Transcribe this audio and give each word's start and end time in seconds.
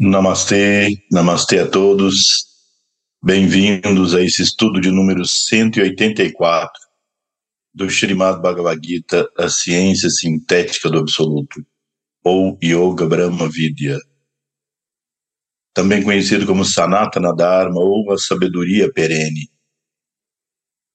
Namastê, 0.00 1.02
namastê 1.10 1.58
a 1.58 1.68
todos. 1.68 2.44
Bem-vindos 3.20 4.14
a 4.14 4.22
esse 4.22 4.42
estudo 4.42 4.80
de 4.80 4.92
número 4.92 5.24
184 5.24 6.70
do 7.74 7.86
Srimad 7.86 8.40
Bhagavad 8.40 8.80
Gita, 8.80 9.28
a 9.36 9.48
ciência 9.48 10.08
sintética 10.08 10.88
do 10.88 10.98
absoluto, 10.98 11.66
ou 12.22 12.56
Yoga 12.62 13.08
Brahma 13.08 13.50
Vidya. 13.50 13.98
Também 15.74 16.04
conhecido 16.04 16.46
como 16.46 16.64
Sanatana 16.64 17.34
Dharma 17.34 17.80
ou 17.80 18.12
a 18.12 18.18
sabedoria 18.18 18.92
perene. 18.92 19.50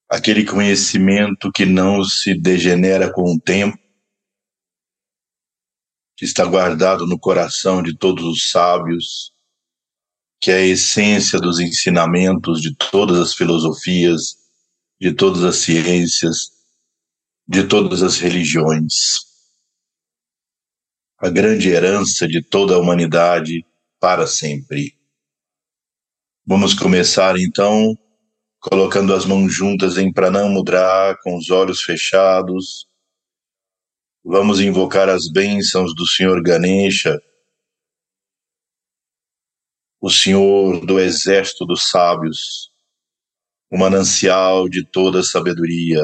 Aquele 0.09 0.45
conhecimento 0.45 1.51
que 1.51 1.65
não 1.65 2.05
se 2.05 2.33
degenera 2.33 3.11
com 3.11 3.35
o 3.35 3.37
tempo 3.37 3.82
que 6.15 6.25
está 6.25 6.45
guardado 6.45 7.07
no 7.07 7.17
coração 7.17 7.81
de 7.81 7.97
todos 7.97 8.23
os 8.23 8.49
sábios, 8.51 9.31
que 10.39 10.51
é 10.51 10.55
a 10.55 10.65
essência 10.65 11.39
dos 11.39 11.59
ensinamentos 11.59 12.61
de 12.61 12.75
todas 12.75 13.19
as 13.19 13.33
filosofias, 13.33 14.35
de 14.99 15.13
todas 15.13 15.43
as 15.43 15.57
ciências, 15.57 16.51
de 17.47 17.63
todas 17.63 18.03
as 18.03 18.17
religiões. 18.17 18.93
A 21.19 21.29
grande 21.29 21.69
herança 21.69 22.27
de 22.27 22.41
toda 22.41 22.75
a 22.75 22.79
humanidade 22.79 23.65
para 23.99 24.27
sempre. 24.27 24.97
Vamos 26.45 26.73
começar 26.73 27.37
então 27.39 27.97
colocando 28.59 29.13
as 29.13 29.25
mãos 29.25 29.53
juntas 29.53 29.97
em 29.97 30.11
Pranamudra, 30.11 31.17
com 31.23 31.37
os 31.37 31.49
olhos 31.49 31.81
fechados 31.81 32.87
Vamos 34.25 34.61
invocar 34.61 35.09
as 35.09 35.29
bênçãos 35.29 35.93
do 35.93 36.07
Senhor 36.07 36.41
Ganesha, 36.41 37.21
o 39.99 40.09
Senhor 40.09 40.85
do 40.85 40.97
exército 40.97 41.65
dos 41.65 41.89
sábios, 41.89 42.71
o 43.69 43.77
manancial 43.77 44.69
de 44.69 44.85
toda 44.85 45.21
sabedoria, 45.23 46.01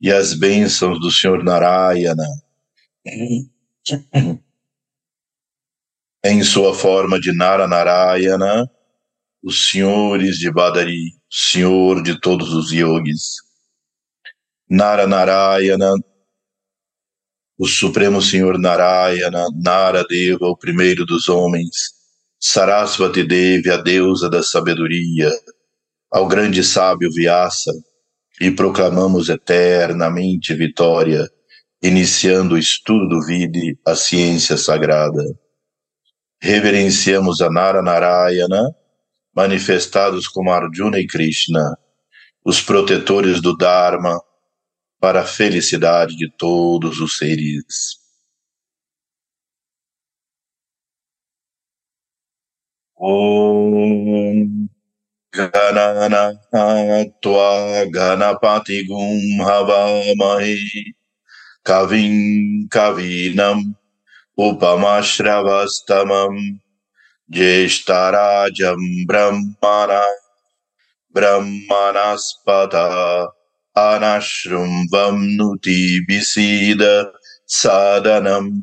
e 0.00 0.10
as 0.10 0.32
bênçãos 0.32 0.98
do 0.98 1.10
Senhor 1.10 1.44
Narayana, 1.44 2.26
em 6.24 6.42
sua 6.42 6.74
forma 6.74 7.20
de 7.20 7.36
Nara 7.36 7.68
Narayana, 7.68 8.70
os 9.42 9.68
senhores 9.68 10.38
de 10.38 10.50
Badari, 10.50 11.12
senhor 11.30 12.02
de 12.02 12.18
todos 12.18 12.54
os 12.54 12.72
yogis. 12.72 13.36
Nara 14.70 15.06
Narayana, 15.06 15.92
o 17.62 17.66
Supremo 17.68 18.20
Senhor 18.20 18.58
Narayana, 18.58 19.46
Naradeva, 19.54 20.46
o 20.46 20.56
primeiro 20.56 21.06
dos 21.06 21.28
homens, 21.28 21.92
Sarasvati 22.40 23.22
Devi, 23.22 23.70
a 23.70 23.76
deusa 23.76 24.28
da 24.28 24.42
sabedoria, 24.42 25.30
ao 26.10 26.26
grande 26.26 26.64
sábio 26.64 27.08
Vyasa, 27.12 27.70
e 28.40 28.50
proclamamos 28.50 29.28
eternamente 29.28 30.52
vitória, 30.54 31.30
iniciando 31.80 32.56
o 32.56 32.58
estudo 32.58 33.08
do 33.08 33.24
Vide, 33.24 33.78
a 33.86 33.94
ciência 33.94 34.56
sagrada. 34.56 35.22
Reverenciamos 36.42 37.40
a 37.40 37.48
Nara 37.48 37.80
Narayana, 37.80 38.74
manifestados 39.32 40.26
como 40.26 40.50
Arjuna 40.50 40.98
e 40.98 41.06
Krishna, 41.06 41.78
os 42.44 42.60
protetores 42.60 43.40
do 43.40 43.56
Dharma, 43.56 44.20
para 45.02 45.20
a 45.22 45.26
felicidade 45.26 46.16
de 46.16 46.30
todos 46.30 47.00
os 47.00 47.18
seres. 47.18 47.98
Om 52.96 54.68
Ganana 55.34 56.38
Tua 57.20 57.84
Ganapati 57.90 58.86
Gum 58.86 59.42
Havamahi 59.42 60.94
Kavim 61.64 62.68
Kavinam 62.70 63.74
Upamashravastamam 64.38 66.60
Jeshtarajam 67.28 68.78
Brahmana 69.04 70.06
Brahmanaspata 71.12 73.41
अनाश्रुम्वम्नुति 73.76 76.06
विसीद 76.10 77.12
सादनम् 77.46 78.62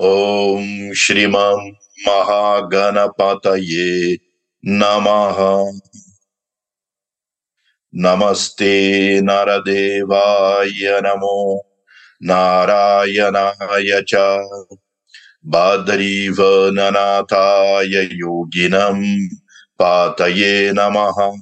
ॐ 0.00 0.94
श्रीमं 0.94 1.70
महागणपतये 2.08 4.16
नमः। 4.66 5.70
नमस्ते 7.94 9.20
नरदेवाय 9.20 11.00
नमो 11.04 11.66
नारायणाय 12.22 14.02
च। 14.08 14.14
बादरीवननाथाय 15.46 18.04
योगिनं 18.04 19.28
पातये 19.78 20.72
नमः। 20.72 21.38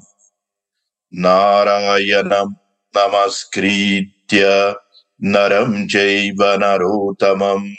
नारायणं 1.18 2.54
नमस्कृत्य 2.96 4.74
नरं 5.22 5.88
चैव 5.88 6.42
नरोत्तमम्। 6.42 7.74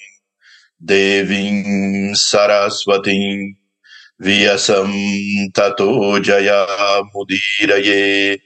देवीं 0.84 2.14
सरस्वतीं 2.14 3.54
वियसं 4.22 5.50
ततो 5.50 6.20
जयामुदीरये। 6.20 8.40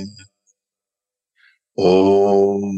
Om 1.79 2.73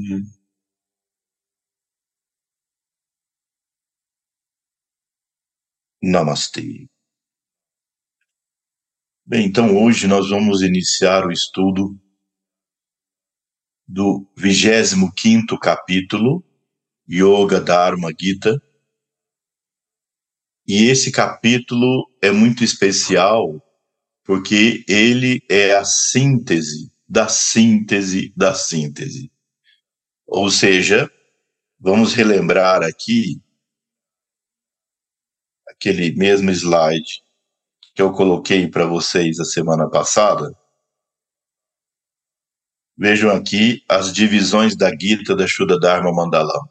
Namastê. 6.03 6.87
Bem, 9.27 9.47
então 9.47 9.83
hoje 9.83 10.07
nós 10.07 10.29
vamos 10.29 10.61
iniciar 10.61 11.27
o 11.27 11.33
estudo 11.33 11.99
do 13.89 14.31
25 14.37 15.59
capítulo 15.59 16.45
Yoga 17.09 17.61
Dharma 17.61 18.11
Gita. 18.19 18.61
E 20.67 20.85
esse 20.85 21.11
capítulo 21.11 22.07
é 22.23 22.31
muito 22.31 22.63
especial 22.63 23.61
porque 24.25 24.85
ele 24.89 25.45
é 25.51 25.75
a 25.75 25.85
síntese 25.85 26.91
da 27.07 27.29
síntese 27.29 28.33
da 28.35 28.55
síntese. 28.55 29.31
Ou 30.27 30.51
seja, 30.51 31.11
vamos 31.79 32.15
relembrar 32.15 32.83
aqui 32.83 33.41
aquele 35.69 36.15
mesmo 36.17 36.51
slide 36.51 37.23
que 37.95 38.01
eu 38.01 38.13
coloquei 38.13 38.67
para 38.67 38.87
vocês 38.87 39.39
a 39.39 39.45
semana 39.45 39.89
passada. 39.89 40.51
Vejam 42.97 43.31
aqui 43.31 43.85
as 43.89 44.13
divisões 44.13 44.77
da 44.77 44.91
Gita 44.91 45.37
da 45.37 45.47
Shuddha 45.47 45.79
Dharma 45.79 46.13
Mandalam. 46.13 46.69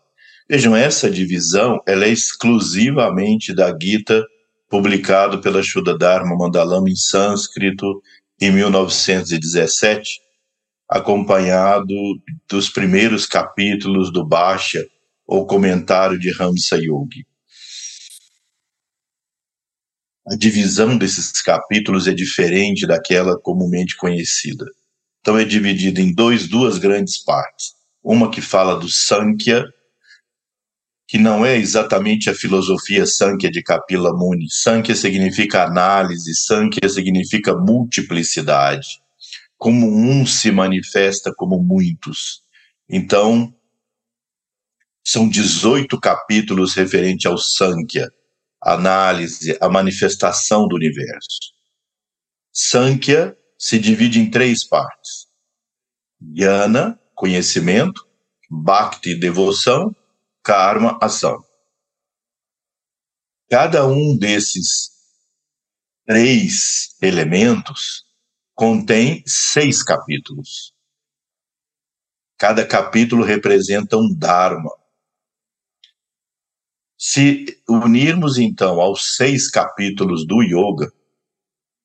Vejam, 0.50 0.75
essa 0.75 1.09
divisão 1.09 1.80
ela 1.86 2.06
é 2.06 2.09
exclusivamente 2.09 3.54
da 3.54 3.78
Gita 3.80 4.25
publicado 4.74 5.40
pela 5.40 5.62
Shuddha 5.62 5.96
Dharma 5.96 6.36
Mandalam 6.36 6.88
em 6.88 6.96
sânscrito 6.96 8.02
em 8.42 8.52
1917, 8.52 10.10
acompanhado 10.90 11.94
dos 12.50 12.72
primeiros 12.72 13.28
capítulos 13.28 14.12
do 14.12 14.25
Bhashya, 14.25 14.84
ou 15.28 15.46
comentário 15.46 16.18
de 16.18 16.31
Ramsa 16.31 16.78
Yogi. 16.78 17.24
A 20.28 20.36
divisão 20.36 20.98
desses 20.98 21.40
capítulos 21.40 22.08
é 22.08 22.12
diferente 22.12 22.88
daquela 22.88 23.40
comumente 23.40 23.96
conhecida. 23.96 24.66
Então 25.22 25.38
é 25.38 25.46
dividido 25.46 26.02
em 26.02 26.12
dois, 26.12 26.48
duas 26.48 26.80
grandes 26.80 27.24
partes. 27.24 27.74
Uma 28.04 28.31
que 28.31 28.42
fala 28.42 28.76
do 28.80 28.90
Sankhya, 28.90 29.68
que 31.13 31.19
não 31.19 31.45
é 31.45 31.56
exatamente 31.56 32.27
a 32.27 32.33
filosofia 32.33 33.06
Sankhya 33.06 33.51
de 33.51 33.62
Kapila 33.62 34.12
Muni. 34.18 34.50
Sankhya 34.50 34.95
significa 34.95 35.63
análise, 35.63 36.33
Sankhya 36.33 36.89
significa 36.89 37.56
multiplicidade. 37.56 39.00
Como 39.56 39.95
um 39.95 40.25
se 40.25 40.51
manifesta 40.51 41.31
como 41.31 41.62
muitos. 41.62 42.42
Então, 42.89 43.54
São 45.04 45.30
18 45.30 46.00
capítulos 46.00 46.74
referentes 46.74 47.27
ao 47.27 47.38
Sankhya, 47.38 48.09
análise, 48.59 49.56
a 49.62 49.69
manifestação 49.69 50.68
do 50.68 50.75
universo. 50.75 51.54
Sankhya 52.51 53.38
se 53.56 53.77
divide 53.77 54.19
em 54.19 54.31
três 54.31 54.68
partes: 54.68 55.27
Jnana, 56.19 57.00
conhecimento, 57.13 58.04
Bhakti, 58.50 59.13
devoção, 59.13 59.95
Karma, 60.44 61.00
ação. 61.01 61.42
Cada 63.50 63.88
um 63.88 64.18
desses 64.18 64.92
três 66.06 66.98
elementos 67.01 68.04
contém 68.54 69.24
seis 69.25 69.81
capítulos. 69.81 70.74
Cada 72.38 72.68
capítulo 72.68 73.24
representa 73.24 73.95
um 73.95 74.13
Dharma. 74.13 74.72
Se 76.98 77.62
unirmos 77.68 78.38
então 78.38 78.81
aos 78.81 79.16
seis 79.16 79.50
capítulos 79.50 80.28
do 80.28 80.42
Yoga, 80.42 80.92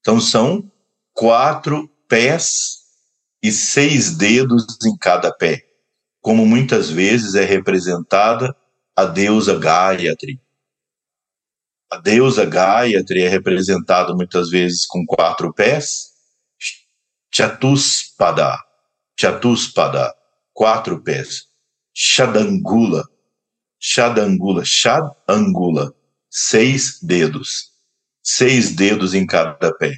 então 0.01 0.21
são 0.21 0.71
quatro 1.13 1.89
pés 2.09 2.79
e 3.43 3.53
seis 3.53 4.17
dedos 4.17 4.65
em 4.85 4.97
cada 4.97 5.33
pé, 5.33 5.68
como 6.21 6.47
muitas 6.47 6.91
vezes 6.91 7.35
é 7.35 7.45
representada 7.45 8.55
a 8.97 9.05
deusa 9.05 9.59
Gayatri. 9.59 10.41
A 11.91 11.97
deusa 11.97 12.45
Gayatri 12.45 13.23
é 13.23 13.29
representada 13.29 14.15
muitas 14.15 14.51
vezes 14.51 14.87
com 14.87 15.07
quatro 15.07 15.53
pés, 15.55 16.09
Chatuspada, 17.33 18.59
Chatuspada, 19.19 20.15
quatro 20.53 21.03
pés, 21.03 21.47
Shadangula, 21.95 23.05
Shadangula, 23.81 24.65
Shadangula, 24.65 25.95
seis 26.31 27.01
dedos, 27.03 27.71
seis 28.23 28.75
dedos 28.75 29.15
em 29.15 29.25
cada 29.25 29.73
pé. 29.77 29.95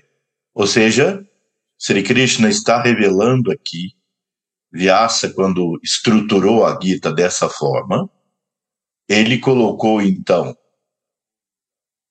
Ou 0.55 0.67
seja, 0.67 1.27
Sri 1.79 2.03
Krishna 2.03 2.51
está 2.51 2.83
revelando 2.83 3.51
aqui, 3.51 3.97
Vyasa, 4.73 5.33
quando 5.33 5.81
estruturou 5.83 6.65
a 6.65 6.79
Gita 6.81 7.13
dessa 7.13 7.49
forma, 7.49 8.09
ele 9.09 9.39
colocou 9.39 10.01
então 10.01 10.57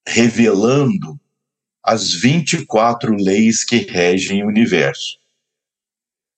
revelando 0.06 1.20
as 1.84 2.14
24 2.14 3.16
leis 3.16 3.64
que 3.64 3.78
regem 3.78 4.44
o 4.44 4.48
universo, 4.48 5.18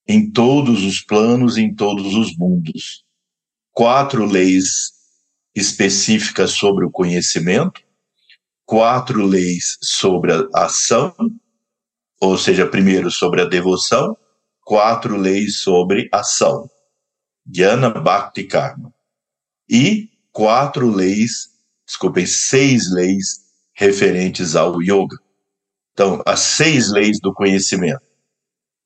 em 0.07 0.29
todos 0.29 0.83
os 0.83 1.01
planos, 1.01 1.57
em 1.57 1.73
todos 1.73 2.13
os 2.13 2.35
mundos. 2.37 3.03
Quatro 3.71 4.25
leis 4.25 4.91
específicas 5.55 6.51
sobre 6.51 6.85
o 6.85 6.91
conhecimento, 6.91 7.81
quatro 8.65 9.25
leis 9.25 9.77
sobre 9.81 10.31
a 10.33 10.47
ação, 10.53 11.13
ou 12.19 12.37
seja, 12.37 12.67
primeiro 12.67 13.09
sobre 13.09 13.41
a 13.41 13.45
devoção, 13.45 14.15
quatro 14.71 15.17
leis 15.17 15.63
sobre 15.63 16.07
ação, 16.13 16.69
Jnana 17.45 17.89
Bhakti 17.89 18.45
Karma, 18.45 18.93
e 19.69 20.07
quatro 20.31 20.89
leis, 20.89 21.49
desculpem, 21.85 22.25
seis 22.25 22.89
leis 22.89 23.41
referentes 23.73 24.55
ao 24.55 24.81
yoga. 24.81 25.17
Então, 25.91 26.23
as 26.25 26.39
seis 26.39 26.89
leis 26.89 27.19
do 27.19 27.33
conhecimento. 27.33 27.99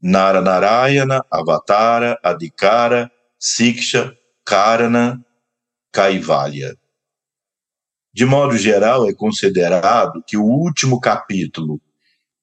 Nara 0.01 0.41
Narayana, 0.41 1.23
Avatara, 1.29 2.19
Adhikara, 2.23 3.11
Siksha, 3.37 4.11
Karana, 4.43 5.23
Kaivalya. 5.91 6.75
De 8.11 8.25
modo 8.25 8.57
geral, 8.57 9.07
é 9.07 9.13
considerado 9.13 10.23
que 10.25 10.35
o 10.35 10.45
último 10.45 10.99
capítulo 10.99 11.79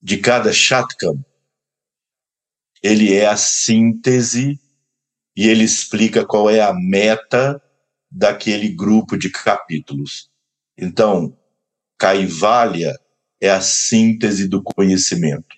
de 0.00 0.18
cada 0.18 0.52
Shatkam, 0.52 1.24
ele 2.82 3.14
é 3.14 3.26
a 3.26 3.36
síntese 3.36 4.60
e 5.36 5.48
ele 5.48 5.64
explica 5.64 6.26
qual 6.26 6.50
é 6.50 6.60
a 6.60 6.74
meta 6.74 7.62
daquele 8.10 8.68
grupo 8.68 9.16
de 9.16 9.30
capítulos. 9.30 10.30
Então, 10.76 11.38
Kaivalya 11.98 12.98
é 13.40 13.50
a 13.50 13.60
síntese 13.60 14.48
do 14.48 14.62
conhecimento. 14.62 15.56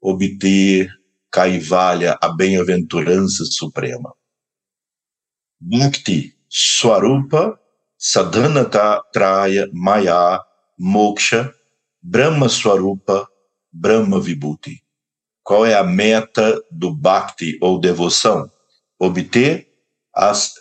Obter 0.00 0.90
Kaivalya, 1.30 2.18
a 2.20 2.28
bem-aventurança 2.28 3.44
suprema. 3.44 4.12
Bhakti, 5.60 6.36
Swarupa, 6.48 7.58
Sadhanata 7.96 9.00
Traya, 9.12 9.70
Maya, 9.72 10.40
Moksha, 10.78 11.54
Brahma 12.02 12.48
Swarupa, 12.48 13.28
Brahma 13.72 14.20
Vibhuti. 14.20 14.81
Qual 15.42 15.66
é 15.66 15.74
a 15.74 15.82
meta 15.82 16.60
do 16.70 16.94
Bhakti 16.94 17.58
ou 17.60 17.80
devoção? 17.80 18.50
Obter 18.98 19.68
as 20.14 20.54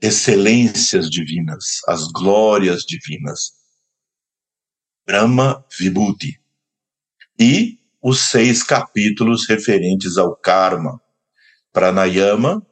excelências 0.00 1.10
divinas, 1.10 1.80
as 1.88 2.06
glórias 2.08 2.82
divinas, 2.82 3.52
Brahma 5.06 5.64
Vibhuti. 5.78 6.40
E 7.38 7.78
os 8.02 8.20
seis 8.20 8.62
capítulos 8.62 9.48
referentes 9.48 10.16
ao 10.16 10.36
karma, 10.36 11.00
pranayama, 11.72 12.64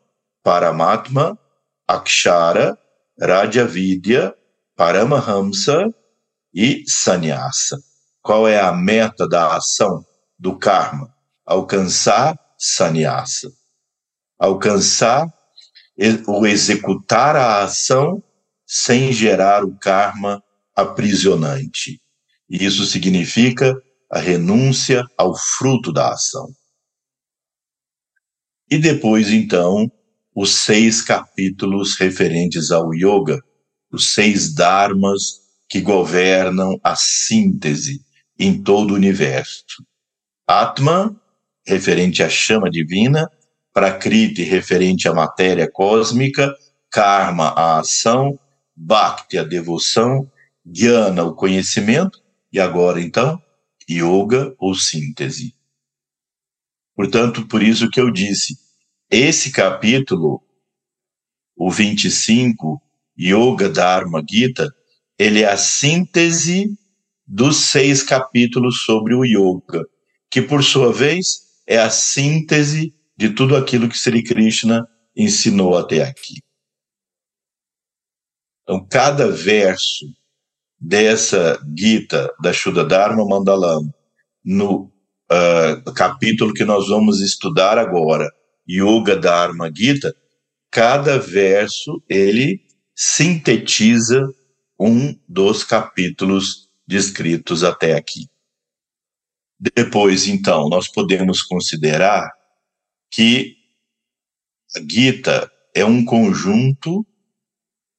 paramatma, 0.43 1.39
akshara, 1.87 2.79
rajavidya, 3.21 4.35
paramahamsa 4.77 5.93
e 6.53 6.85
sannyasa. 6.87 7.79
Qual 8.23 8.49
é 8.49 8.61
a 8.61 8.73
meta 8.73 9.29
da 9.29 9.57
ação 9.57 10.05
do 10.39 10.59
karma? 10.59 11.14
Alcançar 11.47 12.39
sannyasa. 12.59 13.51
Alcançar 14.39 15.27
o 16.27 16.47
executar 16.47 17.37
a 17.37 17.63
ação 17.63 18.23
sem 18.67 19.13
gerar 19.13 19.65
o 19.65 19.77
karma 19.79 20.43
aprisionante. 20.75 22.01
E 22.49 22.65
isso 22.65 22.85
significa 22.85 23.75
a 24.11 24.19
renúncia 24.19 25.05
ao 25.17 25.37
fruto 25.37 25.93
da 25.93 26.13
ação. 26.13 26.49
E 28.71 28.79
depois, 28.79 29.31
então, 29.31 29.91
os 30.35 30.55
seis 30.57 31.01
capítulos 31.01 31.97
referentes 31.99 32.71
ao 32.71 32.93
yoga, 32.95 33.39
os 33.93 34.15
seis 34.15 34.53
dharmas 34.55 35.45
que 35.69 35.81
governam 35.81 36.79
a 36.83 36.97
síntese 36.97 38.01
em 38.39 38.63
todo 38.63 38.93
o 38.93 38.95
universo. 38.95 39.65
Atma, 40.47 41.21
referente 41.67 42.23
à 42.23 42.29
chama 42.29 42.71
divina, 42.71 43.31
Prakriti, 43.73 44.43
referente 44.43 45.09
à 45.09 45.15
matéria 45.15 45.71
cósmica, 45.71 46.55
Karma, 46.91 47.49
a 47.49 47.81
ação, 47.81 48.39
Bhakti, 48.77 49.37
a 49.37 49.45
devoção, 49.45 50.31
Jnana, 50.65 51.25
o 51.25 51.35
conhecimento, 51.35 52.23
e 52.53 52.61
agora, 52.61 53.01
então, 53.01 53.43
yoga 53.91 54.55
ou 54.59 54.75
síntese. 54.75 55.55
Portanto, 56.95 57.47
por 57.49 57.63
isso 57.63 57.91
que 57.91 58.01
eu 58.01 58.11
disse, 58.13 58.57
esse 59.11 59.51
capítulo, 59.51 60.41
o 61.57 61.71
25, 61.71 62.81
Yoga 63.19 63.69
Dharma 63.69 64.25
Gita, 64.29 64.73
ele 65.19 65.43
é 65.43 65.49
a 65.49 65.57
síntese 65.57 66.77
dos 67.27 67.57
seis 67.57 68.03
capítulos 68.03 68.85
sobre 68.85 69.15
o 69.15 69.25
yoga, 69.25 69.85
que 70.31 70.43
por 70.43 70.63
sua 70.63 70.93
vez 70.93 71.44
é 71.67 71.79
a 71.79 71.91
síntese 71.91 72.95
de 73.17 73.31
tudo 73.31 73.57
aquilo 73.57 73.89
que 73.89 73.99
Sri 73.99 74.23
Krishna 74.23 74.87
ensinou 75.17 75.77
até 75.77 76.03
aqui. 76.03 76.43
Então, 78.63 78.87
cada 78.87 79.31
verso 79.31 80.07
dessa 80.81 81.59
Gita 81.77 82.33
da 82.41 82.53
Shuddha 82.53 82.85
Dharma 82.85 83.25
Mandalam, 83.27 83.93
no 84.45 84.93
uh, 85.31 85.93
capítulo 85.95 86.53
que 86.53 86.65
nós 86.65 86.89
vamos 86.89 87.21
estudar 87.21 87.79
agora, 87.79 88.31
Yoga 88.69 89.17
Dharma 89.17 89.71
Gita, 89.75 90.15
cada 90.71 91.19
verso 91.19 92.03
ele 92.09 92.61
sintetiza 92.95 94.29
um 94.79 95.15
dos 95.29 95.63
capítulos 95.63 96.69
descritos 96.87 97.63
até 97.65 97.95
aqui. 97.95 98.27
Depois, 99.73 100.27
então, 100.27 100.69
nós 100.69 100.89
podemos 100.89 101.41
considerar 101.43 102.31
que 103.11 103.57
a 104.77 104.81
Gita 104.81 105.51
é 105.75 105.85
um 105.85 106.05
conjunto 106.05 107.07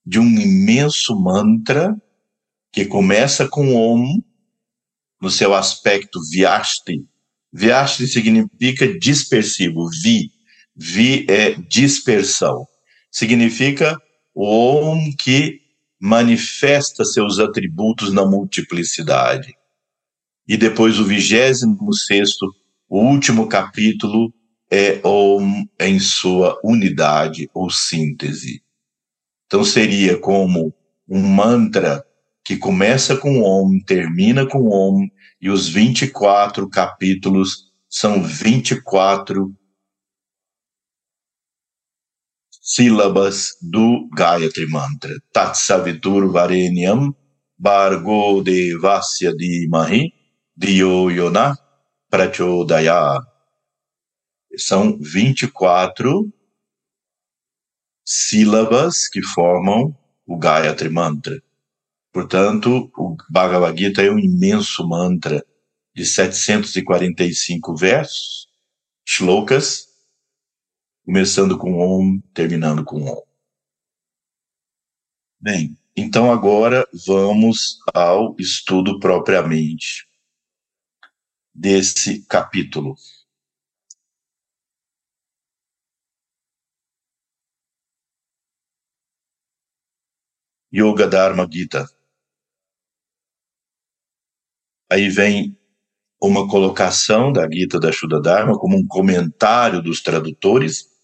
de 0.04 0.20
um 0.20 0.28
imenso 0.38 1.18
mantra 1.18 1.92
que 2.70 2.84
começa 2.84 3.48
com 3.48 3.74
Om, 3.74 4.22
no 5.20 5.28
seu 5.28 5.54
aspecto 5.54 6.20
Vyashti. 6.30 7.04
Vyashti 7.52 8.06
significa 8.06 8.96
dispersivo, 8.98 9.88
Vi. 10.02 10.30
Vi 10.76 11.26
é 11.28 11.54
dispersão. 11.54 12.64
Significa 13.10 13.98
o 14.32 14.44
Om 14.44 15.16
que 15.16 15.62
manifesta 15.98 17.04
seus 17.04 17.40
atributos 17.40 18.12
na 18.12 18.24
multiplicidade. 18.24 19.52
E 20.48 20.56
depois 20.56 20.98
o 20.98 21.04
vigésimo 21.04 21.92
sexto, 21.92 22.46
o 22.88 23.00
último 23.00 23.48
capítulo, 23.48 24.32
é 24.70 25.00
Om 25.04 25.64
em 25.80 25.98
sua 25.98 26.58
unidade 26.62 27.48
ou 27.52 27.70
síntese. 27.70 28.62
Então 29.46 29.64
seria 29.64 30.18
como 30.18 30.74
um 31.08 31.20
mantra 31.20 32.04
que 32.44 32.56
começa 32.56 33.16
com 33.16 33.42
Om, 33.42 33.80
termina 33.84 34.46
com 34.46 34.68
Om, 34.68 35.08
e 35.40 35.50
os 35.50 35.68
24 35.68 36.68
capítulos 36.68 37.66
são 37.88 38.22
24 38.22 39.52
sílabas 42.62 43.50
do 43.60 44.08
Gayatri 44.14 44.68
Mantra. 44.68 45.14
Tatsavitur 45.32 46.30
Varenyam 46.30 47.14
Bargo 47.58 48.42
Devasya 48.42 49.34
Dimahi 49.34 50.12
Diyo 50.58 51.10
Yona 51.10 51.54
Prachodaya. 52.08 53.20
São 54.56 54.98
24 54.98 56.32
sílabas 58.02 59.06
que 59.06 59.20
formam 59.22 59.94
o 60.26 60.38
Gayatri 60.38 60.88
Mantra. 60.88 61.42
Portanto, 62.10 62.90
o 62.96 63.16
Bhagavad 63.28 63.78
Gita 63.78 64.00
é 64.00 64.10
um 64.10 64.18
imenso 64.18 64.88
mantra 64.88 65.44
de 65.94 66.06
745 66.06 67.76
versos, 67.76 68.48
shlokas, 69.04 69.86
começando 71.04 71.58
com 71.58 71.78
Om, 71.78 72.18
terminando 72.32 72.82
com 72.82 73.02
Om. 73.02 73.22
Bem, 75.38 75.76
então 75.94 76.32
agora 76.32 76.88
vamos 77.06 77.78
ao 77.92 78.34
estudo 78.38 78.98
propriamente 78.98 80.05
desse 81.56 82.24
capítulo. 82.26 82.94
Yoga 90.72 91.06
Dharma 91.06 91.48
Gita. 91.50 91.88
Aí 94.90 95.08
vem 95.08 95.58
uma 96.20 96.48
colocação 96.48 97.32
da 97.32 97.50
Gita 97.50 97.80
da 97.80 97.90
Shuddha 97.90 98.20
Dharma 98.20 98.58
como 98.58 98.76
um 98.76 98.86
comentário 98.86 99.82
dos 99.82 100.02
tradutores 100.02 100.94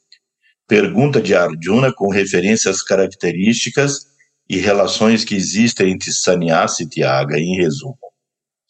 Pergunta 0.66 1.20
de 1.20 1.34
Arjuna 1.34 1.92
com 1.92 2.08
referência 2.08 2.70
às 2.70 2.82
características 2.82 4.06
e 4.48 4.56
relações 4.56 5.24
que 5.24 5.34
existem 5.34 5.92
entre 5.92 6.12
sannyasa 6.12 6.82
e 6.82 6.88
tyaga, 6.88 7.38
em 7.38 7.56
resumo. 7.56 7.98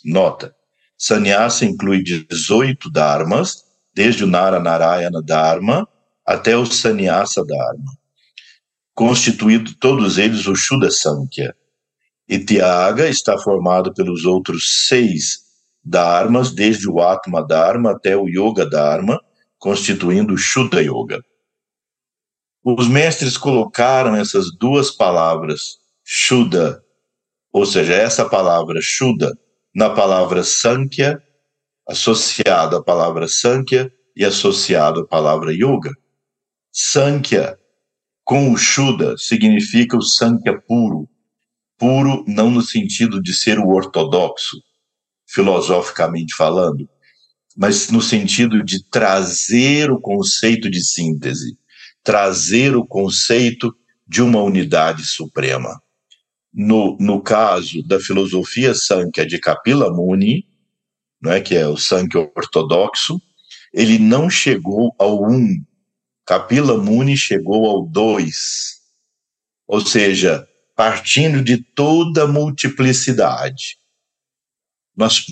Nota: 0.04 0.54
sannyasa 1.02 1.64
inclui 1.64 2.00
18 2.00 2.88
dharmas, 2.88 3.64
desde 3.92 4.22
o 4.22 4.26
Nara 4.28 4.60
Narayana 4.60 5.20
Dharma 5.20 5.88
até 6.24 6.56
o 6.56 6.64
Sannyasa 6.64 7.44
Dharma, 7.44 7.92
constituído 8.94 9.74
todos 9.80 10.16
eles 10.16 10.46
o 10.46 10.54
Shuddha 10.54 10.92
Sankhya. 10.92 11.56
E 12.28 12.38
Tyaga 12.38 13.08
está 13.08 13.36
formado 13.36 13.92
pelos 13.92 14.24
outros 14.24 14.86
seis 14.86 15.40
dharmas, 15.84 16.52
desde 16.52 16.88
o 16.88 17.00
Atma 17.00 17.44
Dharma 17.44 17.90
até 17.90 18.16
o 18.16 18.28
Yoga 18.28 18.64
Dharma, 18.64 19.20
constituindo 19.58 20.34
o 20.34 20.38
Shuddha 20.38 20.80
Yoga. 20.80 21.20
Os 22.64 22.86
mestres 22.86 23.36
colocaram 23.36 24.14
essas 24.14 24.56
duas 24.56 24.92
palavras, 24.92 25.78
Shuddha, 26.04 26.80
ou 27.52 27.66
seja, 27.66 27.92
essa 27.92 28.24
palavra 28.24 28.78
Shuddha, 28.80 29.36
na 29.74 29.90
palavra 29.90 30.42
Sankhya, 30.44 31.22
associado 31.88 32.76
à 32.76 32.82
palavra 32.82 33.26
Sankhya 33.28 33.92
e 34.16 34.24
associado 34.24 35.00
à 35.00 35.06
palavra 35.06 35.52
Yoga. 35.52 35.90
Sankhya, 36.70 37.58
com 38.24 38.52
o 38.52 38.56
Shuddha, 38.56 39.16
significa 39.16 39.96
o 39.96 40.02
Sankhya 40.02 40.60
puro. 40.60 41.08
Puro 41.78 42.24
não 42.28 42.50
no 42.50 42.62
sentido 42.62 43.20
de 43.20 43.34
ser 43.34 43.58
o 43.58 43.68
ortodoxo, 43.68 44.58
filosoficamente 45.26 46.34
falando, 46.34 46.88
mas 47.56 47.90
no 47.90 48.00
sentido 48.00 48.62
de 48.62 48.84
trazer 48.88 49.90
o 49.90 50.00
conceito 50.00 50.70
de 50.70 50.82
síntese 50.84 51.56
trazer 52.02 52.76
o 52.76 52.84
conceito 52.84 53.74
de 54.06 54.22
uma 54.22 54.42
unidade 54.42 55.04
suprema. 55.04 55.80
No, 56.52 56.96
no 57.00 57.22
caso 57.22 57.82
da 57.82 57.98
filosofia 57.98 58.74
Sankhya 58.74 59.24
de 59.24 59.38
Kapila 59.38 59.90
Muni, 59.90 60.46
não 61.20 61.32
é, 61.32 61.40
que 61.40 61.54
é 61.54 61.66
o 61.66 61.76
Sankhya 61.76 62.30
ortodoxo, 62.36 63.20
ele 63.72 63.98
não 63.98 64.28
chegou 64.28 64.94
ao 64.98 65.24
um. 65.24 65.64
Kapila 66.26 66.76
Muni 66.76 67.16
chegou 67.16 67.64
ao 67.66 67.86
dois. 67.86 68.80
Ou 69.66 69.80
seja, 69.80 70.46
partindo 70.76 71.42
de 71.42 71.56
toda 71.56 72.24
a 72.24 72.28
multiplicidade. 72.28 73.78
Nós 74.94 75.24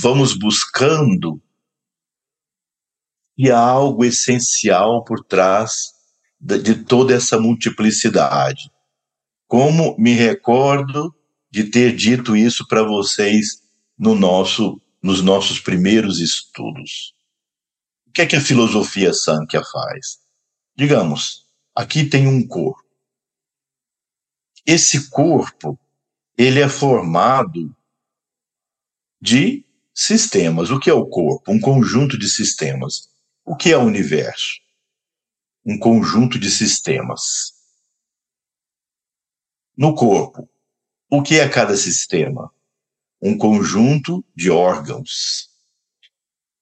vamos 0.00 0.32
buscando 0.32 1.42
e 3.36 3.50
há 3.50 3.58
algo 3.58 4.04
essencial 4.04 5.04
por 5.04 5.22
trás 5.24 5.92
de 6.40 6.84
toda 6.84 7.14
essa 7.14 7.38
multiplicidade. 7.38 8.70
Como 9.54 9.96
me 9.96 10.14
recordo 10.14 11.14
de 11.48 11.62
ter 11.62 11.94
dito 11.94 12.36
isso 12.36 12.66
para 12.66 12.82
vocês 12.82 13.62
no 13.96 14.16
nosso, 14.16 14.82
nos 15.00 15.22
nossos 15.22 15.60
primeiros 15.60 16.18
estudos. 16.18 17.14
O 18.04 18.10
que 18.10 18.22
é 18.22 18.26
que 18.26 18.34
a 18.34 18.40
filosofia 18.40 19.14
Sankhya 19.14 19.62
faz? 19.62 20.18
Digamos, 20.76 21.46
aqui 21.72 22.04
tem 22.04 22.26
um 22.26 22.44
corpo. 22.44 22.82
Esse 24.66 25.08
corpo, 25.08 25.78
ele 26.36 26.58
é 26.58 26.68
formado 26.68 27.72
de 29.20 29.64
sistemas. 29.94 30.72
O 30.72 30.80
que 30.80 30.90
é 30.90 30.94
o 30.94 31.06
corpo? 31.06 31.52
Um 31.52 31.60
conjunto 31.60 32.18
de 32.18 32.28
sistemas. 32.28 33.08
O 33.44 33.54
que 33.54 33.70
é 33.70 33.76
o 33.76 33.84
universo? 33.84 34.64
um 35.64 35.78
conjunto 35.78 36.38
de 36.38 36.50
sistemas. 36.50 37.53
No 39.76 39.94
corpo, 39.94 40.48
o 41.10 41.22
que 41.22 41.38
é 41.38 41.48
cada 41.48 41.76
sistema? 41.76 42.50
Um 43.20 43.36
conjunto 43.36 44.24
de 44.34 44.50
órgãos. 44.50 45.48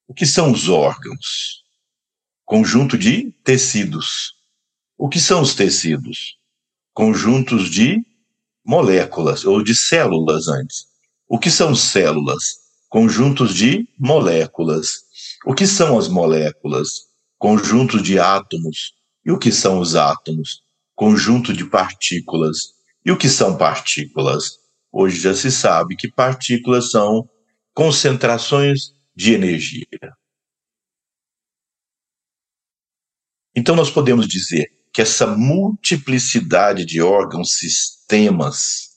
O 0.07 0.13
que 0.13 0.25
são 0.25 0.51
os 0.51 0.69
órgãos? 0.69 1.63
Conjunto 2.45 2.97
de 2.97 3.31
tecidos. 3.43 4.33
O 4.97 5.09
que 5.09 5.19
são 5.19 5.41
os 5.41 5.55
tecidos? 5.55 6.37
Conjuntos 6.93 7.69
de 7.69 8.05
moléculas, 8.65 9.45
ou 9.45 9.63
de 9.63 9.75
células 9.75 10.47
antes. 10.47 10.87
O 11.27 11.37
que 11.37 11.49
são 11.49 11.75
células? 11.75 12.59
Conjuntos 12.89 13.53
de 13.53 13.87
moléculas. 13.97 15.03
O 15.45 15.53
que 15.53 15.67
são 15.67 15.97
as 15.97 16.07
moléculas? 16.07 17.13
conjunto 17.43 18.01
de 18.01 18.17
átomos. 18.17 18.93
E 19.25 19.29
o 19.29 19.37
que 19.37 19.51
são 19.51 19.79
os 19.79 19.97
átomos? 19.97 20.61
Conjunto 20.95 21.51
de 21.51 21.65
partículas. 21.65 22.73
E 23.05 23.11
o 23.11 23.17
que 23.17 23.29
são 23.29 23.57
partículas? 23.57 24.59
Hoje 24.91 25.19
já 25.19 25.33
se 25.33 25.51
sabe 25.51 25.95
que 25.95 26.11
partículas 26.11 26.91
são 26.91 27.29
concentrações 27.73 28.93
de 29.15 29.33
energia. 29.33 29.87
Então, 33.55 33.75
nós 33.75 33.91
podemos 33.91 34.27
dizer 34.27 34.67
que 34.91 35.01
essa 35.01 35.27
multiplicidade 35.27 36.85
de 36.85 37.01
órgãos, 37.01 37.57
sistemas, 37.57 38.89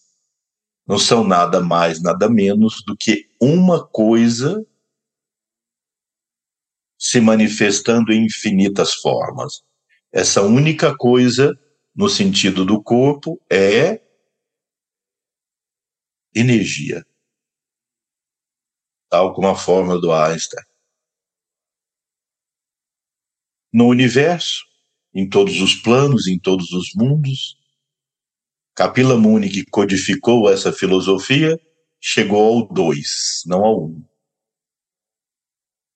não 0.87 0.99
são 0.99 1.25
nada 1.25 1.61
mais, 1.61 2.01
nada 2.01 2.29
menos 2.29 2.83
do 2.87 2.97
que 2.97 3.29
uma 3.41 3.87
coisa 3.87 4.65
se 6.99 7.21
manifestando 7.21 8.13
em 8.13 8.25
infinitas 8.25 8.95
formas. 8.95 9.63
Essa 10.13 10.43
única 10.43 10.97
coisa, 10.97 11.53
no 11.97 12.11
sentido 12.11 12.65
do 12.65 12.83
corpo, 12.83 13.41
é 13.51 14.03
energia. 16.35 17.03
Tal 19.09 19.33
como 19.33 19.49
a 19.49 19.57
fórmula 19.57 19.99
do 19.99 20.13
Einstein. 20.13 20.63
No 23.73 23.87
universo, 23.87 24.65
em 25.15 25.29
todos 25.29 25.61
os 25.61 25.75
planos, 25.75 26.27
em 26.27 26.39
todos 26.39 26.71
os 26.73 26.95
mundos, 26.95 27.57
Kapila 28.75 29.17
Muni, 29.17 29.49
que 29.49 29.65
codificou 29.65 30.51
essa 30.53 30.71
filosofia, 30.71 31.59
chegou 31.99 32.61
ao 32.61 32.69
dois, 32.69 33.43
não 33.47 33.65
ao 33.65 33.87
um. 33.87 34.05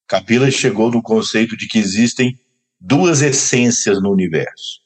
Kapila 0.09 0.51
chegou 0.51 0.91
no 0.91 1.03
conceito 1.03 1.57
de 1.59 1.69
que 1.69 1.79
existem 1.79 2.33
duas 2.81 3.21
essências 3.21 4.03
no 4.03 4.11
universo. 4.11 4.81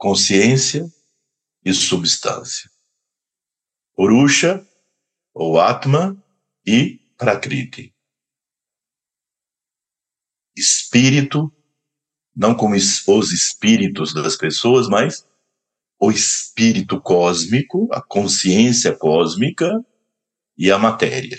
Consciência 0.00 0.90
e 1.62 1.74
substância. 1.74 2.70
Purusha, 3.94 4.66
ou 5.34 5.60
Atma, 5.60 6.16
e 6.66 6.98
Prakriti. 7.18 7.94
Espírito, 10.56 11.52
não 12.34 12.54
como 12.54 12.74
os 12.74 13.32
espíritos 13.32 14.14
das 14.14 14.36
pessoas, 14.36 14.88
mas 14.88 15.26
o 15.98 16.10
espírito 16.10 16.98
cósmico, 17.00 17.86
a 17.92 18.00
consciência 18.00 18.96
cósmica 18.96 19.70
e 20.56 20.70
a 20.70 20.78
matéria. 20.78 21.38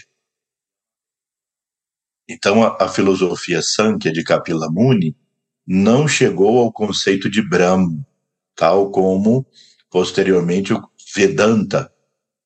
Então, 2.29 2.63
a, 2.63 2.85
a 2.85 2.87
filosofia 2.87 3.61
Sankhya 3.63 4.11
de 4.11 4.23
Kapila 4.23 4.69
Muni 4.69 5.17
não 5.65 6.07
chegou 6.07 6.59
ao 6.59 6.71
conceito 6.71 7.27
de 7.27 7.41
Brahma, 7.41 8.05
tal 8.55 8.91
como 8.91 9.45
posteriormente 9.89 10.73
o 10.73 10.89
Vedanta 11.15 11.91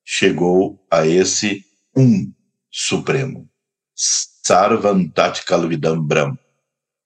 chegou 0.03 0.85
a 0.89 1.05
esse 1.05 1.63
um 1.95 2.31
supremo, 2.71 3.50
Sarvam 3.95 5.09
Tatkalvidam 5.09 6.01
Brahm, 6.01 6.35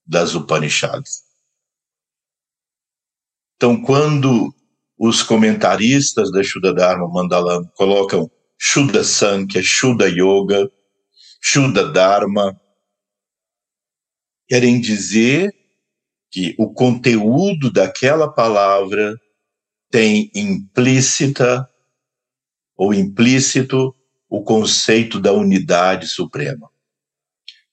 das 0.06 0.36
Upanishads. 0.36 1.24
Então, 3.56 3.82
quando 3.82 4.54
os 4.98 5.22
comentaristas 5.22 6.32
da 6.32 6.42
Shuddha 6.44 6.74
Dharma 6.74 7.08
Mandalam 7.08 7.66
colocam 7.76 8.30
Shuddha 8.58 9.04
Sankhya, 9.04 9.62
Shuddha 9.64 10.08
Yoga, 10.08 10.70
Shuddha 11.42 11.92
Dharma, 11.92 12.60
querem 14.48 14.82
dizer 14.82 15.54
que 16.32 16.56
o 16.58 16.72
conteúdo 16.72 17.72
daquela 17.72 18.32
palavra 18.32 19.16
tem 19.90 20.32
implícita 20.36 21.68
ou 22.78 22.94
implícito 22.94 23.94
o 24.30 24.44
conceito 24.44 25.20
da 25.20 25.34
unidade 25.34 26.08
suprema. 26.08 26.70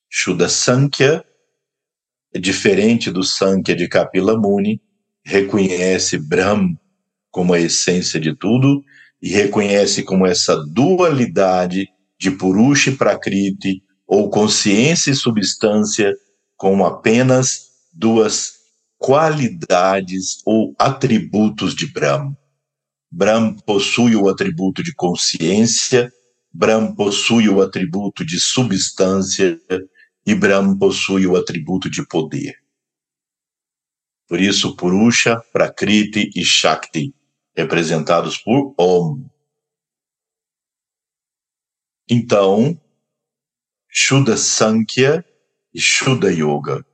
Shuddha 0.08 0.48
Sankhya 0.48 1.24
diferente 2.38 3.10
do 3.10 3.22
Sankhya 3.22 3.74
de 3.74 3.88
Kapila 3.88 4.36
Muni, 4.38 4.80
reconhece 5.24 6.18
Brahma 6.18 6.78
como 7.30 7.52
a 7.52 7.60
essência 7.60 8.18
de 8.18 8.34
tudo 8.34 8.82
e 9.20 9.28
reconhece 9.28 10.02
como 10.02 10.26
essa 10.26 10.56
dualidade 10.56 11.88
de 12.18 12.30
Purusha 12.30 12.90
e 12.90 12.96
Prakriti, 12.96 13.82
ou 14.06 14.30
consciência 14.30 15.10
e 15.10 15.14
substância, 15.14 16.14
como 16.56 16.86
apenas 16.86 17.65
duas 17.96 18.52
qualidades 18.98 20.42
ou 20.44 20.74
atributos 20.78 21.74
de 21.74 21.90
Brahma. 21.90 22.36
Brahm 23.10 23.56
possui 23.64 24.14
o 24.14 24.28
atributo 24.28 24.82
de 24.82 24.94
consciência, 24.94 26.12
Brahm 26.52 26.94
possui 26.94 27.48
o 27.48 27.62
atributo 27.62 28.24
de 28.24 28.38
substância 28.38 29.58
e 30.26 30.34
Brahm 30.34 30.76
possui 30.78 31.26
o 31.26 31.36
atributo 31.36 31.88
de 31.88 32.06
poder. 32.06 32.54
Por 34.28 34.40
isso, 34.40 34.76
Purusha, 34.76 35.40
Prakriti 35.52 36.30
e 36.34 36.44
Shakti, 36.44 37.14
representados 37.56 38.36
por 38.36 38.74
Om. 38.78 39.24
Então, 42.10 42.78
Shuddha 43.88 44.36
Sankhya 44.36 45.24
e 45.72 45.80
Shuddha 45.80 46.30
Yoga. 46.30 46.84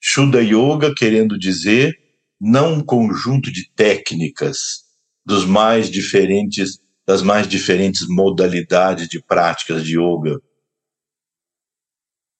Shuddha 0.00 0.42
Yoga 0.42 0.94
querendo 0.94 1.38
dizer 1.38 1.94
não 2.40 2.74
um 2.74 2.84
conjunto 2.84 3.50
de 3.50 3.70
técnicas 3.72 4.84
dos 5.24 5.44
mais 5.44 5.90
diferentes, 5.90 6.78
das 7.06 7.22
mais 7.22 7.48
diferentes 7.48 8.06
modalidades 8.08 9.08
de 9.08 9.20
práticas 9.20 9.84
de 9.84 9.98
yoga, 9.98 10.40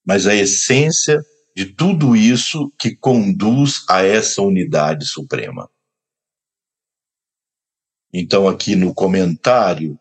mas 0.04 0.26
a 0.26 0.34
essência 0.34 1.20
de 1.54 1.64
tudo 1.64 2.14
isso 2.14 2.70
que 2.78 2.94
conduz 2.94 3.84
a 3.88 4.02
essa 4.02 4.42
unidade 4.42 5.06
suprema. 5.06 5.68
Então, 8.12 8.46
aqui 8.46 8.76
no 8.76 8.94
comentário, 8.94 9.98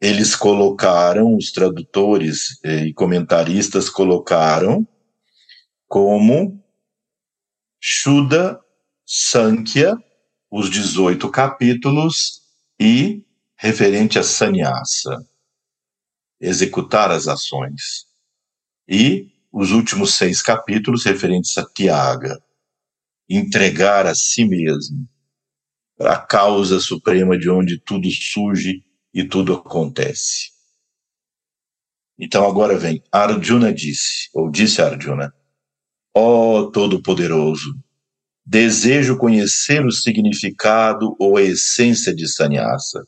eles 0.00 0.34
colocaram, 0.34 1.36
os 1.36 1.52
tradutores 1.52 2.58
eh, 2.64 2.86
e 2.86 2.94
comentaristas 2.94 3.88
colocaram 3.88 4.86
como 5.90 6.64
Shuddha 7.80 8.60
Sankhya 9.04 9.98
os 10.48 10.70
18 10.70 11.28
capítulos 11.32 12.42
e 12.78 13.24
referente 13.56 14.16
a 14.16 14.22
sannyasa, 14.22 15.28
executar 16.40 17.10
as 17.10 17.26
ações. 17.26 18.06
E 18.88 19.32
os 19.52 19.72
últimos 19.72 20.14
seis 20.14 20.40
capítulos 20.40 21.04
referentes 21.04 21.58
a 21.58 21.66
Tiaga, 21.66 22.40
entregar 23.28 24.06
a 24.06 24.14
si 24.14 24.44
mesmo, 24.44 25.08
a 25.98 26.16
causa 26.16 26.78
suprema 26.78 27.36
de 27.36 27.50
onde 27.50 27.80
tudo 27.80 28.08
surge 28.08 28.84
e 29.12 29.24
tudo 29.24 29.54
acontece. 29.54 30.50
Então 32.16 32.46
agora 32.46 32.78
vem, 32.78 33.02
Arjuna 33.10 33.74
disse, 33.74 34.30
ou 34.32 34.48
disse 34.48 34.80
Arjuna, 34.80 35.34
ó 36.14 36.58
oh, 36.58 36.70
Todo-Poderoso, 36.70 37.74
desejo 38.44 39.16
conhecer 39.16 39.84
o 39.84 39.92
significado 39.92 41.14
ou 41.18 41.36
a 41.36 41.42
essência 41.42 42.14
de 42.14 42.28
sannyasa. 42.28 43.06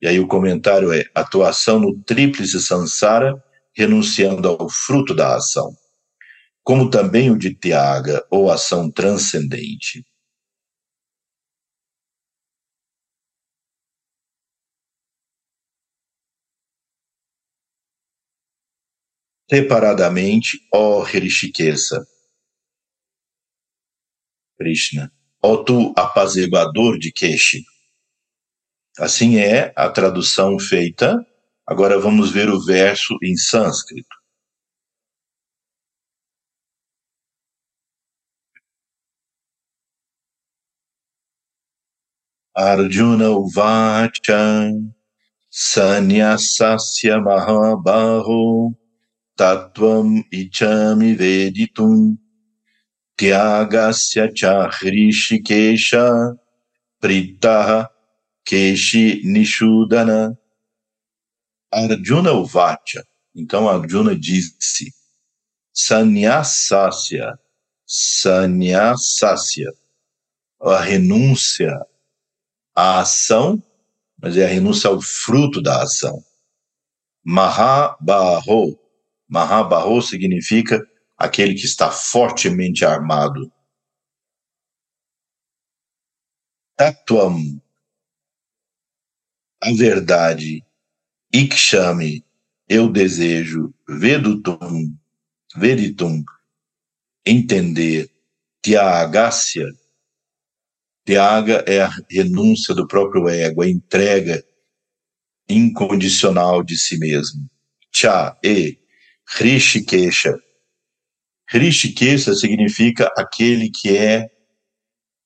E 0.00 0.06
aí 0.06 0.20
o 0.20 0.28
comentário 0.28 0.92
é 0.92 1.04
atuação 1.14 1.80
no 1.80 2.00
tríplice 2.04 2.60
sansara, 2.60 3.34
renunciando 3.74 4.48
ao 4.48 4.68
fruto 4.68 5.14
da 5.14 5.36
ação, 5.36 5.74
como 6.62 6.88
também 6.88 7.30
o 7.30 7.38
de 7.38 7.54
Tiaga, 7.54 8.24
ou 8.30 8.50
ação 8.50 8.90
transcendente. 8.90 10.04
Separadamente, 19.50 20.60
ó 20.72 21.02
Rishikesa, 21.02 22.06
Krishna, 24.60 25.10
ó 25.42 25.56
tu 25.64 25.94
apaziguador 25.96 26.98
de 26.98 27.10
Keshi. 27.10 27.64
Assim 28.98 29.38
é 29.38 29.72
a 29.74 29.88
tradução 29.88 30.58
feita. 30.58 31.16
Agora 31.66 31.98
vamos 31.98 32.30
ver 32.30 32.50
o 32.50 32.62
verso 32.62 33.16
em 33.22 33.34
sânscrito. 33.36 34.14
Arjuna 42.54 43.30
Uvacha 43.30 44.70
Sanyasasya 45.50 47.18
Mahabaho 47.18 48.74
Tatvam 49.36 50.22
Ichami 50.30 51.14
Veditum 51.14 52.18
Tyagasya 53.20 54.32
cha 54.34 54.70
Hrishikesha 54.70 56.38
Pritaha 57.02 57.86
Keshi 58.46 59.22
Nishudana 59.26 60.38
Arjuna 61.70 62.32
Uvacha. 62.32 63.04
Então 63.36 63.68
Arjuna 63.68 64.16
disse 64.16 64.90
Sanyasasya 65.74 67.38
Sanyasasya 67.86 69.70
a 70.62 70.80
renúncia 70.80 71.78
à 72.74 73.00
ação, 73.00 73.62
mas 74.18 74.38
é 74.38 74.44
a 74.46 74.48
renúncia 74.48 74.88
ao 74.88 74.98
fruto 74.98 75.60
da 75.60 75.82
ação. 75.82 76.24
Mahabaho. 77.22 78.78
Mahabaho 79.28 80.00
significa 80.00 80.89
aquele 81.20 81.54
que 81.54 81.66
está 81.66 81.90
fortemente 81.90 82.82
armado. 82.82 83.52
Tatuam, 86.74 87.60
a 89.62 89.70
verdade, 89.74 90.64
Ikshami, 91.30 92.24
eu 92.66 92.90
desejo, 92.90 93.74
Vedutum, 93.86 94.96
Veritum, 95.54 96.24
entender, 97.26 98.10
Tyagasya, 98.62 99.66
Tyaga 101.04 101.64
é 101.66 101.82
a 101.82 101.90
renúncia 102.08 102.74
do 102.74 102.86
próprio 102.86 103.28
ego, 103.28 103.60
a 103.60 103.68
entrega 103.68 104.42
incondicional 105.46 106.62
de 106.62 106.78
si 106.78 106.98
mesmo. 106.98 107.46
Cha 107.92 108.38
e 108.42 108.78
Hrishikesha, 109.26 110.40
Hrishikesha 111.52 112.32
significa 112.34 113.12
aquele 113.16 113.70
que 113.70 113.96
é 113.96 114.30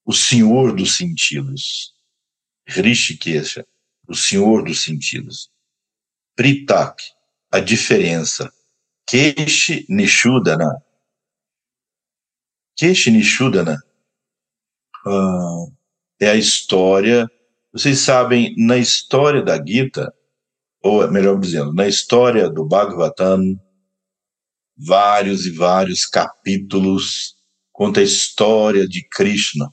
o 0.07 0.13
senhor 0.13 0.75
dos 0.75 0.97
sentidos. 0.97 1.93
Rishikesha, 2.67 3.67
o 4.09 4.15
senhor 4.15 4.65
dos 4.65 4.83
sentidos. 4.83 5.51
Pritak, 6.35 7.03
a 7.53 7.61
diferença. 7.61 8.51
Keshi 9.07 9.85
Nishudana. 9.89 10.83
Keshi 12.75 13.11
Nishudana 13.11 13.77
uh, 15.07 15.71
é 16.19 16.31
a 16.31 16.35
história. 16.35 17.31
Vocês 17.71 17.99
sabem, 17.99 18.55
na 18.57 18.79
história 18.79 19.43
da 19.43 19.63
Gita, 19.63 20.13
ou 20.83 21.11
melhor 21.11 21.39
dizendo, 21.39 21.73
na 21.75 21.87
história 21.87 22.49
do 22.49 22.65
Bhagavatam, 22.65 23.59
vários 24.77 25.47
e 25.47 25.51
vários 25.51 26.07
capítulos 26.07 27.35
conta 27.73 28.01
a 28.01 28.05
história 28.05 28.87
de 28.87 29.07
Krishna, 29.09 29.69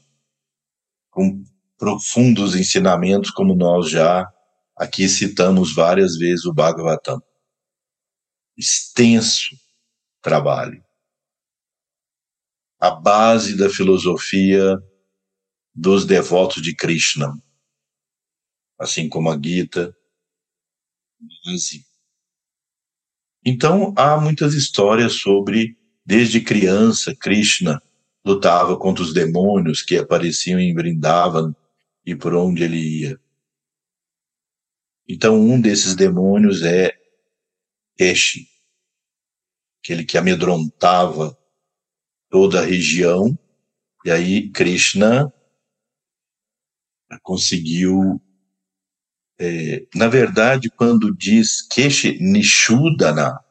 com 1.09 1.43
profundos 1.77 2.55
ensinamentos, 2.55 3.31
como 3.31 3.55
nós 3.55 3.89
já 3.89 4.27
aqui 4.75 5.07
citamos 5.07 5.73
várias 5.73 6.17
vezes 6.17 6.45
o 6.45 6.53
Bhagavatam. 6.53 7.21
Extenso 8.57 9.55
trabalho. 10.21 10.83
A 12.79 12.91
base 12.91 13.55
da 13.55 13.69
filosofia 13.69 14.77
dos 15.73 16.05
devotos 16.05 16.61
de 16.61 16.75
Krishna, 16.75 17.31
assim 18.79 19.07
como 19.07 19.31
a 19.31 19.39
Gita, 19.39 19.95
base. 21.45 21.90
Então, 23.43 23.93
há 23.97 24.19
muitas 24.19 24.53
histórias 24.53 25.13
sobre, 25.13 25.77
desde 26.05 26.41
criança, 26.41 27.15
Krishna 27.15 27.81
lutava 28.23 28.77
contra 28.77 29.03
os 29.03 29.13
demônios 29.13 29.81
que 29.81 29.97
apareciam 29.97 30.59
em 30.59 30.73
Vrindavan 30.73 31.55
e 32.05 32.15
por 32.15 32.35
onde 32.35 32.63
ele 32.63 32.77
ia. 32.77 33.19
Então, 35.07 35.39
um 35.39 35.59
desses 35.59 35.95
demônios 35.95 36.61
é 36.61 36.91
Eshi, 37.97 38.47
aquele 39.83 40.05
que 40.05 40.17
amedrontava 40.17 41.37
toda 42.29 42.61
a 42.61 42.65
região, 42.65 43.37
e 44.05 44.11
aí 44.11 44.49
Krishna 44.49 45.31
conseguiu. 47.21 48.21
É, 49.43 49.87
na 49.95 50.07
verdade, 50.07 50.69
quando 50.69 51.11
diz 51.11 51.63
Keshi 51.63 52.19
Nishudana, 52.21 53.43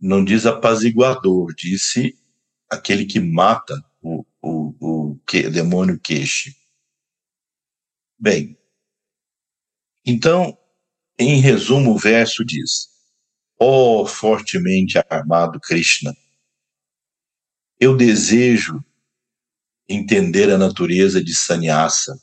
não 0.00 0.24
diz 0.24 0.46
apaziguador, 0.46 1.54
disse 1.54 2.18
aquele 2.68 3.06
que 3.06 3.20
mata 3.20 3.80
o, 4.02 4.26
o, 4.42 4.74
o 5.12 5.18
que, 5.24 5.48
demônio 5.48 6.00
Keshi. 6.00 6.56
Bem, 8.18 8.58
então, 10.04 10.58
em 11.16 11.40
resumo, 11.40 11.92
o 11.92 11.98
verso 11.98 12.44
diz: 12.44 12.88
Ó 13.56 14.02
oh, 14.02 14.06
fortemente 14.06 14.98
armado 15.08 15.60
Krishna, 15.60 16.12
eu 17.78 17.96
desejo 17.96 18.84
entender 19.88 20.50
a 20.50 20.58
natureza 20.58 21.22
de 21.22 21.32
Sannyasa 21.32 22.20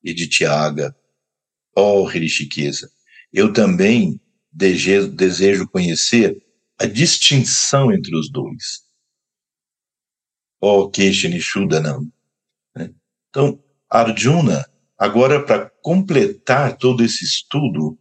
e 0.00 0.14
de 0.14 0.28
Tiaga, 0.28 0.94
ó 1.76 2.00
oh, 2.00 2.04
Rishikesa. 2.04 2.90
Eu 3.32 3.52
também 3.52 4.20
desejo, 4.52 5.68
conhecer 5.68 6.36
a 6.78 6.86
distinção 6.86 7.92
entre 7.92 8.16
os 8.16 8.30
dois. 8.30 8.82
Ó 10.60 10.80
oh, 10.80 10.90
Keshanishudanam. 10.90 12.10
Né? 12.74 12.92
Então, 13.28 13.62
Arjuna, 13.88 14.66
agora 14.98 15.44
para 15.44 15.70
completar 15.82 16.76
todo 16.76 17.04
esse 17.04 17.24
estudo, 17.24 17.98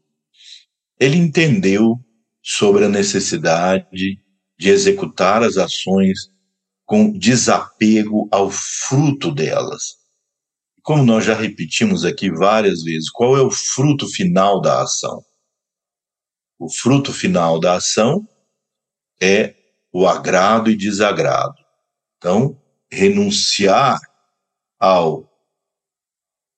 ele 0.99 1.17
entendeu 1.17 1.95
sobre 2.41 2.85
a 2.85 2.89
necessidade 2.89 4.19
de 4.57 4.69
executar 4.69 5.43
as 5.43 5.57
ações 5.57 6.29
com 6.85 7.11
desapego 7.11 8.27
ao 8.31 8.49
fruto 8.49 9.31
delas. 9.31 9.98
Como 10.89 11.05
nós 11.05 11.23
já 11.23 11.35
repetimos 11.35 12.03
aqui 12.03 12.31
várias 12.31 12.81
vezes, 12.81 13.11
qual 13.11 13.37
é 13.37 13.41
o 13.41 13.51
fruto 13.51 14.07
final 14.07 14.59
da 14.59 14.81
ação? 14.81 15.23
O 16.57 16.67
fruto 16.67 17.13
final 17.13 17.59
da 17.59 17.75
ação 17.75 18.27
é 19.21 19.53
o 19.93 20.07
agrado 20.07 20.67
e 20.67 20.75
desagrado. 20.75 21.53
Então, 22.17 22.59
renunciar 22.91 23.99
ao 24.79 25.31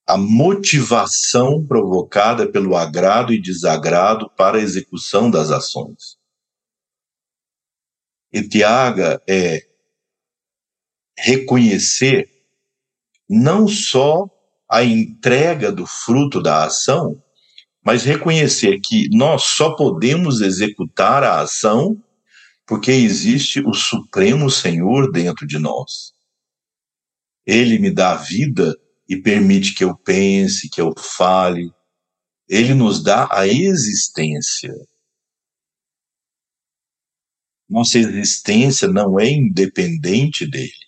a 0.06 0.16
motivação 0.16 1.62
provocada 1.66 2.50
pelo 2.50 2.74
agrado 2.74 3.34
e 3.34 3.38
desagrado 3.38 4.30
para 4.30 4.56
a 4.56 4.62
execução 4.62 5.30
das 5.30 5.50
ações. 5.50 6.16
E 8.32 8.42
Tiaga 8.48 9.22
é 9.28 9.60
reconhecer 11.18 12.31
não 13.34 13.66
só 13.66 14.28
a 14.70 14.84
entrega 14.84 15.72
do 15.72 15.86
fruto 15.86 16.42
da 16.42 16.64
ação, 16.64 17.22
mas 17.82 18.04
reconhecer 18.04 18.78
que 18.80 19.08
nós 19.10 19.44
só 19.44 19.74
podemos 19.74 20.42
executar 20.42 21.24
a 21.24 21.40
ação 21.40 21.96
porque 22.66 22.90
existe 22.90 23.60
o 23.60 23.72
Supremo 23.72 24.50
Senhor 24.50 25.10
dentro 25.10 25.46
de 25.46 25.58
nós. 25.58 26.12
Ele 27.46 27.78
me 27.78 27.90
dá 27.90 28.14
vida 28.14 28.76
e 29.08 29.16
permite 29.16 29.74
que 29.74 29.82
eu 29.82 29.96
pense, 29.96 30.68
que 30.68 30.80
eu 30.80 30.92
fale. 30.96 31.72
Ele 32.46 32.74
nos 32.74 33.02
dá 33.02 33.28
a 33.32 33.48
existência. 33.48 34.74
Nossa 37.68 37.98
existência 37.98 38.88
não 38.88 39.18
é 39.18 39.30
independente 39.30 40.46
dele. 40.46 40.81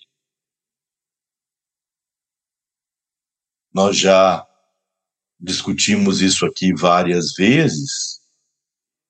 Nós 3.74 3.98
já 3.98 4.46
discutimos 5.40 6.22
isso 6.22 6.46
aqui 6.46 6.72
várias 6.72 7.34
vezes. 7.34 8.20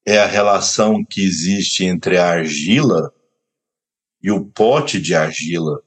É 0.07 0.19
a 0.19 0.27
relação 0.27 1.05
que 1.05 1.21
existe 1.21 1.85
entre 1.85 2.17
a 2.17 2.27
argila 2.27 3.13
e 4.23 4.31
o 4.31 4.47
pote 4.47 4.99
de 4.99 5.15
argila, 5.15 5.83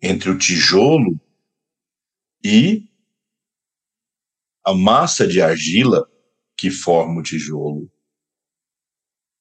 entre 0.00 0.30
o 0.30 0.38
tijolo 0.38 1.20
e 2.42 2.88
a 4.64 4.72
massa 4.72 5.26
de 5.26 5.42
argila 5.42 6.10
que 6.56 6.70
forma 6.70 7.20
o 7.20 7.22
tijolo. 7.22 7.92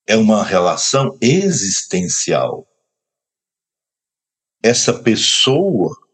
É 0.05 0.17
uma 0.17 0.43
relação 0.43 1.17
existencial. 1.21 2.67
Essa 4.61 4.93
pessoa 4.93 6.06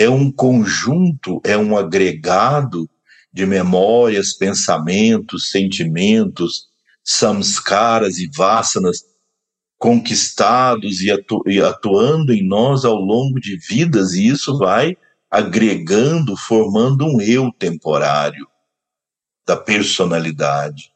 é 0.00 0.08
um 0.08 0.32
conjunto, 0.32 1.42
é 1.44 1.58
um 1.58 1.76
agregado 1.76 2.88
de 3.30 3.44
memórias, 3.44 4.32
pensamentos, 4.32 5.50
sentimentos, 5.50 6.70
samskaras 7.04 8.18
e 8.18 8.26
vasanas 8.34 9.04
conquistados 9.78 11.02
e, 11.02 11.10
atu 11.10 11.42
e 11.46 11.60
atuando 11.60 12.32
em 12.32 12.42
nós 12.42 12.86
ao 12.86 12.96
longo 12.96 13.38
de 13.38 13.58
vidas, 13.58 14.14
e 14.14 14.26
isso 14.26 14.56
vai 14.56 14.96
agregando, 15.30 16.34
formando 16.34 17.04
um 17.04 17.20
eu 17.20 17.52
temporário 17.52 18.48
da 19.46 19.54
personalidade. 19.54 20.90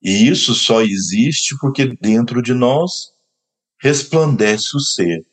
E 0.00 0.28
isso 0.28 0.54
só 0.54 0.80
existe 0.80 1.56
porque 1.58 1.96
dentro 2.00 2.40
de 2.40 2.54
nós 2.54 3.10
resplandece 3.80 4.76
o 4.76 4.80
ser 4.80 5.26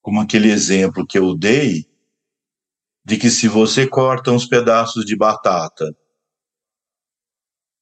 como 0.00 0.20
aquele 0.20 0.50
exemplo 0.50 1.06
que 1.06 1.18
eu 1.18 1.36
dei, 1.36 1.88
de 3.04 3.16
que 3.16 3.30
se 3.30 3.48
você 3.48 3.86
corta 3.86 4.30
uns 4.30 4.46
pedaços 4.46 5.04
de 5.04 5.16
batata, 5.16 5.94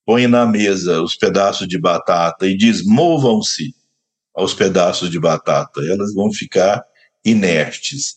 põe 0.05 0.27
na 0.27 0.47
mesa 0.47 1.03
os 1.03 1.17
pedaços 1.17 1.69
de 1.69 1.79
batata 1.79 2.47
e 2.47 2.57
diz 2.57 2.85
movam-se 2.85 3.75
aos 4.35 4.55
pedaços 4.55 5.11
de 5.11 5.19
batata, 5.19 5.81
elas 5.81 6.15
vão 6.15 6.33
ficar 6.33 6.83
inertes. 7.25 8.17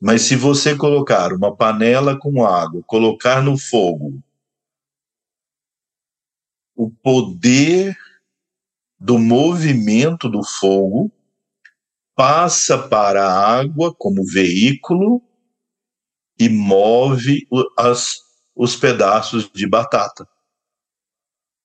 Mas 0.00 0.22
se 0.22 0.36
você 0.36 0.76
colocar 0.76 1.32
uma 1.32 1.56
panela 1.56 2.18
com 2.18 2.44
água, 2.44 2.82
colocar 2.86 3.42
no 3.42 3.56
fogo, 3.56 4.22
o 6.76 6.90
poder 6.90 7.96
do 8.98 9.18
movimento 9.18 10.28
do 10.28 10.42
fogo 10.42 11.10
passa 12.14 12.78
para 12.78 13.26
a 13.26 13.58
água 13.58 13.94
como 13.94 14.24
veículo 14.24 15.22
e 16.38 16.48
move 16.48 17.46
as, 17.78 18.16
os 18.54 18.76
pedaços 18.76 19.50
de 19.52 19.68
batata. 19.68 20.26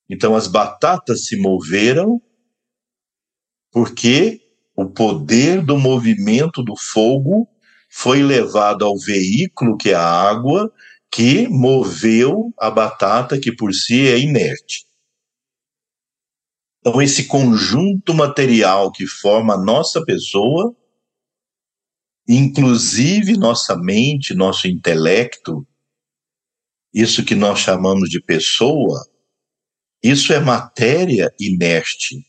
Então 0.10 0.36
as 0.36 0.48
batatas 0.48 1.26
se 1.26 1.38
moveram 1.40 2.22
porque 3.72 4.42
o 4.76 4.90
poder 4.90 5.64
do 5.64 5.78
movimento 5.78 6.64
do 6.64 6.76
fogo 6.76 7.48
foi 7.90 8.24
levado 8.24 8.86
ao 8.86 8.98
veículo 8.98 9.78
que 9.78 9.90
é 9.90 9.96
a 9.96 10.04
água, 10.04 10.72
que 11.12 11.48
moveu 11.48 12.54
a 12.58 12.70
batata, 12.70 13.40
que 13.40 13.56
por 13.56 13.74
si 13.74 14.08
é 14.08 14.18
inerte. 14.18 14.89
Então, 16.80 17.02
esse 17.02 17.26
conjunto 17.26 18.14
material 18.14 18.92
que 18.92 19.06
forma 19.06 19.56
a 19.56 19.62
nossa 19.62 20.04
pessoa, 20.06 20.76
inclusive 22.28 23.38
nossa 23.38 23.76
mente, 23.76 24.34
nosso 24.34 24.68
intelecto, 24.68 25.68
isso 26.94 27.24
que 27.24 27.36
nós 27.36 27.60
chamamos 27.60 28.10
de 28.10 28.22
pessoa, 28.22 29.06
isso 30.02 30.32
é 30.32 30.40
matéria 30.40 31.34
inerte. 31.40 32.26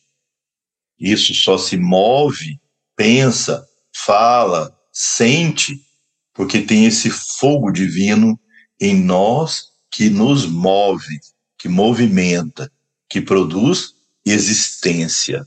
Isso 0.98 1.32
só 1.32 1.56
se 1.56 1.76
move, 1.76 2.60
pensa, 2.96 3.64
fala, 3.94 4.76
sente, 4.92 5.80
porque 6.34 6.60
tem 6.60 6.86
esse 6.86 7.08
fogo 7.10 7.70
divino 7.70 8.38
em 8.80 9.00
nós 9.00 9.68
que 9.90 10.10
nos 10.10 10.44
move, 10.44 11.20
que 11.56 11.68
movimenta, 11.68 12.70
que 13.08 13.20
produz 13.20 13.94
existência. 14.31 15.47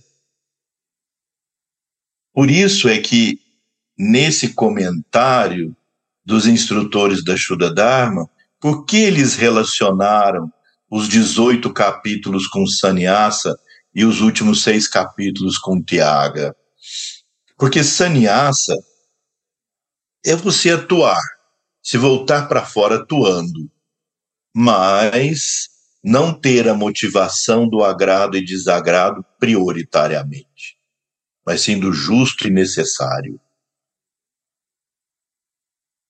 Por 2.34 2.50
isso 2.50 2.89
é 2.89 3.00
que, 3.00 3.39
nesse 3.98 4.54
comentário 4.54 5.76
dos 6.26 6.48
instrutores 6.48 7.24
da 7.24 7.38
Shuddha 7.38 7.74
Dharma, 7.74 8.30
por 8.60 8.86
que 8.86 8.98
eles 8.98 9.36
relacionaram 9.36 10.52
os 10.89 11.08
18 11.08 11.72
capítulos 11.74 12.48
com 12.48 12.65
Sannyasa 12.65 13.58
e 13.93 14.06
os 14.06 14.22
últimos 14.22 14.63
seis 14.63 14.88
capítulos 14.88 15.58
com 15.58 15.82
Tiaga? 15.82 16.56
Porque 17.58 17.84
Sannyasa 17.84 18.76
é 20.26 20.36
você 20.36 20.72
atuar, 20.72 21.22
se 21.82 21.98
voltar 21.98 22.48
para 22.48 22.65
fora 22.65 22.96
atuando, 22.96 23.69
mas 24.56 25.72
não 26.03 26.33
ter 26.33 26.67
a 26.67 26.73
motivação 26.73 27.67
do 27.67 27.81
agrado 27.81 28.35
e 28.35 28.43
desagrado 28.43 29.23
prioritariamente, 29.39 30.77
mas 31.45 31.61
sim 31.61 31.79
do 31.79 31.93
justo 31.93 32.45
e 32.47 32.51
necessário. 32.51 33.39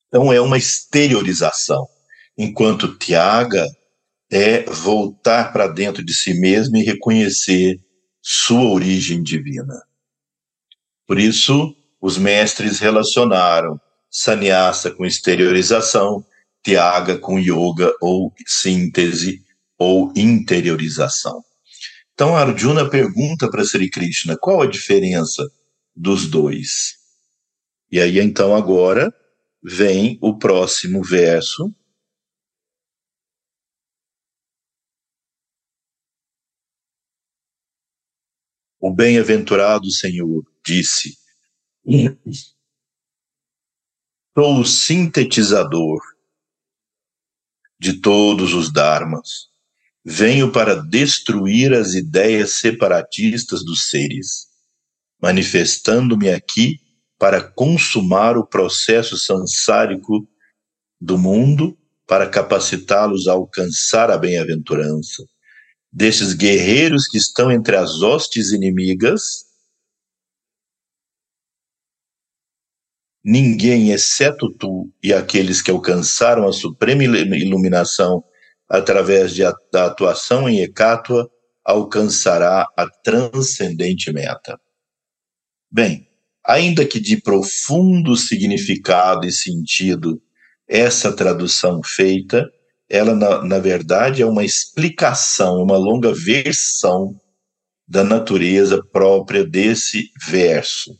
Então 0.07 0.33
é 0.33 0.41
uma 0.41 0.57
exteriorização, 0.57 1.87
enquanto 2.35 2.97
Tiaga 2.97 3.67
é 4.31 4.63
voltar 4.63 5.53
para 5.53 5.67
dentro 5.67 6.03
de 6.03 6.13
si 6.13 6.33
mesmo 6.39 6.77
e 6.77 6.83
reconhecer 6.83 7.79
sua 8.19 8.71
origem 8.71 9.21
divina. 9.21 9.79
Por 11.05 11.19
isso, 11.19 11.75
os 12.01 12.17
mestres 12.17 12.79
relacionaram 12.79 13.79
sannyasa 14.09 14.89
com 14.89 15.05
exteriorização, 15.05 16.25
Tiaga 16.63 17.17
com 17.17 17.37
yoga 17.37 17.93
ou 18.01 18.33
síntese 18.47 19.43
ou 19.77 20.13
interiorização. 20.15 21.43
Então 22.13 22.35
Arjuna 22.35 22.89
pergunta 22.89 23.49
para 23.49 23.63
Sri 23.63 23.89
Krishna 23.89 24.37
qual 24.37 24.61
a 24.61 24.67
diferença 24.67 25.43
dos 25.95 26.27
dois. 26.27 26.97
E 27.91 27.99
aí 27.99 28.19
então 28.19 28.55
agora 28.55 29.13
vem 29.61 30.17
o 30.21 30.37
próximo 30.37 31.03
verso. 31.03 31.73
O 38.79 38.93
bem-aventurado 38.93 39.89
Senhor 39.89 40.43
disse: 40.65 41.17
Sou 44.37 44.59
o 44.59 44.65
sintetizador 44.65 45.99
de 47.79 47.99
todos 48.01 48.53
os 48.53 48.71
dharmas 48.71 49.52
venho 50.03 50.51
para 50.51 50.75
destruir 50.75 51.73
as 51.73 51.93
ideias 51.93 52.55
separatistas 52.55 53.63
dos 53.63 53.89
seres, 53.89 54.47
manifestando-me 55.21 56.29
aqui 56.29 56.79
para 57.17 57.41
consumar 57.41 58.37
o 58.37 58.45
processo 58.45 59.17
sansárico 59.17 60.27
do 60.99 61.17
mundo, 61.17 61.77
para 62.05 62.29
capacitá-los 62.29 63.27
a 63.27 63.31
alcançar 63.31 64.11
a 64.11 64.17
bem-aventurança. 64.17 65.23
Desses 65.89 66.33
guerreiros 66.33 67.07
que 67.07 67.17
estão 67.17 67.49
entre 67.49 67.77
as 67.77 68.01
hostes 68.01 68.51
inimigas, 68.51 69.45
ninguém, 73.23 73.91
exceto 73.91 74.51
tu 74.57 74.91
e 75.01 75.13
aqueles 75.13 75.61
que 75.61 75.71
alcançaram 75.71 76.45
a 76.45 76.51
suprema 76.51 77.03
iluminação 77.03 78.23
através 78.73 79.35
de, 79.35 79.43
da 79.71 79.85
atuação 79.85 80.49
em 80.49 80.61
Ecátua, 80.61 81.29
alcançará 81.63 82.67
a 82.75 82.89
transcendente 83.03 84.11
meta. 84.11 84.59
Bem, 85.69 86.07
ainda 86.43 86.83
que 86.83 86.99
de 86.99 87.21
profundo 87.21 88.17
significado 88.17 89.27
e 89.27 89.31
sentido 89.31 90.19
essa 90.67 91.15
tradução 91.15 91.81
feita, 91.83 92.49
ela, 92.89 93.13
na, 93.13 93.43
na 93.43 93.59
verdade, 93.59 94.23
é 94.23 94.25
uma 94.25 94.43
explicação, 94.43 95.61
uma 95.61 95.77
longa 95.77 96.11
versão 96.11 97.15
da 97.87 98.03
natureza 98.03 98.83
própria 98.91 99.45
desse 99.45 100.09
verso. 100.27 100.97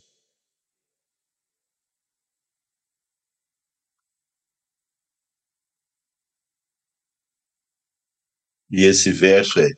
E 8.76 8.86
esse 8.86 9.12
verso 9.12 9.60
é 9.60 9.70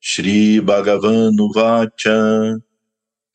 Shri 0.00 0.60
Bhagavan 0.60 1.34
Vacha 1.52 2.56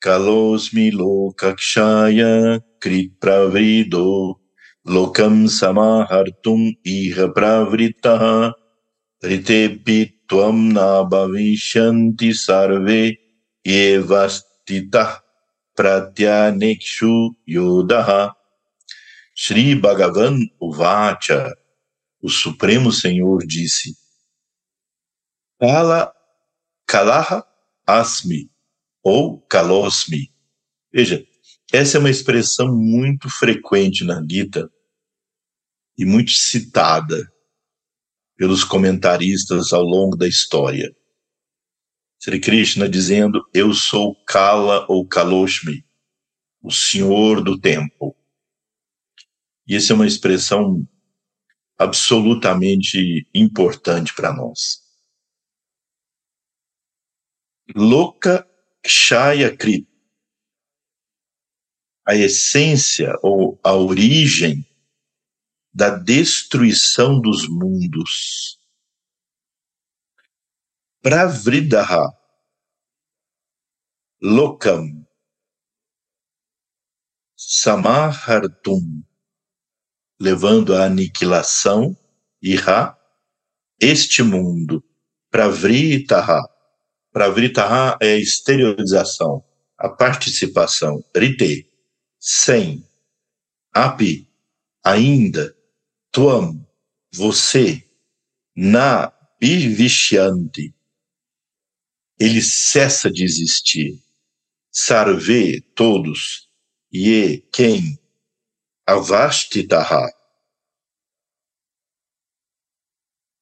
Kalosmi 0.02 0.92
Lokakshaya 0.92 2.64
Krit 2.80 3.12
Pravrido 3.20 4.40
Lokam 4.88 5.50
Samahartum 5.50 6.72
Iha 6.86 7.28
Pravritaha 7.34 8.54
Ritepi 9.22 10.14
Tvam 10.26 10.72
Nabhavishanti 10.72 12.34
Sarve 12.34 13.18
Evastita 13.68 15.20
Pratyanekshu 15.78 17.32
Yodaha. 17.46 18.32
Shri 19.36 19.76
Bhagavan 19.76 20.40
Uvacha, 20.62 21.52
o 22.22 22.30
Supremo 22.30 22.90
Senhor 22.90 23.40
disse, 23.46 24.03
Kala, 25.64 26.14
Kalaha 26.86 27.42
Asmi, 27.88 28.52
ou 29.02 29.40
Kalosmi. 29.44 30.30
Veja, 30.92 31.26
essa 31.72 31.96
é 31.96 32.00
uma 32.02 32.10
expressão 32.10 32.76
muito 32.76 33.30
frequente 33.30 34.04
na 34.04 34.22
Gita 34.30 34.70
e 35.98 36.04
muito 36.04 36.32
citada 36.32 37.32
pelos 38.36 38.66
comentaristas 38.66 39.72
ao 39.72 39.84
longo 39.84 40.18
da 40.18 40.28
história. 40.28 40.94
Sri 42.20 42.42
Krishna 42.42 42.90
dizendo: 42.90 43.42
Eu 43.54 43.74
sou 43.74 44.22
Kala 44.26 44.86
ou 44.90 45.08
Kaloshmi, 45.08 45.86
o 46.62 46.72
Senhor 46.72 47.42
do 47.42 47.58
Tempo. 47.58 48.14
E 49.66 49.78
essa 49.78 49.94
é 49.94 49.96
uma 49.96 50.08
expressão 50.08 50.86
absolutamente 51.80 53.26
importante 53.34 54.14
para 54.14 54.34
nós. 54.34 54.83
Loka 57.70 58.46
Kshaya 58.84 59.56
Krit. 59.56 59.88
A 62.06 62.14
essência 62.16 63.14
ou 63.24 63.58
a 63.64 63.74
origem 63.74 64.68
da 65.74 65.90
destruição 65.90 67.22
dos 67.22 67.48
mundos. 67.48 68.60
Pravridaha. 71.02 72.12
Lokam. 74.22 75.08
Samahartum. 77.38 79.04
Levando 80.20 80.76
à 80.76 80.86
aniquilação. 80.86 81.98
Iha. 82.42 82.98
Este 83.80 84.22
mundo. 84.22 84.84
Pravritaha 85.32 86.53
Pravritaha 87.14 87.98
é 88.02 88.18
exteriorização, 88.18 89.46
a 89.78 89.88
participação. 89.90 91.06
Rite, 91.16 91.72
sem. 92.20 92.84
Api, 93.74 94.28
ainda. 94.84 95.56
Tuam, 96.12 96.68
você. 97.14 97.88
Na 98.56 99.12
bivishyanti, 99.40 100.76
ele 102.20 102.42
cessa 102.42 103.10
de 103.12 103.24
existir. 103.24 104.00
sarve, 104.74 105.62
todos, 105.76 106.50
ye, 106.92 107.42
quem, 107.54 108.00
avastitaha, 108.88 110.12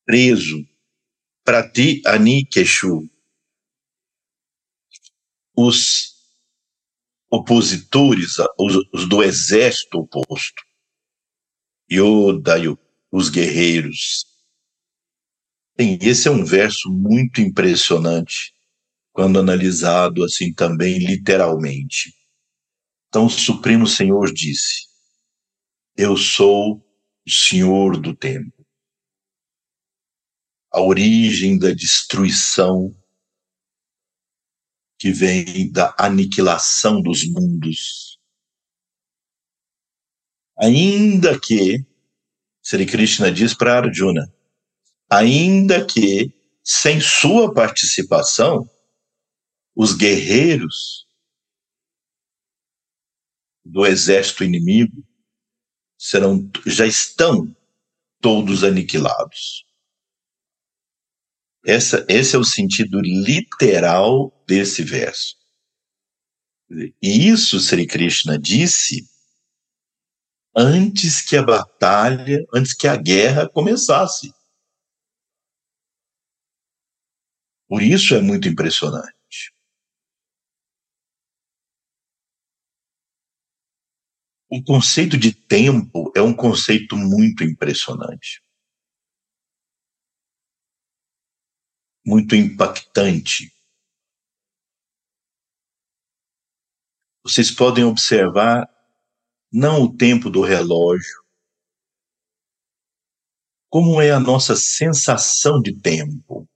preso, 0.05 0.67
prati 1.45 2.01
anikeshu, 2.05 3.09
os 5.65 6.11
opositores, 7.29 8.37
os, 8.59 8.75
os 8.93 9.07
do 9.07 9.23
exército 9.23 9.99
oposto, 9.99 10.63
Yoda, 11.91 12.55
os 13.11 13.29
guerreiros. 13.29 14.25
Bem, 15.77 15.97
esse 16.01 16.27
é 16.27 16.31
um 16.31 16.43
verso 16.45 16.89
muito 16.89 17.41
impressionante 17.41 18.53
quando 19.13 19.39
analisado 19.39 20.23
assim 20.23 20.53
também 20.53 20.99
literalmente. 20.99 22.13
Então 23.07 23.25
o 23.25 23.29
Supremo 23.29 23.87
Senhor 23.87 24.31
disse: 24.33 24.87
Eu 25.97 26.15
sou 26.15 26.77
o 26.77 27.29
Senhor 27.29 27.99
do 27.99 28.15
tempo. 28.15 28.65
A 30.71 30.81
origem 30.81 31.57
da 31.59 31.71
destruição 31.71 32.95
que 35.01 35.11
vem 35.11 35.71
da 35.71 35.95
aniquilação 35.97 37.01
dos 37.01 37.27
mundos. 37.27 38.19
Ainda 40.55 41.39
que, 41.39 41.83
Sri 42.61 42.85
Krishna 42.85 43.31
diz 43.31 43.55
para 43.55 43.79
Arjuna, 43.79 44.31
ainda 45.09 45.83
que, 45.83 46.31
sem 46.63 47.01
sua 47.01 47.51
participação, 47.51 48.69
os 49.75 49.95
guerreiros 49.95 51.07
do 53.65 53.87
exército 53.87 54.43
inimigo 54.43 55.03
serão, 55.97 56.47
já 56.67 56.85
estão 56.85 57.51
todos 58.19 58.63
aniquilados. 58.63 59.65
Essa, 61.63 62.05
esse 62.09 62.35
é 62.35 62.39
o 62.39 62.43
sentido 62.43 62.99
literal 62.99 64.31
desse 64.47 64.83
verso. 64.83 65.35
E 66.69 67.27
isso 67.27 67.59
Sri 67.59 67.85
Krishna 67.85 68.39
disse 68.39 69.07
antes 70.55 71.21
que 71.21 71.37
a 71.37 71.43
batalha, 71.43 72.45
antes 72.53 72.73
que 72.73 72.87
a 72.87 72.95
guerra 72.95 73.47
começasse. 73.47 74.33
Por 77.67 77.81
isso 77.81 78.15
é 78.15 78.21
muito 78.21 78.47
impressionante. 78.47 79.53
O 84.49 84.61
conceito 84.61 85.17
de 85.17 85.33
tempo 85.33 86.11
é 86.15 86.21
um 86.21 86.35
conceito 86.35 86.97
muito 86.97 87.43
impressionante. 87.43 88.41
Muito 92.05 92.35
impactante. 92.35 93.53
Vocês 97.23 97.51
podem 97.51 97.83
observar 97.83 98.67
não 99.51 99.83
o 99.83 99.95
tempo 99.95 100.29
do 100.29 100.41
relógio, 100.41 101.21
como 103.69 104.01
é 104.01 104.11
a 104.11 104.19
nossa 104.19 104.55
sensação 104.55 105.61
de 105.61 105.79
tempo. 105.79 106.47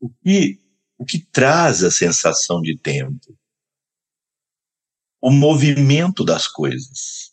O 0.00 0.10
que, 0.10 0.58
o 0.98 1.04
que 1.04 1.24
traz 1.24 1.84
a 1.84 1.90
sensação 1.90 2.60
de 2.60 2.76
tempo? 2.76 3.38
o 5.22 5.30
movimento 5.30 6.24
das 6.24 6.48
coisas. 6.48 7.32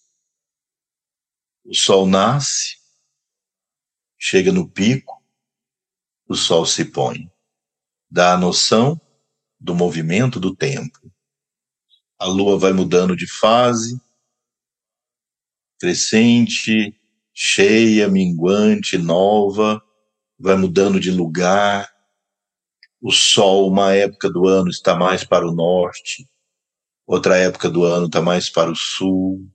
O 1.65 1.73
sol 1.73 2.05
nasce, 2.05 2.77
chega 4.15 4.51
no 4.51 4.69
pico, 4.69 5.18
o 6.29 6.35
sol 6.35 6.63
se 6.63 6.85
põe. 6.85 7.27
Dá 8.09 8.33
a 8.33 8.37
noção 8.37 9.01
do 9.59 9.73
movimento 9.73 10.39
do 10.39 10.55
tempo. 10.55 11.11
A 12.19 12.25
lua 12.25 12.57
vai 12.57 12.71
mudando 12.71 13.15
de 13.15 13.25
fase, 13.25 13.99
crescente, 15.79 16.95
cheia, 17.33 18.07
minguante, 18.07 18.97
nova, 18.97 19.81
vai 20.37 20.55
mudando 20.55 20.99
de 20.99 21.09
lugar. 21.09 21.91
O 23.01 23.11
sol, 23.11 23.67
uma 23.67 23.93
época 23.95 24.29
do 24.29 24.47
ano, 24.47 24.69
está 24.69 24.95
mais 24.95 25.23
para 25.23 25.47
o 25.47 25.55
norte, 25.55 26.29
outra 27.07 27.37
época 27.37 27.69
do 27.69 27.85
ano 27.85 28.05
está 28.05 28.21
mais 28.21 28.49
para 28.49 28.69
o 28.69 28.75
sul, 28.75 29.49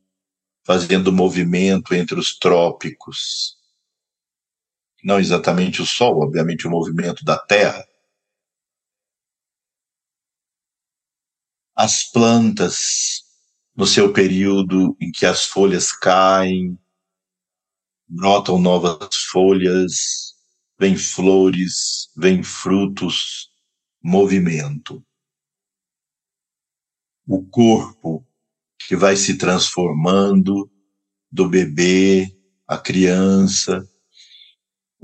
fazendo 0.67 1.13
movimento 1.13 1.95
entre 1.95 2.19
os 2.19 2.37
trópicos. 2.37 3.59
Não 5.05 5.19
exatamente 5.19 5.83
o 5.83 5.87
Sol, 5.87 6.23
obviamente 6.23 6.67
o 6.67 6.71
movimento 6.71 7.25
da 7.25 7.39
Terra. 7.39 7.87
As 11.77 12.11
plantas, 12.11 13.23
no 13.77 13.87
seu 13.87 14.13
período 14.13 14.97
em 15.01 15.13
que 15.13 15.27
as 15.27 15.45
folhas 15.45 15.93
caem, 15.93 16.79
brotam 18.09 18.59
novas 18.59 19.15
folhas, 19.31 20.35
vem 20.79 20.97
flores, 20.97 22.09
vem 22.17 22.43
frutos, 22.43 23.51
movimento 24.03 25.05
o 27.27 27.43
corpo 27.43 28.27
que 28.87 28.97
vai 28.97 29.17
se 29.17 29.39
transformando 29.39 30.71
do 31.31 31.49
bebê, 31.49 32.37
a 32.67 32.77
criança, 32.77 33.89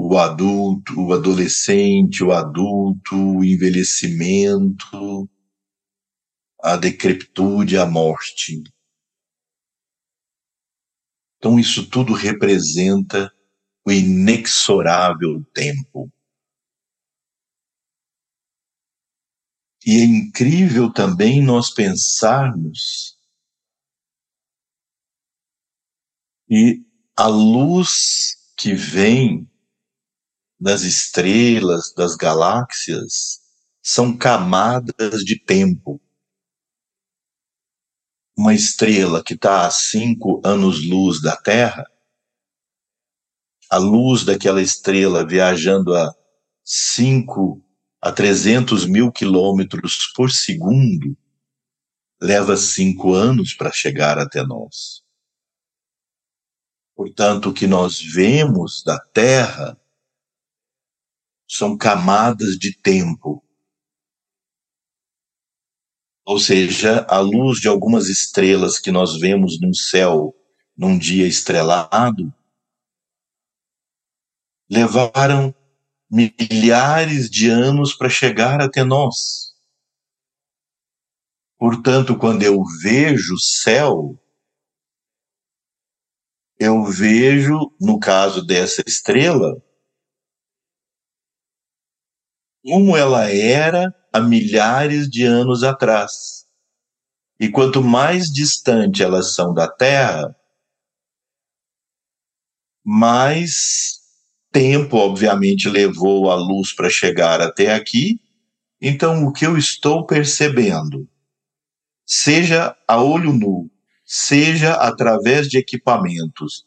o 0.03 0.17
adulto, 0.17 0.99
o 0.99 1.13
adolescente, 1.13 2.25
o 2.25 2.33
adulto, 2.33 3.15
o 3.15 3.45
envelhecimento, 3.45 5.29
a 6.63 6.77
decrepitude, 6.77 7.77
a 7.77 7.85
morte. 7.85 8.63
Então, 11.37 11.59
isso 11.59 11.89
tudo 11.89 12.15
representa 12.15 13.31
o 13.87 13.93
inexorável 13.93 15.45
tempo. 15.53 16.11
E 19.85 19.99
é 20.01 20.05
incrível 20.05 20.93
também 20.93 21.43
nós 21.43 21.73
pensarmos 21.73 23.19
que 26.47 26.85
a 27.17 27.27
luz 27.27 28.55
que 28.57 28.75
vem 28.75 29.50
das 30.61 30.83
estrelas, 30.83 31.93
das 31.97 32.15
galáxias, 32.15 33.41
são 33.83 34.17
camadas 34.17 35.25
de 35.25 35.39
tempo. 35.39 36.01
Uma 38.37 38.55
estrela 38.55 39.23
que 39.23 39.35
está 39.35 39.67
a 39.67 39.71
cinco 39.71 40.41
anos-luz 40.45 41.23
da 41.23 41.37
Terra, 41.37 41.85
a 43.71 43.79
luz 43.79 44.25
daquela 44.25 44.61
estrela 44.61 45.27
viajando 45.27 45.95
a 45.95 46.15
cinco 46.65 47.65
a 48.03 48.11
300 48.11 48.87
mil 48.87 49.13
quilômetros 49.13 50.11
por 50.15 50.31
segundo, 50.31 51.17
leva 52.21 52.57
cinco 52.57 53.15
anos 53.15 53.55
para 53.55 53.71
chegar 53.71 54.19
até 54.19 54.43
nós. 54.43 55.03
Portanto, 56.97 57.51
o 57.51 57.53
que 57.53 57.67
nós 57.67 58.01
vemos 58.01 58.83
da 58.83 58.99
Terra 58.99 59.80
são 61.53 61.77
camadas 61.77 62.57
de 62.57 62.73
tempo. 62.81 63.45
Ou 66.25 66.39
seja, 66.39 67.05
a 67.09 67.19
luz 67.19 67.59
de 67.59 67.67
algumas 67.67 68.09
estrelas 68.09 68.79
que 68.79 68.93
nós 68.93 69.19
vemos 69.19 69.61
no 69.61 69.75
céu 69.75 70.33
num 70.77 70.97
dia 70.97 71.27
estrelado 71.27 72.33
levaram 74.71 75.53
milhares 76.09 77.29
de 77.29 77.51
anos 77.51 77.95
para 77.95 78.09
chegar 78.09 78.61
até 78.61 78.85
nós. 78.85 79.53
Portanto, 81.59 82.17
quando 82.17 82.45
eu 82.45 82.63
vejo 82.81 83.35
o 83.35 83.41
céu, 83.41 84.17
eu 86.61 86.85
vejo, 86.85 87.75
no 87.81 87.99
caso 87.99 88.47
dessa 88.47 88.85
estrela, 88.87 89.61
como 92.63 92.97
ela 92.97 93.31
era 93.31 93.95
há 94.13 94.21
milhares 94.21 95.09
de 95.09 95.25
anos 95.25 95.63
atrás. 95.63 96.47
E 97.41 97.49
quanto 97.49 97.83
mais 97.83 98.31
distante 98.31 99.03
elas 99.03 99.35
são 99.35 99.55
da 99.55 99.69
Terra, 99.69 100.35
mais 102.85 103.99
tempo, 104.53 104.97
obviamente, 104.97 105.69
levou 105.69 106.31
a 106.31 106.35
luz 106.35 106.75
para 106.75 106.91
chegar 106.91 107.41
até 107.41 107.75
aqui, 107.75 108.21
Então, 108.81 109.27
o 109.27 109.33
que 109.33 109.47
eu 109.47 109.59
estou 109.59 110.07
percebendo, 110.07 111.07
seja 112.07 112.77
a 112.89 113.03
olho 113.03 113.33
nu, 113.33 113.71
seja 114.05 114.75
através 114.75 115.49
de 115.49 115.59
equipamentos, 115.59 116.65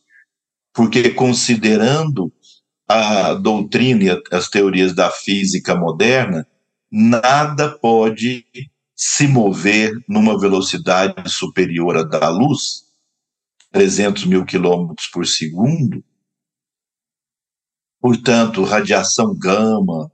porque 0.73 1.09
considerando 1.11 2.31
a 2.93 3.33
doutrina 3.33 4.03
e 4.03 4.09
as 4.31 4.47
teorias 4.49 4.93
da 4.93 5.09
física 5.09 5.75
moderna, 5.75 6.47
nada 6.91 7.75
pode 7.79 8.45
se 8.95 9.27
mover 9.27 9.91
numa 10.07 10.39
velocidade 10.39 11.27
superior 11.27 11.97
à 11.97 12.03
da 12.03 12.29
luz, 12.29 12.83
300 13.71 14.25
mil 14.25 14.45
quilômetros 14.45 15.07
por 15.07 15.25
segundo. 15.25 16.03
Portanto, 17.99 18.63
radiação 18.63 19.35
gama, 19.35 20.11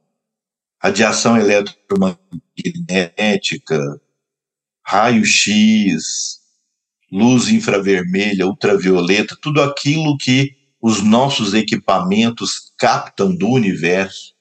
radiação 0.82 1.38
eletromagnética, 1.38 4.02
raio-x, 4.86 6.40
luz 7.12 7.50
infravermelha, 7.50 8.48
ultravioleta, 8.48 9.38
tudo 9.42 9.62
aquilo 9.62 10.16
que 10.18 10.58
os 10.82 11.04
nossos 11.04 11.54
equipamentos 11.54 12.69
captam 12.80 13.36
do 13.36 13.50
universo, 13.50 14.34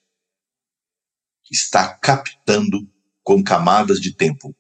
está 1.50 1.98
captando 1.98 2.88
com 3.24 3.42
camadas 3.42 4.00
de 4.00 4.14
tempo. 4.14 4.54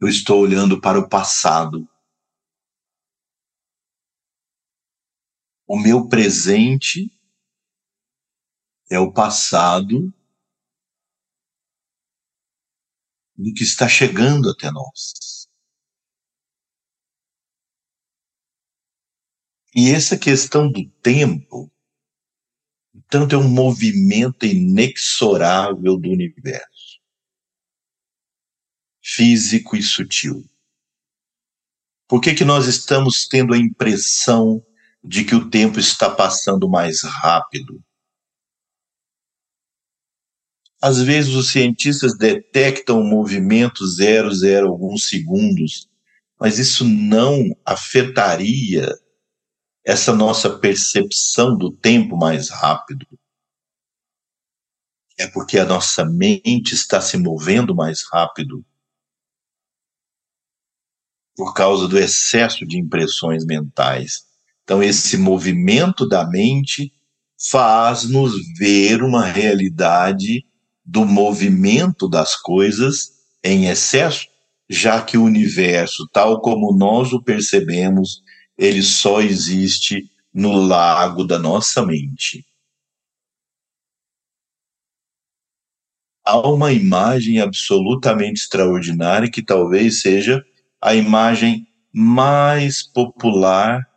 Eu 0.00 0.08
estou 0.08 0.40
olhando 0.40 0.80
para 0.80 0.98
o 0.98 1.06
passado. 1.06 1.86
O 5.66 5.78
meu 5.78 6.08
presente 6.08 7.12
é 8.90 8.98
o 8.98 9.12
passado 9.12 10.12
do 13.36 13.52
que 13.52 13.62
está 13.62 13.86
chegando 13.86 14.50
até 14.50 14.70
nós. 14.70 15.29
E 19.74 19.90
essa 19.90 20.18
questão 20.18 20.70
do 20.70 20.84
tempo, 21.00 21.70
tanto 23.08 23.36
é 23.36 23.38
um 23.38 23.48
movimento 23.48 24.44
inexorável 24.44 25.96
do 25.96 26.08
universo, 26.08 26.98
físico 29.00 29.76
e 29.76 29.82
sutil. 29.82 30.44
Por 32.08 32.20
que, 32.20 32.34
que 32.34 32.44
nós 32.44 32.66
estamos 32.66 33.28
tendo 33.28 33.54
a 33.54 33.58
impressão 33.58 34.64
de 35.04 35.24
que 35.24 35.36
o 35.36 35.48
tempo 35.48 35.78
está 35.78 36.10
passando 36.10 36.68
mais 36.68 37.02
rápido? 37.02 37.80
Às 40.82 41.00
vezes 41.00 41.34
os 41.34 41.52
cientistas 41.52 42.18
detectam 42.18 43.00
o 43.00 43.04
movimento 43.04 43.86
00 43.86 44.66
alguns 44.66 45.08
segundos, 45.08 45.88
mas 46.40 46.58
isso 46.58 46.84
não 46.84 47.44
afetaria 47.64 48.98
essa 49.84 50.14
nossa 50.14 50.58
percepção 50.58 51.56
do 51.56 51.70
tempo 51.70 52.16
mais 52.16 52.50
rápido. 52.50 53.06
É 55.18 55.26
porque 55.26 55.58
a 55.58 55.64
nossa 55.64 56.04
mente 56.04 56.74
está 56.74 57.00
se 57.00 57.16
movendo 57.16 57.74
mais 57.74 58.02
rápido 58.10 58.64
por 61.36 61.54
causa 61.54 61.88
do 61.88 61.98
excesso 61.98 62.66
de 62.66 62.78
impressões 62.78 63.44
mentais. 63.46 64.24
Então, 64.62 64.82
esse 64.82 65.16
movimento 65.16 66.06
da 66.06 66.26
mente 66.28 66.92
faz-nos 67.50 68.34
ver 68.58 69.02
uma 69.02 69.24
realidade 69.24 70.44
do 70.84 71.06
movimento 71.06 72.08
das 72.08 72.36
coisas 72.36 73.12
em 73.42 73.66
excesso, 73.68 74.26
já 74.68 75.02
que 75.02 75.16
o 75.16 75.24
universo, 75.24 76.06
tal 76.12 76.40
como 76.40 76.76
nós 76.76 77.12
o 77.12 77.22
percebemos, 77.22 78.22
ele 78.60 78.82
só 78.82 79.22
existe 79.22 80.10
no 80.34 80.52
lago 80.52 81.24
da 81.24 81.38
nossa 81.38 81.84
mente. 81.84 82.44
Há 86.22 86.46
uma 86.46 86.70
imagem 86.70 87.40
absolutamente 87.40 88.42
extraordinária 88.42 89.30
que 89.30 89.42
talvez 89.42 90.02
seja 90.02 90.44
a 90.78 90.94
imagem 90.94 91.66
mais 91.90 92.82
popular, 92.82 93.88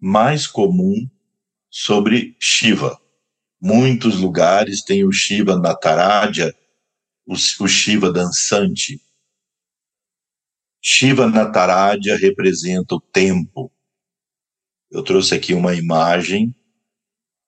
mais 0.00 0.46
comum 0.46 1.06
sobre 1.68 2.34
Shiva. 2.40 2.98
Muitos 3.60 4.16
lugares 4.18 4.82
têm 4.82 5.04
o 5.04 5.12
Shiva 5.12 5.58
Nataraja, 5.58 6.56
o, 7.26 7.34
o 7.34 7.68
Shiva 7.68 8.10
dançante. 8.10 8.98
Shiva 10.82 11.26
Nataraja 11.26 12.16
representa 12.16 12.94
o 12.94 13.00
tempo. 13.00 13.70
Eu 14.90 15.04
trouxe 15.04 15.34
aqui 15.34 15.52
uma 15.52 15.74
imagem 15.74 16.54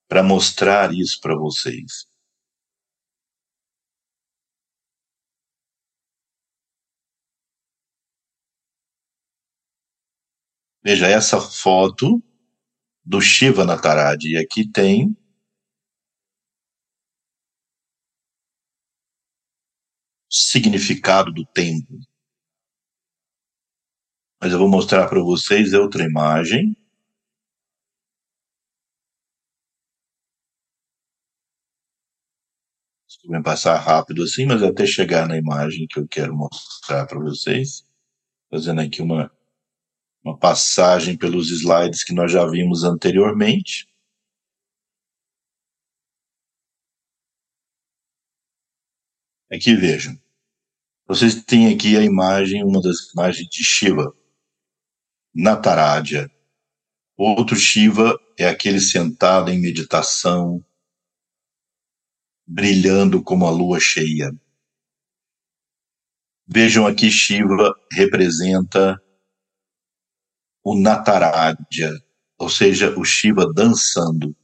para 0.07 0.23
mostrar 0.23 0.93
isso 0.93 1.19
para 1.21 1.35
vocês. 1.35 2.07
Veja 10.85 11.07
essa 11.07 11.41
foto 11.41 12.23
do 13.05 13.21
Shiva 13.21 13.65
Nataraja. 13.65 14.29
E 14.29 14.37
aqui 14.37 14.69
tem 14.71 15.17
significado 20.29 21.33
do 21.33 21.47
tempo. 21.47 22.12
Mas 24.43 24.51
eu 24.51 24.59
vou 24.59 24.69
mostrar 24.69 25.09
para 25.09 25.23
vocês 25.23 25.73
outra 25.73 26.03
imagem. 26.03 26.77
Vou 33.25 33.41
passar 33.41 33.77
rápido 33.79 34.25
assim, 34.25 34.45
mas 34.45 34.61
até 34.65 34.85
chegar 34.85 35.29
na 35.29 35.39
imagem 35.39 35.87
que 35.87 36.01
eu 36.01 36.09
quero 36.09 36.35
mostrar 36.35 37.07
para 37.07 37.21
vocês. 37.21 37.87
Fazendo 38.51 38.81
aqui 38.81 39.01
uma, 39.01 39.31
uma 40.25 40.37
passagem 40.37 41.17
pelos 41.17 41.49
slides 41.53 42.03
que 42.03 42.13
nós 42.13 42.33
já 42.33 42.45
vimos 42.45 42.83
anteriormente. 42.83 43.87
Aqui 49.53 49.77
vejam. 49.77 50.21
Vocês 51.07 51.45
têm 51.45 51.73
aqui 51.73 51.97
a 51.97 52.03
imagem, 52.03 52.65
uma 52.65 52.81
das 52.83 53.13
imagens 53.13 53.49
de 53.49 53.63
Shiva, 53.63 54.13
Nataraja. 55.35 56.31
Outro 57.17 57.57
Shiva 57.57 58.19
é 58.39 58.47
aquele 58.47 58.81
sentado 58.81 59.51
em 59.51 59.61
meditação, 59.61 60.65
brilhando 62.47 63.23
como 63.23 63.47
a 63.47 63.51
lua 63.51 63.79
cheia. 63.81 64.31
Vejam 66.47 66.87
aqui, 66.87 67.11
Shiva 67.11 67.75
representa 67.93 69.03
o 70.63 70.79
Nataraja, 70.79 71.99
ou 72.39 72.51
seja, 72.51 72.97
o 72.99 73.05
Shiva 73.05 73.51
dançando. 73.53 74.37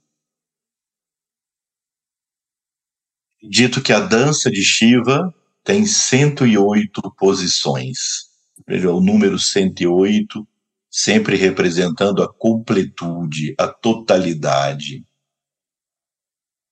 Dito 3.42 3.82
que 3.82 3.92
a 3.92 4.00
dança 4.00 4.50
de 4.50 4.62
Shiva 4.62 5.34
tem 5.62 5.84
108 5.84 7.14
posições. 7.14 8.28
Veja, 8.66 8.90
o 8.90 9.00
número 9.00 9.38
108 9.38 10.48
sempre 10.90 11.36
representando 11.36 12.22
a 12.22 12.32
completude, 12.32 13.54
a 13.58 13.68
totalidade. 13.68 15.04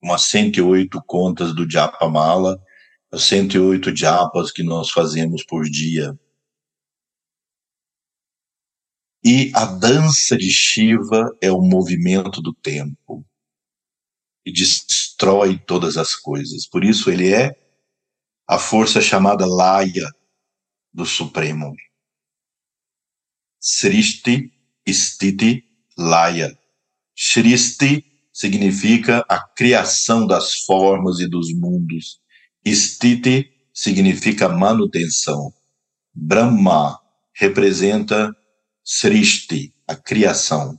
Umas 0.02 0.22
108 0.24 1.02
contas 1.06 1.54
do 1.54 1.68
Japamala, 1.68 2.60
as 3.12 3.22
108 3.24 3.94
japas 3.94 4.50
que 4.50 4.62
nós 4.62 4.90
fazemos 4.90 5.44
por 5.44 5.64
dia. 5.64 6.18
E 9.24 9.50
a 9.54 9.64
dança 9.64 10.36
de 10.36 10.50
Shiva 10.50 11.36
é 11.40 11.50
o 11.50 11.60
movimento 11.60 12.40
do 12.40 12.54
tempo 12.54 13.26
e 14.44 14.52
destrói 14.52 15.58
todas 15.58 15.96
as 15.96 16.14
coisas. 16.14 16.68
Por 16.68 16.84
isso 16.84 17.10
ele 17.10 17.34
é 17.34 17.50
a 18.46 18.58
força 18.58 19.00
chamada 19.00 19.44
Laya 19.44 20.08
do 20.92 21.04
Supremo. 21.04 21.74
Srishti, 23.61 24.50
Stiti, 24.88 25.64
Laya. 25.96 26.57
Srishti 27.16 28.04
significa 28.32 29.24
a 29.28 29.40
criação 29.40 30.26
das 30.26 30.54
formas 30.64 31.18
e 31.20 31.28
dos 31.28 31.52
mundos. 31.52 32.20
Stiti 32.66 33.50
significa 33.72 34.48
manutenção. 34.48 35.52
Brahma 36.14 36.98
representa 37.34 38.34
Srishti, 38.84 39.72
a 39.86 39.94
criação. 39.94 40.78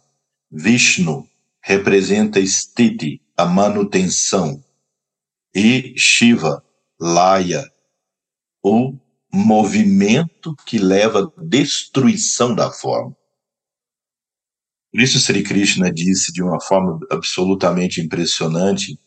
Vishnu 0.52 1.28
representa 1.62 2.40
Stiti, 2.46 3.22
a 3.36 3.46
manutenção. 3.46 4.64
e 5.54 5.94
Shiva, 5.98 6.64
Laya, 7.00 7.68
o 8.64 8.96
movimento 9.32 10.56
que 10.66 10.78
leva 10.78 11.32
à 11.38 11.44
destruição 11.44 12.56
da 12.56 12.72
forma. 12.72 13.16
Por 14.92 15.02
isso 15.02 15.20
Sri 15.20 15.44
Krishna 15.44 15.92
disse 15.92 16.32
de 16.32 16.42
uma 16.42 16.60
forma 16.60 17.00
absolutamente 17.12 18.02
impressionante: 18.02 19.00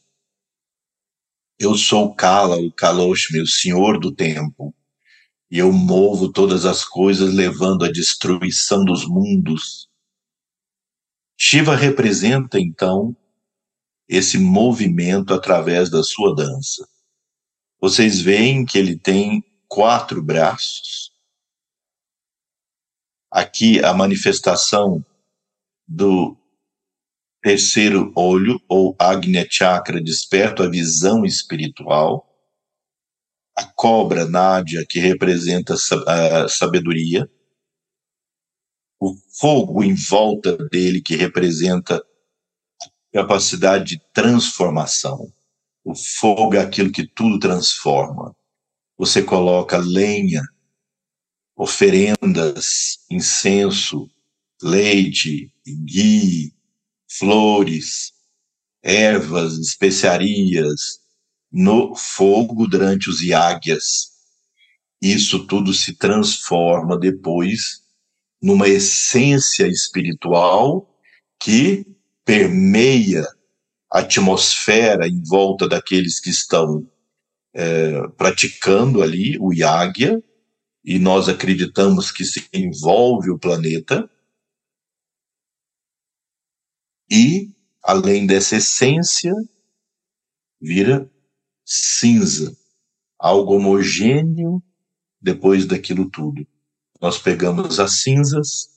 Eu 1.59 1.75
sou 1.75 2.15
Kala, 2.15 2.57
o 2.57 2.73
Kaloshmi, 2.73 3.41
o 3.41 3.47
senhor 3.47 3.99
do 3.99 4.15
tempo, 4.15 4.75
e 5.51 5.59
eu 5.59 5.73
movo 5.73 6.31
todas 6.31 6.65
as 6.65 6.85
coisas 6.85 7.35
levando 7.35 7.85
à 7.85 7.91
destruição 7.91 8.85
dos 8.85 9.07
mundos. 9.07 9.89
Shiva 11.37 11.75
representa 11.75 12.61
então 12.61 13.17
esse 14.09 14.39
movimento 14.39 15.33
através 15.33 15.89
da 15.89 16.03
sua 16.03 16.35
dança. 16.35 16.87
Vocês 17.81 18.21
veem 18.21 18.65
que 18.67 18.77
ele 18.77 18.99
tem 18.99 19.43
quatro 19.71 20.21
braços. 20.21 21.13
Aqui 23.31 23.83
a 23.85 23.95
manifestação 23.95 25.05
do 25.87 26.37
terceiro 27.41 28.13
olho, 28.17 28.61
ou 28.69 28.97
Agnya 28.99 29.47
Chakra, 29.49 30.03
desperta 30.03 30.65
a 30.65 30.69
visão 30.69 31.25
espiritual. 31.25 32.27
A 33.57 33.65
cobra 33.65 34.29
Nádia, 34.29 34.85
que 34.89 34.99
representa 34.99 35.75
a 36.07 36.49
sabedoria. 36.49 37.31
O 39.01 39.15
fogo 39.39 39.85
em 39.85 39.95
volta 39.95 40.57
dele, 40.69 41.01
que 41.01 41.15
representa 41.15 42.05
capacidade 43.13 43.97
de 43.97 44.13
transformação. 44.13 45.33
O 45.85 45.95
fogo 45.95 46.55
é 46.57 46.59
aquilo 46.59 46.91
que 46.91 47.07
tudo 47.07 47.39
transforma. 47.39 48.35
Você 49.01 49.23
coloca 49.23 49.79
lenha, 49.79 50.43
oferendas, 51.57 52.99
incenso, 53.11 54.11
leite, 54.63 55.51
ghee, 55.67 56.53
flores, 57.09 58.13
ervas, 58.83 59.59
especiarias 59.59 61.01
no 61.51 61.97
fogo 61.97 62.67
durante 62.67 63.09
os 63.09 63.23
yágyas. 63.23 64.11
Isso 65.01 65.47
tudo 65.47 65.73
se 65.73 65.95
transforma 65.97 66.99
depois 66.99 67.83
numa 68.39 68.69
essência 68.69 69.67
espiritual 69.67 70.95
que 71.43 71.87
permeia 72.23 73.27
a 73.91 74.01
atmosfera 74.01 75.09
em 75.09 75.23
volta 75.23 75.67
daqueles 75.67 76.21
que 76.21 76.29
estão 76.29 76.87
é, 77.53 78.07
praticando 78.17 79.03
ali 79.03 79.39
o 79.39 79.53
Yagya, 79.53 80.23
e 80.85 80.99
nós 80.99 81.29
acreditamos 81.29 82.11
que 82.11 82.25
se 82.25 82.49
envolve 82.53 83.31
o 83.31 83.39
planeta. 83.39 84.11
E, 87.11 87.55
além 87.83 88.27
dessa 88.27 88.57
essência, 88.57 89.33
vira 90.61 91.11
cinza, 91.65 92.57
algo 93.19 93.57
homogêneo 93.57 94.63
depois 95.21 95.67
daquilo 95.67 96.09
tudo. 96.09 96.47
Nós 97.01 97.19
pegamos 97.19 97.79
as 97.79 98.03
cinzas, 98.03 98.69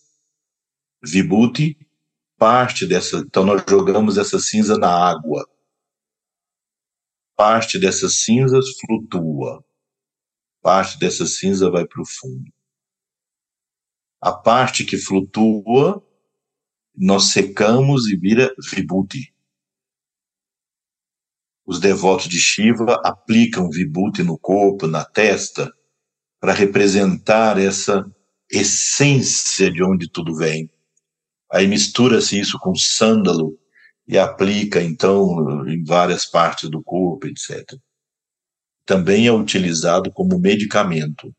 Vibhuti, 1.02 1.78
parte 2.38 2.86
dessa, 2.86 3.18
então 3.18 3.46
nós 3.46 3.64
jogamos 3.68 4.18
essa 4.18 4.40
cinza 4.40 4.78
na 4.78 4.90
água. 4.90 5.48
Parte 7.36 7.80
dessas 7.80 8.24
cinzas 8.24 8.66
flutua. 8.80 9.64
Parte 10.62 10.98
dessa 10.98 11.26
cinza 11.26 11.70
vai 11.70 11.86
para 11.86 12.02
o 12.02 12.06
fundo. 12.06 12.52
A 14.22 14.32
parte 14.32 14.86
que 14.86 14.98
flutua, 14.98 16.02
nós 16.96 17.26
secamos 17.26 18.08
e 18.08 18.16
vira 18.16 18.54
vibhuti. 18.72 19.34
Os 21.66 21.80
devotos 21.80 22.28
de 22.28 22.40
Shiva 22.40 23.02
aplicam 23.04 23.70
vibhuti 23.70 24.22
no 24.22 24.38
corpo, 24.38 24.86
na 24.86 25.04
testa, 25.04 25.74
para 26.40 26.54
representar 26.54 27.58
essa 27.58 28.06
essência 28.50 29.72
de 29.72 29.84
onde 29.84 30.10
tudo 30.10 30.36
vem. 30.36 30.70
Aí 31.52 31.68
mistura-se 31.68 32.40
isso 32.40 32.60
com 32.60 32.76
sândalo 32.76 33.58
e 34.08 34.18
aplica, 34.18 34.82
então, 34.82 35.68
em 35.68 35.84
várias 35.84 36.26
partes 36.26 36.70
do 36.70 36.84
corpo, 36.84 37.28
etc. 37.28 37.78
Também 38.86 39.28
é 39.28 39.32
utilizado 39.32 40.12
como 40.12 40.38
medicamento, 40.38 41.34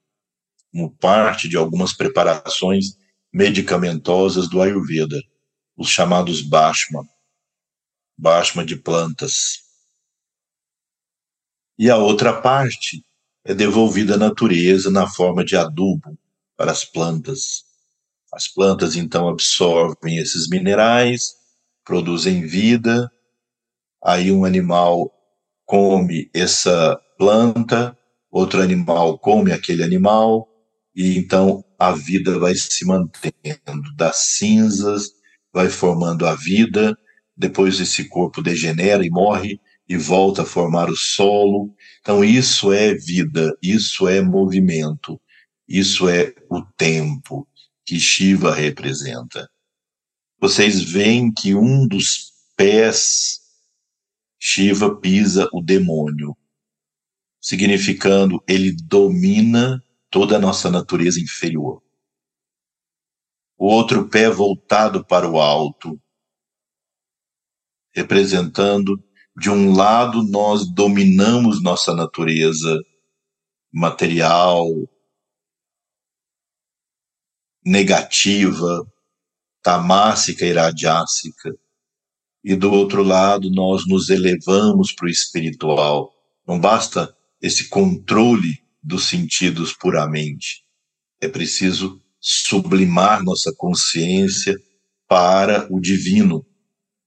como 0.72 0.94
parte 0.96 1.48
de 1.48 1.56
algumas 1.56 1.92
preparações 1.92 2.96
medicamentosas 3.32 4.48
do 4.48 4.62
Ayurveda, 4.62 5.20
os 5.76 5.88
chamados 5.88 6.40
Bhashma, 6.40 7.04
Bhashma 8.16 8.64
de 8.64 8.76
plantas. 8.76 9.64
E 11.78 11.90
a 11.90 11.96
outra 11.96 12.40
parte 12.40 13.04
é 13.44 13.52
devolvida 13.52 14.14
à 14.14 14.16
natureza 14.16 14.90
na 14.90 15.08
forma 15.08 15.44
de 15.44 15.56
adubo 15.56 16.16
para 16.56 16.70
as 16.70 16.84
plantas. 16.84 17.64
As 18.32 18.48
plantas 18.48 18.96
então 18.96 19.28
absorvem 19.28 20.16
esses 20.18 20.48
minerais, 20.48 21.34
produzem 21.85 22.47
vida, 22.47 23.11
aí 24.03 24.32
um 24.32 24.45
animal 24.45 25.12
come 25.66 26.30
essa 26.35 27.01
planta, 27.18 27.97
outro 28.30 28.61
animal 28.61 29.18
come 29.18 29.53
aquele 29.53 29.82
animal, 29.82 30.49
e 30.95 31.16
então 31.18 31.64
a 31.78 31.93
vida 31.93 32.39
vai 32.39 32.55
se 32.55 32.85
mantendo. 32.87 33.95
Das 33.97 34.37
cinzas 34.37 35.11
vai 35.53 35.68
formando 35.68 36.26
a 36.26 36.35
vida, 36.35 36.97
depois 37.37 37.80
esse 37.80 38.09
corpo 38.09 38.43
degenera 38.43 39.05
e 39.05 39.11
morre 39.11 39.61
e 39.89 39.97
volta 39.97 40.43
a 40.43 40.47
formar 40.47 40.89
o 40.89 40.97
solo. 40.97 41.74
Então 42.01 42.24
isso 42.24 42.72
é 42.72 42.95
vida, 42.95 43.57
isso 43.62 44.09
é 44.09 44.20
movimento, 44.20 45.20
isso 45.68 46.09
é 46.09 46.35
o 46.51 46.62
tempo 46.76 47.47
que 47.85 47.99
Shiva 48.01 48.55
representa. 48.55 49.49
Vocês 50.47 50.82
veem 50.82 51.32
que 51.32 51.55
um 51.55 51.88
dos 51.88 52.34
pés 52.55 53.40
Shiva 54.38 54.95
pisa 55.01 55.49
o 55.55 55.62
demônio, 55.62 56.36
significando 57.40 58.45
ele 58.47 58.76
domina 58.76 59.82
toda 60.11 60.36
a 60.36 60.38
nossa 60.38 60.70
natureza 60.70 61.18
inferior. 61.18 61.82
O 63.57 63.68
outro 63.68 64.07
pé 64.11 64.28
voltado 64.28 65.03
para 65.03 65.26
o 65.26 65.40
alto, 65.40 65.99
representando 67.95 69.03
de 69.34 69.49
um 69.49 69.74
lado 69.74 70.22
nós 70.22 70.70
dominamos 70.74 71.62
nossa 71.62 71.95
natureza 71.95 72.78
material, 73.72 74.68
negativa, 77.64 78.86
tamássica 79.64 80.44
radiássica, 80.52 81.50
e 82.44 82.54
do 82.54 82.70
outro 82.70 83.02
lado 83.02 83.50
nós 83.50 83.88
nos 83.88 84.10
elevamos 84.10 84.92
para 84.92 85.06
o 85.06 85.10
espiritual. 85.10 86.12
Não 86.46 86.60
basta 86.60 87.16
esse 87.40 87.70
controle 87.70 88.62
dos 88.82 89.08
sentidos 89.08 89.72
puramente. 89.72 90.62
É 91.18 91.26
preciso 91.26 91.98
sublimar 92.20 93.24
nossa 93.24 93.50
consciência 93.56 94.54
para 95.08 95.66
o 95.72 95.80
divino. 95.80 96.44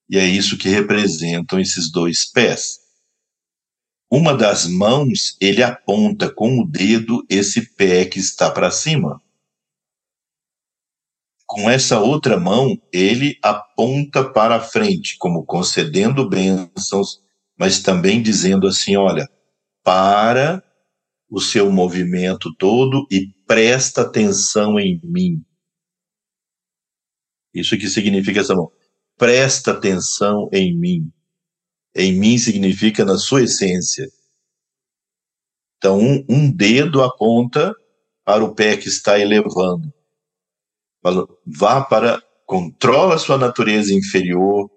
E 0.10 0.18
é 0.18 0.26
isso 0.26 0.58
que 0.58 0.70
representam 0.70 1.60
esses 1.60 1.92
dois 1.92 2.26
pés. 2.26 2.80
Uma 4.10 4.36
das 4.36 4.66
mãos, 4.66 5.38
ele 5.40 5.62
aponta 5.62 6.34
com 6.34 6.60
o 6.60 6.68
dedo 6.68 7.24
esse 7.30 7.76
pé 7.76 8.06
que 8.06 8.18
está 8.18 8.50
para 8.50 8.72
cima 8.72 9.22
com 11.48 11.70
essa 11.70 11.98
outra 11.98 12.38
mão, 12.38 12.78
ele 12.92 13.40
aponta 13.42 14.30
para 14.30 14.60
frente, 14.60 15.18
como 15.18 15.46
concedendo 15.46 16.28
bênçãos, 16.28 17.22
mas 17.58 17.82
também 17.82 18.22
dizendo 18.22 18.68
assim: 18.68 18.98
olha, 18.98 19.28
para 19.82 20.62
o 21.30 21.40
seu 21.40 21.72
movimento 21.72 22.54
todo 22.56 23.08
e 23.10 23.28
presta 23.48 24.02
atenção 24.02 24.78
em 24.78 25.00
mim. 25.02 25.42
Isso 27.54 27.78
que 27.78 27.88
significa 27.88 28.42
essa 28.42 28.54
mão. 28.54 28.70
Presta 29.18 29.72
atenção 29.72 30.50
em 30.52 30.78
mim. 30.78 31.12
Em 31.96 32.14
mim 32.14 32.38
significa 32.38 33.06
na 33.06 33.18
sua 33.18 33.44
essência. 33.44 34.06
Então, 35.78 35.98
um, 35.98 36.26
um 36.30 36.52
dedo 36.52 37.02
aponta 37.02 37.74
para 38.24 38.44
o 38.44 38.54
pé 38.54 38.76
que 38.78 38.90
está 38.90 39.18
elevando 39.18 39.97
vá 41.46 41.82
para, 41.82 42.22
controla 42.46 43.16
a 43.16 43.20
sua 43.20 43.38
natureza 43.38 43.94
inferior 43.94 44.70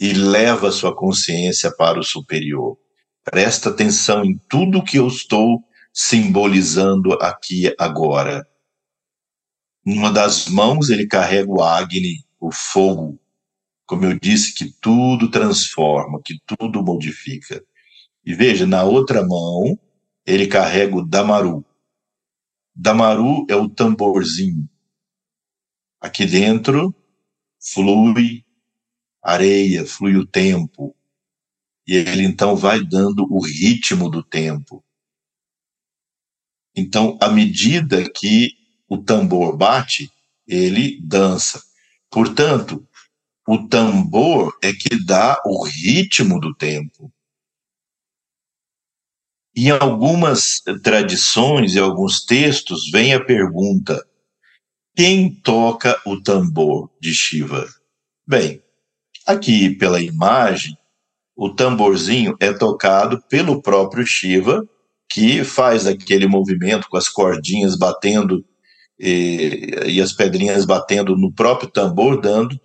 e 0.00 0.12
leva 0.12 0.68
a 0.68 0.72
sua 0.72 0.94
consciência 0.94 1.70
para 1.76 1.98
o 1.98 2.04
superior. 2.04 2.78
Presta 3.24 3.70
atenção 3.70 4.24
em 4.24 4.38
tudo 4.48 4.82
que 4.82 4.98
eu 4.98 5.06
estou 5.06 5.62
simbolizando 5.92 7.12
aqui 7.14 7.74
agora. 7.78 8.46
Numa 9.84 10.12
das 10.12 10.48
mãos 10.48 10.90
ele 10.90 11.06
carrega 11.06 11.50
o 11.50 11.62
Agni, 11.62 12.24
o 12.40 12.52
fogo, 12.52 13.18
como 13.88 14.04
eu 14.04 14.18
disse, 14.18 14.54
que 14.54 14.70
tudo 14.82 15.30
transforma, 15.30 16.20
que 16.22 16.38
tudo 16.46 16.84
modifica. 16.84 17.64
E 18.22 18.34
veja, 18.34 18.66
na 18.66 18.84
outra 18.84 19.26
mão, 19.26 19.78
ele 20.26 20.46
carrega 20.46 20.94
o 20.94 21.02
Damaru. 21.02 21.64
Damaru 22.76 23.46
é 23.48 23.56
o 23.56 23.66
tamborzinho. 23.66 24.68
Aqui 26.00 26.24
dentro 26.26 26.94
flui 27.60 28.44
areia, 29.22 29.84
flui 29.84 30.16
o 30.16 30.26
tempo. 30.26 30.94
E 31.86 31.96
ele 31.96 32.22
então 32.22 32.54
vai 32.54 32.84
dando 32.84 33.26
o 33.30 33.40
ritmo 33.40 34.10
do 34.10 34.22
tempo. 34.22 34.84
Então, 36.76 37.18
à 37.20 37.28
medida 37.28 38.08
que 38.10 38.52
o 38.88 38.98
tambor 38.98 39.56
bate, 39.56 40.10
ele 40.46 41.00
dança. 41.02 41.62
Portanto, 42.10 42.86
o 43.46 43.66
tambor 43.66 44.56
é 44.62 44.72
que 44.72 45.04
dá 45.04 45.40
o 45.44 45.64
ritmo 45.64 46.38
do 46.38 46.54
tempo. 46.54 47.12
Em 49.56 49.70
algumas 49.70 50.60
tradições 50.82 51.74
e 51.74 51.78
alguns 51.78 52.24
textos 52.24 52.90
vem 52.90 53.12
a 53.12 53.24
pergunta: 53.24 54.07
quem 54.98 55.30
toca 55.30 55.96
o 56.04 56.20
tambor 56.20 56.90
de 57.00 57.14
Shiva? 57.14 57.64
Bem, 58.26 58.60
aqui 59.24 59.70
pela 59.70 60.00
imagem, 60.00 60.76
o 61.36 61.50
tamborzinho 61.50 62.34
é 62.40 62.52
tocado 62.52 63.22
pelo 63.30 63.62
próprio 63.62 64.04
Shiva, 64.04 64.68
que 65.08 65.44
faz 65.44 65.86
aquele 65.86 66.26
movimento 66.26 66.88
com 66.88 66.96
as 66.96 67.08
cordinhas 67.08 67.78
batendo 67.78 68.44
e, 68.98 69.70
e 69.86 70.02
as 70.02 70.12
pedrinhas 70.12 70.64
batendo 70.64 71.16
no 71.16 71.32
próprio 71.32 71.70
tambor, 71.70 72.20
dando 72.20 72.60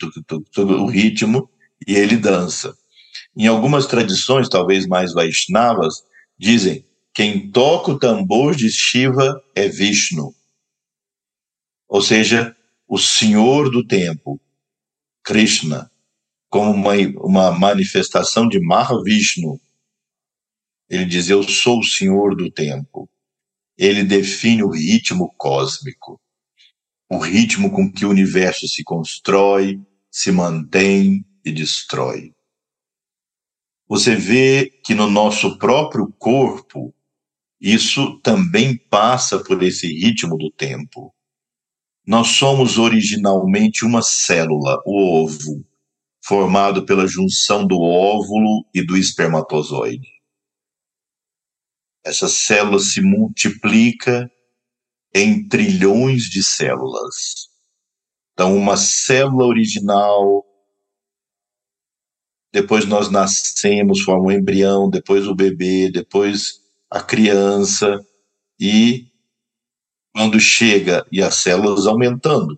todo 0.52 0.82
o 0.82 0.88
ritmo, 0.88 1.48
e 1.88 1.94
ele 1.94 2.18
dança. 2.18 2.74
Em 3.38 3.46
algumas 3.46 3.86
tradições, 3.86 4.50
talvez 4.50 4.88
mais 4.88 5.14
Vaishnavas, 5.14 6.02
dizem 6.36 6.84
quem 7.14 7.52
toca 7.52 7.92
o 7.92 8.00
tambor 8.00 8.56
de 8.56 8.72
Shiva 8.72 9.40
é 9.54 9.68
Vishnu. 9.68 10.34
Ou 11.94 12.02
seja, 12.02 12.56
o 12.88 12.98
Senhor 12.98 13.70
do 13.70 13.86
tempo, 13.86 14.42
Krishna, 15.24 15.92
como 16.50 16.72
uma, 16.72 16.94
uma 17.18 17.52
manifestação 17.52 18.48
de 18.48 18.60
Mahavishnu. 18.60 19.62
Ele 20.90 21.06
diz: 21.06 21.30
Eu 21.30 21.44
sou 21.44 21.80
o 21.80 21.84
Senhor 21.84 22.36
do 22.36 22.50
tempo. 22.50 23.08
Ele 23.78 24.04
define 24.04 24.64
o 24.64 24.70
ritmo 24.70 25.34
cósmico 25.38 26.20
o 27.14 27.20
ritmo 27.20 27.72
com 27.72 27.92
que 27.92 28.06
o 28.06 28.10
universo 28.10 28.68
se 28.68 28.84
constrói, 28.84 29.80
se 30.10 30.32
mantém 30.32 31.24
e 31.46 31.52
destrói. 31.52 32.34
Você 33.88 34.16
vê 34.16 34.72
que 34.84 34.96
no 34.96 35.08
nosso 35.08 35.60
próprio 35.60 36.12
corpo, 36.18 36.92
isso 37.62 38.20
também 38.22 38.76
passa 38.76 39.38
por 39.44 39.62
esse 39.62 39.88
ritmo 39.88 40.36
do 40.38 40.50
tempo. 40.50 41.14
Nós 42.06 42.28
somos 42.30 42.78
originalmente 42.78 43.86
uma 43.86 44.02
célula, 44.02 44.82
o 44.86 45.24
ovo, 45.24 45.66
formado 46.24 46.86
pela 46.86 47.08
junção 47.08 47.66
do 47.66 47.80
óvulo 47.80 48.66
e 48.74 48.86
do 48.86 48.98
espermatozoide. 48.98 50.08
Essa 52.04 52.28
célula 52.28 52.80
se 52.80 53.02
multiplica 53.02 54.30
em 55.14 55.48
trilhões 55.48 56.24
de 56.24 56.44
células. 56.44 57.48
Então, 58.34 58.58
uma 58.58 58.76
célula 58.76 59.46
original, 59.46 60.44
depois 62.52 62.86
nós 62.86 63.10
nascemos, 63.10 64.02
forma 64.02 64.26
um 64.26 64.32
embrião, 64.32 64.90
depois 64.90 65.26
o 65.28 65.36
bebê, 65.36 65.90
depois 65.90 66.62
a 66.90 67.02
criança, 67.02 68.00
e 68.60 69.13
quando 70.14 70.40
chega, 70.40 71.06
e 71.12 71.22
as 71.22 71.36
células 71.36 71.88
aumentando, 71.88 72.58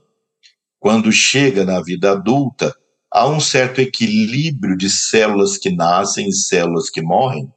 quando 0.77 1.11
chega 1.11 1.63
na 1.63 1.81
vida 1.81 2.11
adulta, 2.11 2.75
há 3.09 3.27
um 3.27 3.39
certo 3.39 3.79
equilíbrio 3.79 4.77
de 4.77 4.89
células 4.89 5.57
que 5.57 5.69
nascem 5.69 6.27
e 6.27 6.33
células 6.33 6.89
que 6.89 7.01
morrem. 7.01 7.51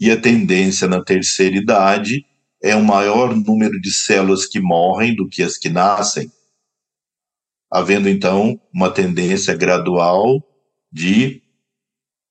E 0.00 0.10
a 0.10 0.20
tendência 0.20 0.88
na 0.88 1.04
terceira 1.04 1.56
idade 1.56 2.24
é 2.62 2.74
um 2.74 2.82
maior 2.82 3.36
número 3.36 3.80
de 3.80 3.92
células 3.92 4.46
que 4.46 4.58
morrem 4.58 5.14
do 5.14 5.28
que 5.28 5.42
as 5.42 5.58
que 5.58 5.68
nascem, 5.68 6.32
havendo 7.70 8.08
então 8.08 8.58
uma 8.72 8.90
tendência 8.90 9.54
gradual 9.54 10.42
de 10.90 11.42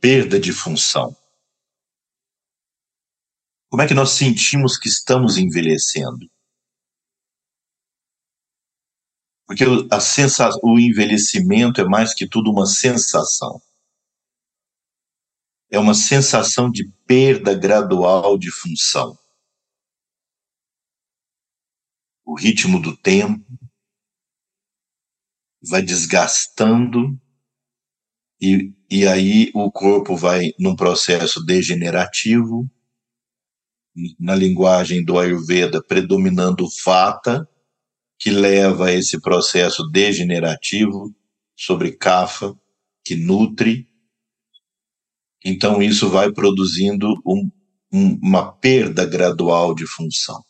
perda 0.02 0.40
de 0.40 0.52
função. 0.52 1.16
Como 3.70 3.82
é 3.82 3.88
que 3.88 3.94
nós 3.94 4.12
sentimos 4.12 4.78
que 4.78 4.88
estamos 4.88 5.38
envelhecendo? 5.38 6.26
Porque 9.46 9.64
a 9.92 10.00
sensa 10.00 10.50
o 10.62 10.78
envelhecimento 10.78 11.80
é 11.80 11.86
mais 11.86 12.14
que 12.14 12.28
tudo 12.28 12.52
uma 12.52 12.66
sensação. 12.66 13.62
É 15.70 15.80
uma 15.80 15.94
sensação 15.94 16.70
de 16.70 16.90
perda 17.06 17.54
gradual 17.54 18.38
de 18.38 18.52
função. 18.52 19.18
o 22.28 22.36
ritmo 22.36 22.82
do 22.82 22.96
tempo, 22.96 23.42
vai 25.70 25.82
desgastando, 25.82 27.18
e, 28.40 28.74
e 28.92 29.08
aí 29.08 29.50
o 29.56 29.72
corpo 29.72 30.16
vai 30.16 30.52
num 30.60 30.76
processo 30.76 31.44
degenerativo, 31.44 32.70
na 34.20 34.36
linguagem 34.36 35.04
do 35.04 35.18
Ayurveda, 35.18 35.82
predominando 35.82 36.66
o 36.66 36.72
Fata, 36.72 37.48
que 38.20 38.30
leva 38.30 38.88
a 38.88 38.94
esse 38.94 39.20
processo 39.20 39.88
degenerativo 39.90 41.14
sobre 41.56 41.92
Kapha, 41.92 42.54
que 43.04 43.16
nutre. 43.16 43.88
Então, 45.44 45.82
isso 45.82 46.10
vai 46.10 46.32
produzindo 46.32 47.08
um, 47.26 47.50
um, 47.92 48.20
uma 48.22 48.52
perda 48.52 49.06
gradual 49.06 49.74
de 49.74 49.86
função. 49.86 50.44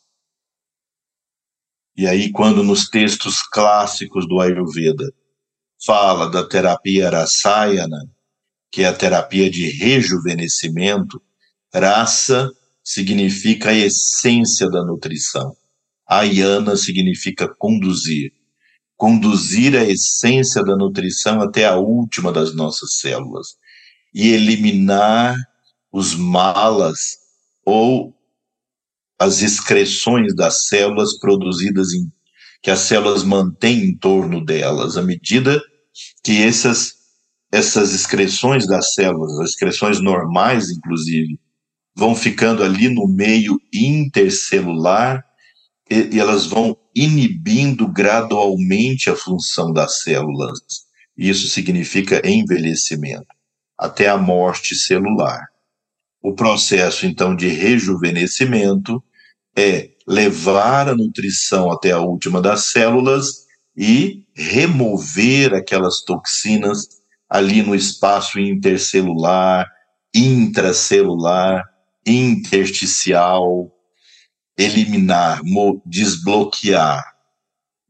E 1.95 2.07
aí, 2.07 2.31
quando 2.31 2.63
nos 2.63 2.89
textos 2.89 3.41
clássicos 3.41 4.27
do 4.27 4.39
Ayurveda 4.39 5.11
fala 5.85 6.29
da 6.29 6.47
terapia 6.47 7.09
Rasayana, 7.09 8.09
que 8.71 8.83
é 8.83 8.87
a 8.87 8.93
terapia 8.93 9.49
de 9.49 9.69
rejuvenescimento, 9.69 11.21
rasa 11.73 12.51
significa 12.87 13.71
a 13.71 13.73
essência 13.73 14.69
da 14.69 14.81
nutrição. 14.81 15.53
Ayana 16.07 16.77
significa 16.77 17.45
conduzir. 17.45 18.31
Conduzir 18.95 19.75
a 19.75 19.83
essência 19.83 20.63
da 20.63 20.73
nutrição 20.73 21.41
até 21.41 21.65
a 21.65 21.75
última 21.75 22.31
das 22.31 22.55
nossas 22.55 22.93
células 22.93 23.57
e 24.13 24.29
eliminar 24.29 25.35
os 25.91 26.15
malas 26.15 27.17
ou 27.65 28.15
as 29.19 29.41
excreções 29.41 30.33
das 30.33 30.67
células 30.67 31.19
produzidas 31.19 31.91
em 31.91 32.09
que 32.63 32.71
as 32.71 32.79
células 32.79 33.23
mantêm 33.23 33.83
em 33.83 33.97
torno 33.97 34.43
delas, 34.43 34.95
à 34.95 35.03
medida 35.03 35.61
que 36.23 36.41
essas 36.41 36.95
essas 37.51 37.93
excreções 37.93 38.65
das 38.65 38.93
células, 38.93 39.39
as 39.39 39.49
excreções 39.49 40.01
normais 40.01 40.69
inclusive, 40.69 41.37
vão 41.97 42.15
ficando 42.15 42.63
ali 42.63 42.89
no 42.89 43.07
meio 43.07 43.59
intercelular 43.73 45.25
e, 45.89 46.15
e 46.15 46.19
elas 46.19 46.45
vão 46.45 46.77
inibindo 46.95 47.87
gradualmente 47.87 49.09
a 49.09 49.15
função 49.15 49.73
das 49.73 50.03
células. 50.03 50.59
Isso 51.17 51.47
significa 51.47 52.21
envelhecimento, 52.23 53.25
até 53.75 54.07
a 54.07 54.15
morte 54.15 54.75
celular. 54.75 55.47
O 56.21 56.33
processo, 56.35 57.07
então, 57.07 57.35
de 57.35 57.47
rejuvenescimento 57.47 59.03
é 59.57 59.89
levar 60.07 60.87
a 60.89 60.95
nutrição 60.95 61.71
até 61.71 61.91
a 61.93 61.99
última 61.99 62.39
das 62.39 62.67
células 62.67 63.47
e 63.75 64.23
remover 64.35 65.55
aquelas 65.55 66.03
toxinas 66.03 66.87
ali 67.27 67.63
no 67.63 67.73
espaço 67.73 68.39
intercelular, 68.39 69.67
intracelular, 70.13 71.63
intersticial, 72.07 73.71
eliminar, 74.57 75.41
desbloquear. 75.85 77.03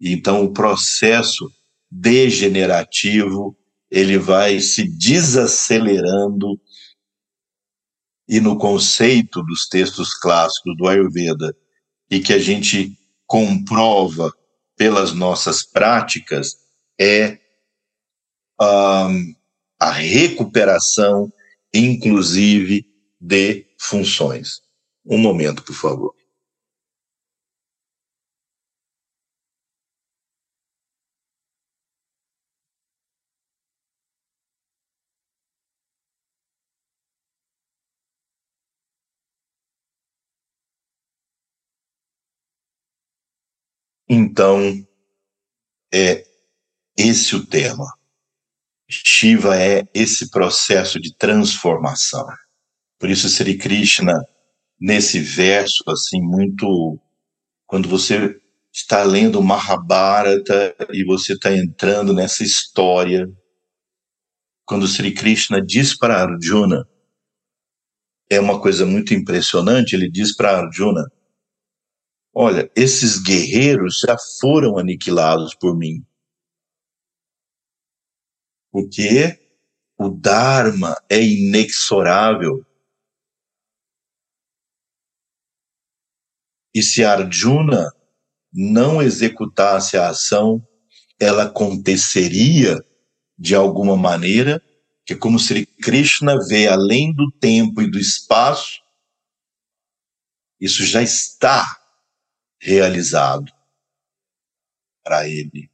Então 0.01 0.43
o 0.43 0.51
processo 0.51 1.49
degenerativo 1.89 3.55
ele 3.89 4.17
vai 4.17 4.59
se 4.59 4.83
desacelerando 4.97 6.59
e 8.27 8.41
no 8.41 8.57
conceito 8.57 9.41
dos 9.43 9.69
textos 9.69 10.13
clássicos 10.13 10.75
do 10.75 10.87
Ayurveda 10.87 11.55
e 12.11 12.19
que 12.19 12.33
a 12.33 12.39
gente 12.39 12.97
comprova 13.25 14.33
pelas 14.75 15.13
nossas 15.13 15.63
práticas 15.63 16.57
é 16.99 17.39
um, 18.59 19.33
a 19.79 19.91
recuperação, 19.91 21.31
inclusive, 21.73 22.85
de 23.19 23.66
funções. 23.79 24.61
Um 25.05 25.17
momento, 25.17 25.63
por 25.63 25.75
favor. 25.75 26.15
Então, 44.09 44.59
é 45.93 46.25
esse 46.97 47.35
o 47.35 47.45
tema. 47.45 47.85
Shiva 48.89 49.57
é 49.57 49.87
esse 49.93 50.29
processo 50.29 50.99
de 50.99 51.13
transformação. 51.15 52.25
Por 52.99 53.09
isso, 53.09 53.29
Sri 53.29 53.57
Krishna, 53.57 54.23
nesse 54.79 55.19
verso, 55.19 55.83
assim, 55.87 56.21
muito. 56.21 56.99
Quando 57.65 57.87
você 57.89 58.39
está 58.73 59.03
lendo 59.03 59.41
Mahabharata 59.41 60.75
e 60.91 61.03
você 61.03 61.33
está 61.33 61.53
entrando 61.53 62.13
nessa 62.13 62.43
história, 62.43 63.27
quando 64.65 64.87
Sri 64.87 65.13
Krishna 65.13 65.61
diz 65.61 65.97
para 65.97 66.21
Arjuna, 66.21 66.87
é 68.29 68.39
uma 68.39 68.59
coisa 68.59 68.85
muito 68.85 69.13
impressionante, 69.13 69.95
ele 69.95 70.09
diz 70.09 70.35
para 70.35 70.57
Arjuna: 70.57 71.03
Olha, 72.33 72.69
esses 72.75 73.17
guerreiros 73.17 74.01
já 74.05 74.15
foram 74.39 74.77
aniquilados 74.77 75.55
por 75.55 75.75
mim. 75.75 76.05
Porque 78.71 79.39
o 79.97 80.09
Dharma 80.09 80.95
é 81.09 81.21
inexorável. 81.21 82.66
E 86.77 86.83
se 86.83 87.03
Arjuna 87.03 87.91
não 88.53 89.01
executasse 89.01 89.97
a 89.97 90.09
ação, 90.09 90.63
ela 91.19 91.45
aconteceria 91.45 92.79
de 93.35 93.55
alguma 93.55 93.97
maneira, 93.97 94.61
que 95.03 95.13
é 95.13 95.17
como 95.17 95.39
se 95.39 95.65
Krishna 95.65 96.37
vê 96.47 96.67
além 96.67 97.11
do 97.15 97.31
tempo 97.31 97.81
e 97.81 97.89
do 97.89 97.97
espaço, 97.97 98.79
isso 100.61 100.85
já 100.85 101.01
está 101.01 101.65
realizado 102.61 103.51
para 105.03 105.27
ele. 105.27 105.71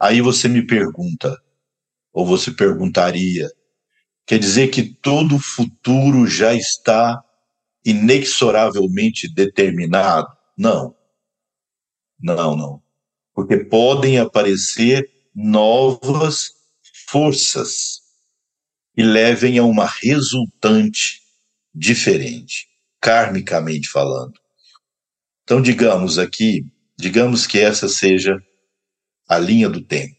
Aí 0.00 0.22
você 0.22 0.48
me 0.48 0.66
pergunta, 0.66 1.38
ou 2.10 2.24
você 2.24 2.50
perguntaria, 2.50 3.50
quer 4.26 4.38
dizer 4.38 4.68
que 4.68 4.82
todo 4.82 5.36
o 5.36 5.42
futuro 5.42 6.26
já 6.26 6.54
está 6.54 7.22
inexoravelmente 7.86 9.32
determinado? 9.32 10.28
Não. 10.58 10.94
Não, 12.20 12.56
não. 12.56 12.82
Porque 13.32 13.56
podem 13.58 14.18
aparecer 14.18 15.08
novas 15.34 16.52
forças 17.08 18.00
e 18.96 19.02
levem 19.02 19.58
a 19.58 19.64
uma 19.64 19.86
resultante 19.86 21.22
diferente, 21.74 22.66
karmicamente 23.00 23.88
falando. 23.88 24.34
Então, 25.44 25.62
digamos 25.62 26.18
aqui, 26.18 26.66
digamos 26.98 27.46
que 27.46 27.60
essa 27.60 27.88
seja 27.88 28.42
a 29.28 29.38
linha 29.38 29.68
do 29.68 29.82
tempo. 29.82 30.16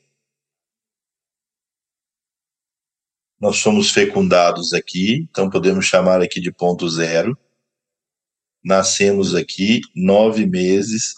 Nós 3.40 3.58
somos 3.58 3.92
fecundados 3.92 4.74
aqui, 4.74 5.28
então 5.30 5.50
podemos 5.50 5.86
chamar 5.86 6.22
aqui 6.22 6.40
de 6.40 6.52
ponto 6.52 6.88
zero. 6.90 7.38
Nascemos 8.68 9.34
aqui 9.34 9.80
nove 9.96 10.46
meses 10.46 11.16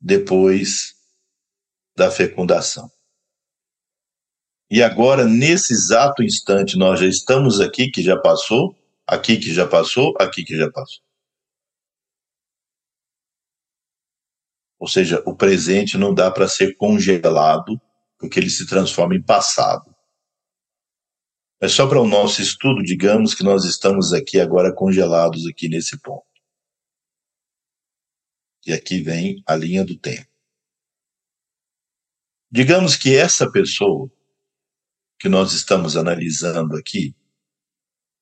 depois 0.00 0.96
da 1.96 2.10
fecundação. 2.10 2.90
E 4.68 4.82
agora, 4.82 5.24
nesse 5.24 5.72
exato 5.72 6.24
instante, 6.24 6.76
nós 6.76 6.98
já 6.98 7.06
estamos 7.06 7.60
aqui, 7.60 7.88
que 7.88 8.02
já 8.02 8.20
passou, 8.20 8.76
aqui 9.06 9.36
que 9.36 9.54
já 9.54 9.64
passou, 9.64 10.12
aqui 10.18 10.42
que 10.42 10.56
já 10.56 10.68
passou. 10.72 11.00
Ou 14.80 14.88
seja, 14.88 15.22
o 15.24 15.36
presente 15.36 15.96
não 15.96 16.12
dá 16.12 16.32
para 16.32 16.48
ser 16.48 16.74
congelado, 16.74 17.80
porque 18.18 18.40
ele 18.40 18.50
se 18.50 18.66
transforma 18.66 19.14
em 19.14 19.22
passado. 19.22 19.94
Mas 21.62 21.70
só 21.70 21.88
para 21.88 22.00
o 22.00 22.08
nosso 22.08 22.42
estudo, 22.42 22.82
digamos 22.82 23.36
que 23.36 23.44
nós 23.44 23.64
estamos 23.64 24.12
aqui 24.12 24.40
agora 24.40 24.74
congelados 24.74 25.46
aqui 25.46 25.68
nesse 25.68 25.96
ponto. 26.00 26.27
E 28.66 28.72
aqui 28.72 29.00
vem 29.00 29.42
a 29.46 29.54
linha 29.54 29.84
do 29.84 29.96
tempo. 29.96 30.28
Digamos 32.50 32.96
que 32.96 33.14
essa 33.14 33.50
pessoa 33.50 34.10
que 35.18 35.28
nós 35.28 35.52
estamos 35.52 35.96
analisando 35.96 36.76
aqui, 36.76 37.14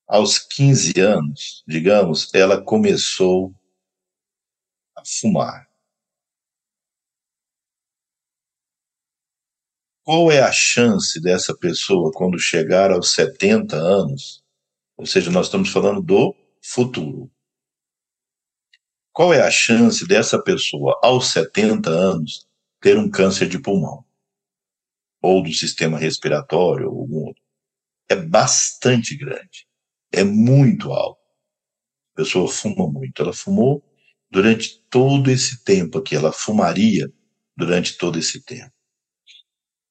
aos 0.07 0.39
15 0.39 0.99
anos, 0.99 1.63
digamos, 1.67 2.33
ela 2.33 2.61
começou 2.61 3.53
a 4.95 5.03
fumar. 5.05 5.67
Qual 10.03 10.31
é 10.31 10.41
a 10.41 10.51
chance 10.51 11.19
dessa 11.21 11.55
pessoa, 11.55 12.11
quando 12.13 12.39
chegar 12.39 12.91
aos 12.91 13.11
70 13.11 13.75
anos, 13.75 14.41
ou 14.95 15.05
seja, 15.05 15.29
nós 15.29 15.47
estamos 15.47 15.69
falando 15.69 16.01
do 16.01 16.33
futuro, 16.63 17.29
qual 19.17 19.33
é 19.33 19.41
a 19.41 19.49
chance 19.49 20.07
dessa 20.07 20.39
pessoa, 20.39 20.99
aos 21.01 21.31
70 21.31 21.89
anos, 21.89 22.47
ter 22.79 22.99
um 22.99 23.09
câncer 23.09 23.49
de 23.49 23.57
pulmão? 23.57 24.05
Ou 25.19 25.41
do 25.41 25.51
sistema 25.51 25.97
respiratório, 25.97 26.87
ou 26.87 26.99
algum 26.99 27.25
outro? 27.25 27.41
É 28.07 28.15
bastante 28.15 29.17
grande. 29.17 29.65
É 30.11 30.23
muito 30.23 30.93
alto. 30.93 31.19
A 32.13 32.17
pessoa 32.17 32.47
fuma 32.47 32.87
muito. 32.87 33.19
Ela 33.19 33.33
fumou 33.33 33.83
durante 34.29 34.83
todo 34.87 35.31
esse 35.31 35.63
tempo 35.63 35.97
aqui. 35.97 36.15
Ela 36.15 36.31
fumaria 36.31 37.11
durante 37.57 37.97
todo 37.97 38.19
esse 38.19 38.43
tempo. 38.43 38.71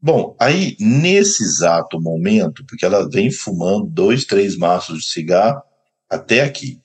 Bom, 0.01 0.37
aí, 0.41 0.77
nesse 0.79 1.43
exato 1.43 2.01
momento, 2.01 2.65
porque 2.65 2.85
ela 2.85 3.11
vem 3.11 3.33
fumando 3.33 3.89
dois, 3.89 4.25
três 4.25 4.57
maços 4.57 5.01
de 5.01 5.07
cigarro 5.07 5.61
até 6.09 6.43
aqui. 6.43 6.81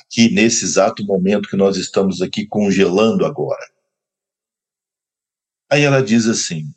Aqui, 0.00 0.30
nesse 0.30 0.64
exato 0.64 1.04
momento 1.04 1.48
que 1.48 1.56
nós 1.56 1.76
estamos 1.76 2.22
aqui 2.22 2.46
congelando 2.46 3.26
agora. 3.26 3.66
Aí 5.70 5.82
ela 5.82 6.02
diz 6.02 6.26
assim: 6.26 6.72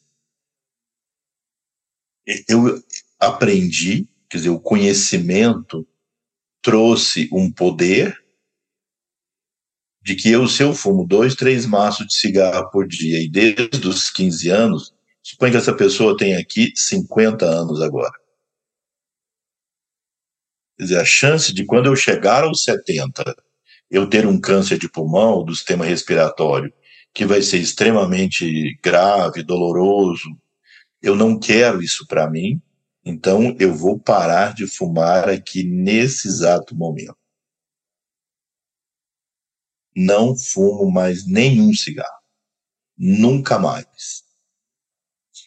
eu 2.48 2.82
aprendi, 3.20 4.08
quer 4.30 4.38
dizer, 4.38 4.50
o 4.50 4.60
conhecimento 4.60 5.88
trouxe 6.62 7.30
um 7.32 7.52
poder 7.52 8.18
de 10.04 10.16
que 10.16 10.30
eu, 10.30 10.48
se 10.48 10.64
eu 10.64 10.74
fumo 10.74 11.06
dois, 11.06 11.36
três 11.36 11.66
maços 11.66 12.08
de 12.08 12.16
cigarro 12.16 12.70
por 12.72 12.88
dia 12.88 13.22
e 13.22 13.30
desde 13.30 13.88
os 13.88 14.10
15 14.10 14.50
anos, 14.50 14.94
suponha 15.22 15.52
que 15.52 15.58
essa 15.58 15.76
pessoa 15.76 16.18
tem 16.18 16.36
aqui 16.36 16.72
50 16.76 17.46
anos 17.46 17.82
agora. 17.82 18.21
Quer 20.82 20.86
dizer, 20.86 21.00
a 21.00 21.06
chance 21.06 21.54
de 21.54 21.64
quando 21.64 21.86
eu 21.86 21.96
chegar 21.96 22.44
aos 22.44 22.64
70, 22.64 23.36
eu 23.88 24.10
ter 24.10 24.26
um 24.26 24.42
câncer 24.42 24.80
de 24.80 24.90
pulmão, 24.90 25.46
do 25.46 25.56
sistema 25.56 25.86
respiratório, 25.86 26.74
que 27.14 27.24
vai 27.24 27.44
ser 27.44 27.60
extremamente 27.60 28.76
grave, 28.82 29.44
doloroso, 29.44 30.28
eu 31.00 31.16
não 31.16 31.38
quero 31.38 31.84
isso 31.84 32.08
para 32.08 32.28
mim, 32.28 32.60
então 33.06 33.56
eu 33.60 33.76
vou 33.76 34.00
parar 34.00 34.56
de 34.56 34.66
fumar 34.66 35.30
aqui 35.30 35.64
nesse 35.64 36.28
exato 36.28 36.76
momento 36.76 37.22
não 39.96 40.36
fumo 40.38 40.90
mais 40.92 41.26
nenhum 41.26 41.74
cigarro. 41.74 42.22
Nunca 42.98 43.60
mais. 43.60 44.24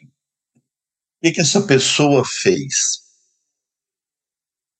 O 0.02 1.26
que, 1.26 1.32
que 1.32 1.40
essa 1.40 1.66
pessoa 1.66 2.24
fez? 2.24 3.03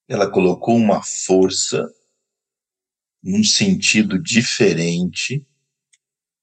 Ela 0.08 0.30
colocou 0.30 0.76
uma 0.76 1.02
força 1.02 1.88
num 3.22 3.42
sentido 3.42 4.22
diferente, 4.22 5.46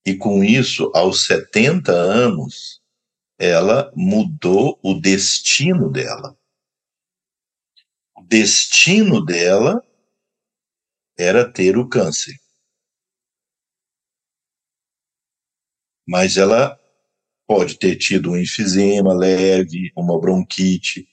e 0.06 0.16
com 0.16 0.44
isso, 0.44 0.92
aos 0.96 1.26
70 1.26 1.92
anos, 1.92 2.82
ela 3.38 3.92
mudou 3.96 4.80
o 4.84 4.96
destino 4.96 5.92
dela. 5.92 6.36
o 8.16 8.24
destino 8.24 9.24
dela 9.24 9.82
era 11.18 11.52
ter 11.52 11.78
o 11.78 11.88
câncer. 11.88 12.36
Mas 16.08 16.38
ela 16.38 16.80
pode 17.48 17.78
ter 17.78 17.96
tido 17.96 18.32
um 18.32 18.38
enfisema 18.38 19.14
leve, 19.14 19.92
uma 19.96 20.20
bronquite, 20.20 21.08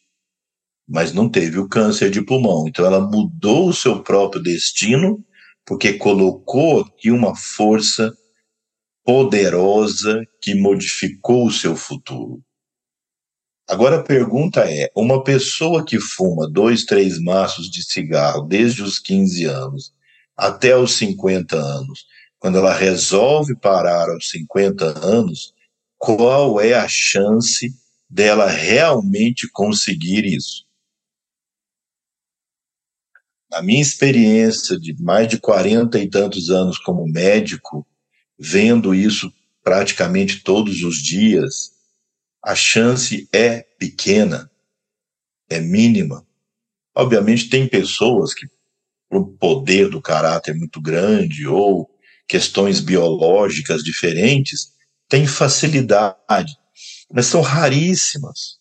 mas 0.88 1.12
não 1.12 1.28
teve 1.28 1.58
o 1.58 1.68
câncer 1.68 2.10
de 2.10 2.22
pulmão. 2.22 2.66
Então 2.66 2.86
ela 2.86 3.00
mudou 3.00 3.68
o 3.68 3.74
seu 3.74 4.02
próprio 4.02 4.42
destino 4.42 5.22
porque 5.66 5.92
colocou 5.92 6.80
aqui 6.80 7.10
uma 7.10 7.36
força 7.36 8.10
poderosa 9.04 10.22
que 10.40 10.54
modificou 10.54 11.46
o 11.46 11.52
seu 11.52 11.76
futuro. 11.76 12.42
Agora 13.68 13.96
a 13.96 14.02
pergunta 14.02 14.60
é: 14.60 14.90
uma 14.96 15.22
pessoa 15.22 15.84
que 15.84 16.00
fuma 16.00 16.48
dois, 16.48 16.84
três 16.84 17.20
maços 17.20 17.70
de 17.70 17.82
cigarro 17.82 18.42
desde 18.42 18.82
os 18.82 18.98
15 18.98 19.44
anos 19.44 19.92
até 20.34 20.76
os 20.76 20.92
50 20.96 21.56
anos, 21.56 22.06
quando 22.38 22.58
ela 22.58 22.72
resolve 22.72 23.56
parar 23.56 24.08
aos 24.08 24.30
50 24.30 25.04
anos, 25.04 25.52
qual 25.98 26.60
é 26.60 26.74
a 26.74 26.86
chance 26.88 27.74
dela 28.08 28.46
realmente 28.46 29.50
conseguir 29.50 30.24
isso? 30.24 30.67
Na 33.50 33.62
minha 33.62 33.80
experiência 33.80 34.78
de 34.78 34.94
mais 35.02 35.26
de 35.26 35.38
40 35.38 35.98
e 35.98 36.08
tantos 36.08 36.50
anos 36.50 36.78
como 36.78 37.06
médico, 37.06 37.86
vendo 38.38 38.94
isso 38.94 39.32
praticamente 39.62 40.42
todos 40.42 40.82
os 40.82 40.96
dias, 40.96 41.72
a 42.44 42.54
chance 42.54 43.28
é 43.32 43.62
pequena, 43.78 44.50
é 45.48 45.60
mínima. 45.60 46.26
Obviamente, 46.94 47.48
tem 47.48 47.66
pessoas 47.66 48.34
que, 48.34 48.46
por 49.08 49.28
poder 49.38 49.88
do 49.88 50.00
caráter 50.00 50.54
muito 50.54 50.80
grande 50.80 51.46
ou 51.46 51.88
questões 52.26 52.80
biológicas 52.80 53.82
diferentes, 53.82 54.72
têm 55.08 55.26
facilidade, 55.26 56.54
mas 57.10 57.26
são 57.26 57.40
raríssimas. 57.40 58.58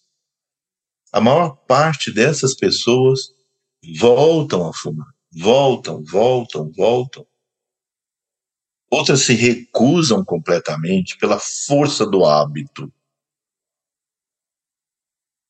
A 1.11 1.19
maior 1.19 1.55
parte 1.67 2.11
dessas 2.11 2.55
pessoas 2.55 3.36
voltam 3.95 4.67
a 4.67 4.73
fumar, 4.73 5.07
voltam, 5.31 6.03
voltam, 6.03 6.71
voltam. 6.71 7.27
Outras 8.89 9.21
se 9.21 9.33
recusam 9.33 10.23
completamente 10.23 11.17
pela 11.17 11.39
força 11.39 12.05
do 12.05 12.25
hábito. 12.25 12.91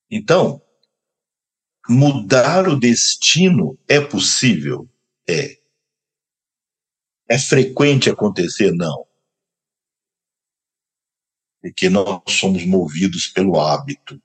Então, 0.09 0.61
mudar 1.87 2.67
o 2.67 2.79
destino 2.79 3.77
é 3.87 3.99
possível? 4.01 4.89
É. 5.29 5.57
É 7.29 7.37
frequente 7.37 8.09
acontecer? 8.09 8.71
Não. 8.71 9.05
Porque 11.61 11.89
nós 11.89 12.21
somos 12.29 12.65
movidos 12.65 13.27
pelo 13.27 13.59
hábito. 13.59 14.21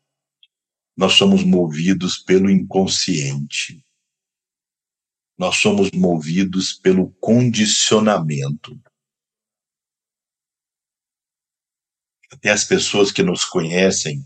Nós 0.97 1.15
somos 1.15 1.43
movidos 1.43 2.19
pelo 2.19 2.49
inconsciente. 2.49 3.85
Nós 5.43 5.57
somos 5.57 5.91
movidos 5.91 6.73
pelo 6.73 7.11
condicionamento. 7.15 8.81
Até 12.31 12.51
as 12.51 12.63
pessoas 12.63 13.11
que 13.11 13.25
nos 13.25 13.45
conhecem 13.45 14.25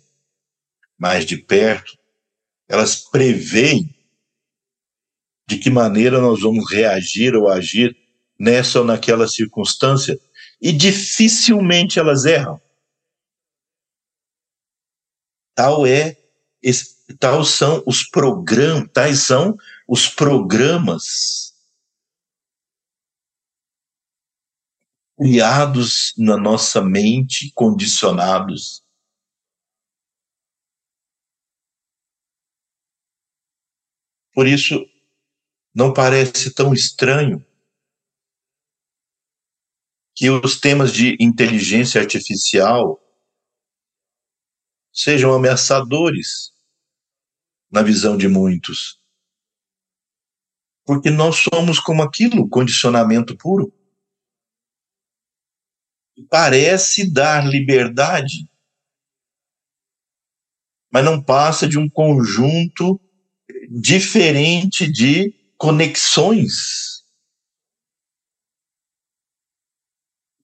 mais 0.99 1.25
de 1.25 1.39
perto, 1.39 1.97
elas 2.69 2.97
preveem 2.97 3.97
de 5.49 5.59
que 5.59 5.71
maneira 5.71 6.21
nós 6.21 6.43
vamos 6.43 6.71
reagir 6.71 7.35
ou 7.35 7.49
agir 7.49 7.97
nessa 8.39 8.81
ou 8.81 8.85
naquela 8.85 9.27
circunstância 9.27 10.21
e 10.61 10.71
dificilmente 10.71 11.99
elas 11.99 12.27
erram. 12.27 12.61
Tal 15.55 15.87
é 15.87 16.15
tal 17.19 17.43
são 17.43 17.83
os 17.87 18.03
programas, 18.03 18.91
tais 18.93 19.21
são 19.21 19.57
os 19.87 20.09
programas 20.09 21.55
criados 25.17 26.13
na 26.19 26.37
nossa 26.37 26.83
mente, 26.83 27.51
condicionados 27.55 28.87
Por 34.37 34.47
isso, 34.47 34.87
não 35.75 35.95
parece 35.95 36.53
tão 36.53 36.75
estranho 36.75 37.43
que 40.15 40.29
os 40.29 40.61
temas 40.61 40.93
de 40.93 41.17
inteligência 41.19 41.99
artificial 41.99 43.01
sejam 44.93 45.33
ameaçadores 45.33 46.53
na 47.71 47.83
visão 47.83 48.19
de 48.19 48.29
muitos. 48.29 49.01
Porque 50.87 51.11
nós 51.11 51.45
somos 51.53 51.81
como 51.81 52.03
aquilo, 52.03 52.49
condicionamento 52.49 53.37
puro. 53.37 53.75
Parece 56.31 57.13
dar 57.13 57.45
liberdade, 57.45 58.49
mas 60.91 61.05
não 61.05 61.23
passa 61.23 61.69
de 61.69 61.77
um 61.77 61.91
conjunto 61.91 63.01
diferente 63.69 64.91
de 64.91 65.35
conexões. 65.59 67.05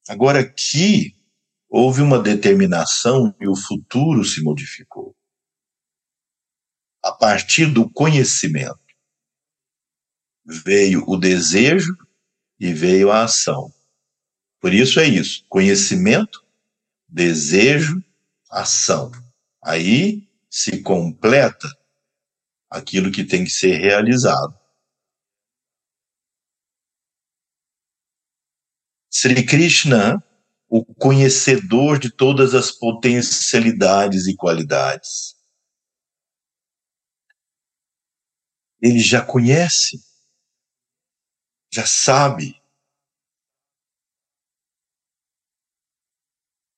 Agora 0.09 0.41
aqui 0.41 1.15
houve 1.69 2.03
uma 2.03 2.19
determinação 2.19 3.35
e 3.41 3.49
o 3.49 3.55
futuro 3.55 4.25
se 4.25 4.43
modificou. 4.43 5.17
A 7.03 7.13
partir 7.13 7.67
do 7.73 7.89
conhecimento 7.89 8.82
veio 10.45 11.05
o 11.09 11.17
desejo 11.17 11.97
e 12.59 12.73
veio 12.73 13.11
a 13.11 13.25
ação. 13.25 13.73
Por 14.61 14.73
isso 14.73 15.01
é 15.01 15.07
isso: 15.07 15.45
conhecimento, 15.49 16.45
desejo, 17.09 18.03
ação. 18.51 19.11
Aí 19.63 20.29
se 20.51 20.83
completa 20.83 21.69
aquilo 22.71 23.11
que 23.11 23.25
tem 23.25 23.45
que 23.45 23.51
ser 23.51 23.77
realizado. 23.79 24.59
Sri 29.11 29.45
Krishna, 29.45 30.23
o 30.69 30.85
conhecedor 30.85 31.99
de 31.99 32.11
todas 32.11 32.55
as 32.55 32.71
potencialidades 32.71 34.27
e 34.27 34.35
qualidades. 34.35 35.37
Ele 38.81 38.99
já 38.99 39.25
conhece, 39.25 40.03
já 41.73 41.87
sabe, 41.87 42.61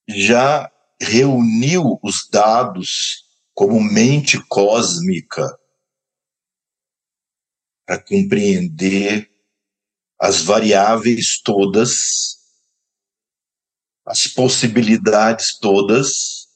já 0.09 0.71
reuniu 1.01 1.99
os 2.03 2.29
dados 2.31 3.25
como 3.53 3.81
mente 3.81 4.41
cósmica 4.49 5.43
para 7.85 8.03
compreender 8.03 9.31
as 10.21 10.43
variáveis 10.43 11.41
todas, 11.43 12.39
as 14.07 14.29
possibilidades 14.29 15.59
todas. 15.59 16.49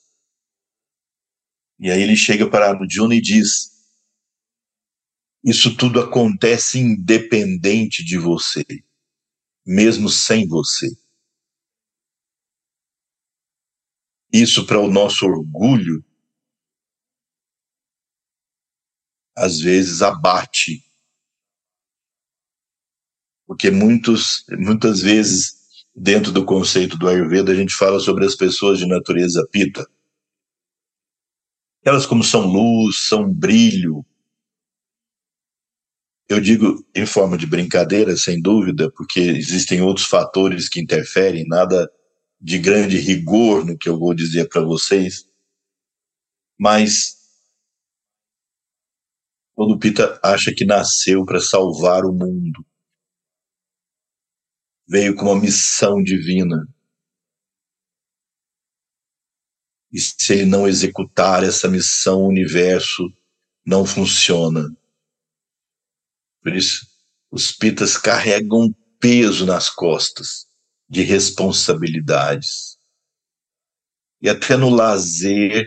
E 1.79 1.91
aí 1.91 2.03
ele 2.03 2.17
chega 2.17 2.49
para 2.49 2.71
Arjuna 2.71 3.15
e 3.15 3.21
diz: 3.21 3.78
Isso 5.49 5.75
tudo 5.75 5.99
acontece 5.99 6.79
independente 6.79 8.05
de 8.05 8.19
você, 8.19 8.65
mesmo 9.65 10.09
sem 10.09 10.47
você. 10.47 10.89
Isso 14.31 14.67
para 14.67 14.79
o 14.79 14.91
nosso 14.91 15.25
orgulho 15.25 16.05
às 19.35 19.61
vezes 19.61 20.03
abate 20.03 20.85
porque 23.47 23.71
muitos, 23.71 24.45
muitas 24.51 25.01
vezes, 25.01 25.55
dentro 25.97 26.31
do 26.31 26.45
conceito 26.45 26.99
do 26.99 27.09
Ayurveda, 27.09 27.51
a 27.51 27.55
gente 27.55 27.75
fala 27.75 27.99
sobre 27.99 28.27
as 28.27 28.35
pessoas 28.35 28.79
de 28.79 28.87
natureza 28.87 29.49
pita. 29.51 29.89
Elas, 31.83 32.05
como 32.05 32.23
são 32.23 32.47
luz, 32.47 33.09
são 33.09 33.33
brilho. 33.33 34.05
Eu 36.29 36.41
digo 36.41 36.87
em 36.95 37.07
forma 37.07 37.39
de 37.39 37.47
brincadeira, 37.47 38.17
sem 38.17 38.41
dúvida, 38.41 38.91
porque 38.93 39.21
existem 39.21 39.81
outros 39.81 40.07
fatores 40.07 40.69
que 40.69 40.81
interferem, 40.81 41.47
nada 41.47 41.91
de 42.41 42.59
grande 42.59 42.99
rigor 42.99 43.65
no 43.65 43.77
que 43.77 43.89
eu 43.89 43.99
vou 43.99 44.15
dizer 44.15 44.49
para 44.49 44.61
vocês. 44.63 45.27
Mas 46.59 47.19
quando 49.59 49.77
Pita 49.77 50.21
acha 50.23 50.55
que 50.55 50.65
nasceu 50.65 51.25
para 51.25 51.41
salvar 51.41 52.05
o 52.05 52.13
mundo. 52.13 52.65
Veio 54.87 55.17
com 55.17 55.25
uma 55.25 55.41
missão 55.41 56.01
divina. 56.01 56.65
E 59.91 59.99
se 59.99 60.33
ele 60.33 60.45
não 60.45 60.69
executar 60.69 61.43
essa 61.43 61.67
missão, 61.67 62.21
o 62.21 62.29
universo 62.29 63.13
não 63.67 63.85
funciona. 63.85 64.78
Por 66.43 66.55
isso, 66.55 66.87
os 67.31 67.53
pitas 67.53 67.97
carregam 67.97 68.75
peso 69.01 69.45
nas 69.47 69.69
costas 69.69 70.47
de 70.89 71.03
responsabilidades. 71.03 72.79
E 74.21 74.29
até 74.29 74.57
no 74.57 74.71
lazer, 74.71 75.67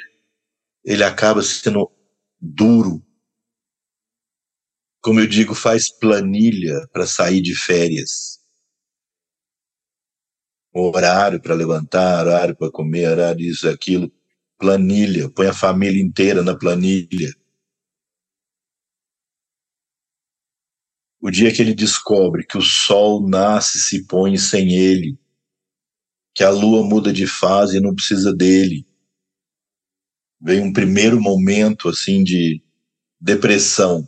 ele 0.83 1.03
acaba 1.03 1.41
sendo 1.41 1.89
duro. 2.39 3.05
Como 5.01 5.19
eu 5.19 5.27
digo, 5.27 5.55
faz 5.55 5.89
planilha 5.89 6.87
para 6.91 7.07
sair 7.07 7.41
de 7.41 7.55
férias. 7.55 8.39
Horário 10.73 11.41
para 11.41 11.53
levantar, 11.53 12.25
horário 12.25 12.55
para 12.55 12.71
comer, 12.71 13.09
horário 13.09 13.45
isso, 13.45 13.67
aquilo. 13.67 14.11
Planilha, 14.57 15.29
põe 15.29 15.47
a 15.47 15.53
família 15.53 16.01
inteira 16.01 16.43
na 16.43 16.55
planilha. 16.57 17.33
O 21.21 21.29
dia 21.29 21.53
que 21.53 21.61
ele 21.61 21.75
descobre 21.75 22.45
que 22.45 22.57
o 22.57 22.61
sol 22.61 23.27
nasce 23.27 23.77
e 23.77 23.81
se 23.81 24.07
põe 24.07 24.37
sem 24.37 24.73
ele, 24.75 25.19
que 26.33 26.43
a 26.43 26.49
lua 26.49 26.83
muda 26.83 27.13
de 27.13 27.27
fase 27.27 27.77
e 27.77 27.81
não 27.81 27.93
precisa 27.93 28.33
dele, 28.33 28.87
vem 30.41 30.61
um 30.61 30.73
primeiro 30.73 31.21
momento 31.21 31.87
assim 31.87 32.23
de 32.23 32.63
depressão. 33.19 34.07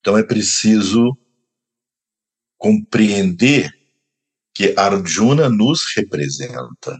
Então 0.00 0.16
é 0.16 0.22
preciso 0.22 1.12
compreender 2.56 3.70
que 4.54 4.74
Arjuna 4.76 5.48
nos 5.48 5.94
representa. 5.94 6.98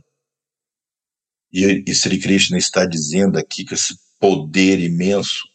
E, 1.50 1.84
e 1.86 1.94
Sri 1.94 2.20
Krishna 2.20 2.58
está 2.58 2.84
dizendo 2.84 3.38
aqui 3.38 3.64
que 3.64 3.72
esse 3.72 3.96
poder 4.20 4.78
imenso, 4.78 5.48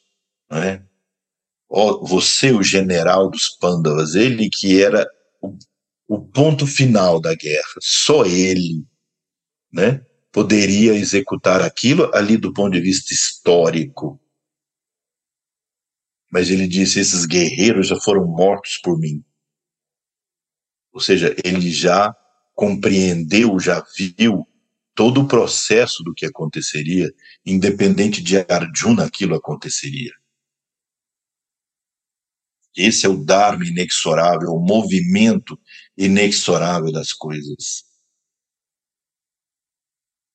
né? 0.54 0.86
Você, 2.04 2.52
o 2.52 2.62
general 2.62 3.30
dos 3.30 3.50
Pandavas, 3.50 4.14
ele 4.14 4.48
que 4.50 4.82
era 4.82 5.08
o, 5.42 5.58
o 6.08 6.20
ponto 6.20 6.68
final 6.68 7.20
da 7.20 7.34
guerra, 7.34 7.74
só 7.82 8.26
ele 8.26 8.86
né, 9.72 10.06
poderia 10.32 10.94
executar 10.94 11.62
aquilo 11.62 12.14
ali 12.14 12.38
do 12.38 12.54
ponto 12.54 12.74
de 12.74 12.82
vista 12.82 13.12
histórico. 13.12 14.22
Mas 16.32 16.50
ele 16.50 16.68
disse: 16.68 17.00
esses 17.00 17.26
guerreiros 17.26 17.88
já 17.88 18.00
foram 18.00 18.28
mortos 18.28 18.78
por 18.78 19.00
mim. 19.00 19.24
Ou 20.92 21.00
seja, 21.00 21.36
ele 21.44 21.72
já 21.72 22.16
compreendeu, 22.54 23.60
já 23.60 23.84
viu 23.98 24.48
todo 24.94 25.22
o 25.22 25.28
processo 25.28 26.04
do 26.04 26.14
que 26.14 26.26
aconteceria, 26.26 27.12
independente 27.44 28.22
de 28.22 28.38
Arjuna, 28.38 29.06
aquilo 29.06 29.36
aconteceria. 29.36 30.12
Esse 32.76 33.06
é 33.06 33.10
o 33.10 33.24
Dharma 33.24 33.66
inexorável, 33.66 34.50
o 34.50 34.60
movimento 34.60 35.60
inexorável 35.98 36.92
das 36.92 37.14
coisas. 37.14 37.86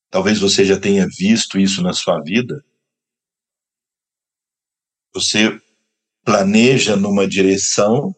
Talvez 0.09 0.39
você 0.39 0.65
já 0.65 0.79
tenha 0.79 1.05
visto 1.07 1.59
isso 1.59 1.81
na 1.83 1.93
sua 1.93 2.19
vida. 2.21 2.63
Você 5.13 5.59
planeja 6.23 6.95
numa 6.95 7.27
direção 7.27 8.15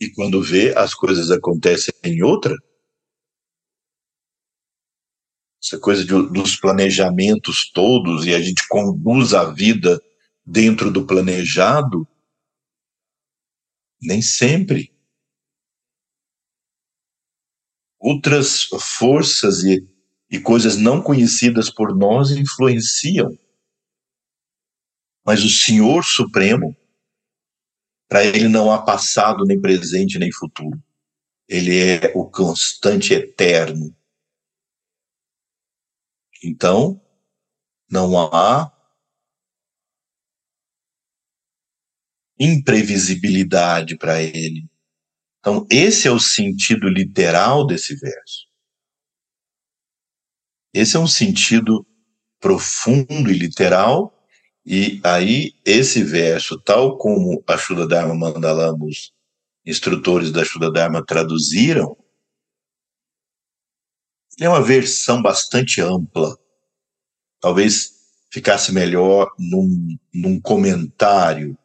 e 0.00 0.10
quando 0.10 0.42
vê 0.42 0.76
as 0.76 0.94
coisas 0.94 1.30
acontecem 1.30 1.94
em 2.04 2.22
outra. 2.22 2.54
Essa 5.62 5.78
coisa 5.78 6.04
de, 6.04 6.10
dos 6.32 6.56
planejamentos 6.56 7.70
todos 7.72 8.26
e 8.26 8.34
a 8.34 8.40
gente 8.40 8.66
conduz 8.68 9.32
a 9.32 9.52
vida 9.52 10.00
dentro 10.52 10.92
do 10.92 11.06
planejado, 11.06 12.06
nem 13.98 14.20
sempre 14.20 14.92
outras 17.98 18.64
forças 18.98 19.64
e, 19.64 19.88
e 20.30 20.38
coisas 20.38 20.76
não 20.76 21.00
conhecidas 21.00 21.70
por 21.70 21.96
nós 21.96 22.32
influenciam. 22.32 23.30
Mas 25.24 25.42
o 25.42 25.48
Senhor 25.48 26.04
Supremo, 26.04 26.76
para 28.06 28.22
ele 28.22 28.48
não 28.48 28.70
há 28.70 28.82
passado, 28.82 29.46
nem 29.46 29.58
presente, 29.58 30.18
nem 30.18 30.30
futuro. 30.30 30.78
Ele 31.48 31.78
é 31.78 32.12
o 32.14 32.28
constante 32.28 33.14
eterno. 33.14 33.96
Então, 36.44 37.00
não 37.88 38.18
há 38.18 38.81
imprevisibilidade 42.42 43.96
para 43.96 44.22
ele. 44.22 44.68
Então, 45.38 45.66
esse 45.70 46.08
é 46.08 46.10
o 46.10 46.18
sentido 46.18 46.88
literal 46.88 47.66
desse 47.66 47.94
verso. 47.96 48.46
Esse 50.74 50.96
é 50.96 51.00
um 51.00 51.06
sentido 51.06 51.86
profundo 52.40 53.30
e 53.30 53.34
literal, 53.34 54.12
e 54.64 55.00
aí 55.04 55.52
esse 55.64 56.02
verso, 56.02 56.60
tal 56.60 56.96
como 56.96 57.42
a 57.46 57.56
Shuddha 57.56 57.86
Dharma 57.86 58.14
Mandalam, 58.14 58.76
os 58.82 59.12
instrutores 59.64 60.32
da 60.32 60.44
Shuddha 60.44 60.70
Dharma 60.70 61.04
traduziram, 61.04 61.96
é 64.40 64.48
uma 64.48 64.62
versão 64.62 65.20
bastante 65.20 65.80
ampla. 65.80 66.36
Talvez 67.40 67.90
ficasse 68.30 68.72
melhor 68.72 69.30
num, 69.38 69.98
num 70.12 70.40
comentário 70.40 71.56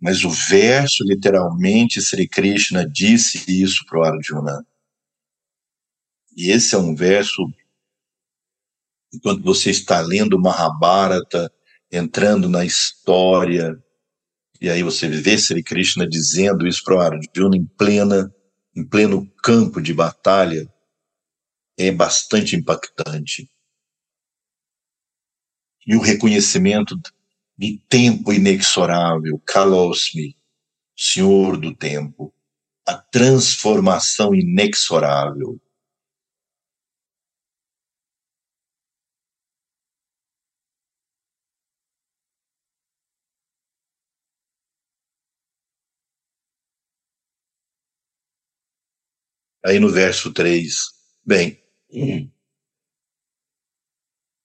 Mas 0.00 0.24
o 0.24 0.30
verso, 0.30 1.02
literalmente, 1.04 2.00
Sri 2.00 2.28
Krishna 2.28 2.88
disse 2.88 3.44
isso 3.48 3.84
para 3.86 3.98
o 3.98 4.04
Arjuna. 4.04 4.64
E 6.36 6.50
esse 6.50 6.74
é 6.74 6.78
um 6.78 6.94
verso, 6.94 7.42
enquanto 9.12 9.42
você 9.42 9.70
está 9.70 10.00
lendo 10.00 10.40
Mahabharata, 10.40 11.52
entrando 11.90 12.48
na 12.48 12.64
história, 12.64 13.76
e 14.60 14.70
aí 14.70 14.82
você 14.84 15.08
vê 15.08 15.36
Sri 15.36 15.62
Krishna 15.64 16.06
dizendo 16.06 16.66
isso 16.66 16.82
para 16.84 16.96
o 16.96 17.00
Arjuna 17.00 17.56
em 17.56 17.66
plena, 17.66 18.32
em 18.76 18.84
pleno 18.84 19.28
campo 19.42 19.80
de 19.80 19.92
batalha, 19.92 20.72
é 21.76 21.90
bastante 21.90 22.54
impactante. 22.54 23.50
E 25.84 25.96
o 25.96 26.00
reconhecimento 26.00 27.00
de 27.58 27.76
tempo 27.88 28.32
inexorável, 28.32 29.42
Kalosmi, 29.44 30.38
Senhor 30.96 31.56
do 31.58 31.74
tempo, 31.74 32.32
a 32.86 32.96
transformação 32.96 34.32
inexorável. 34.32 35.60
Aí 49.64 49.80
no 49.80 49.90
verso 49.90 50.32
3, 50.32 50.74
bem, 51.24 51.60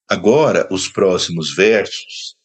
agora 0.08 0.68
os 0.72 0.88
próximos 0.88 1.54
versos 1.54 2.36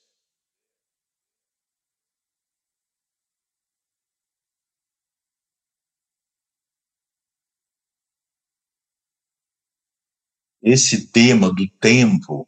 esse 10.71 11.07
tema 11.07 11.51
do 11.51 11.67
tempo, 11.81 12.47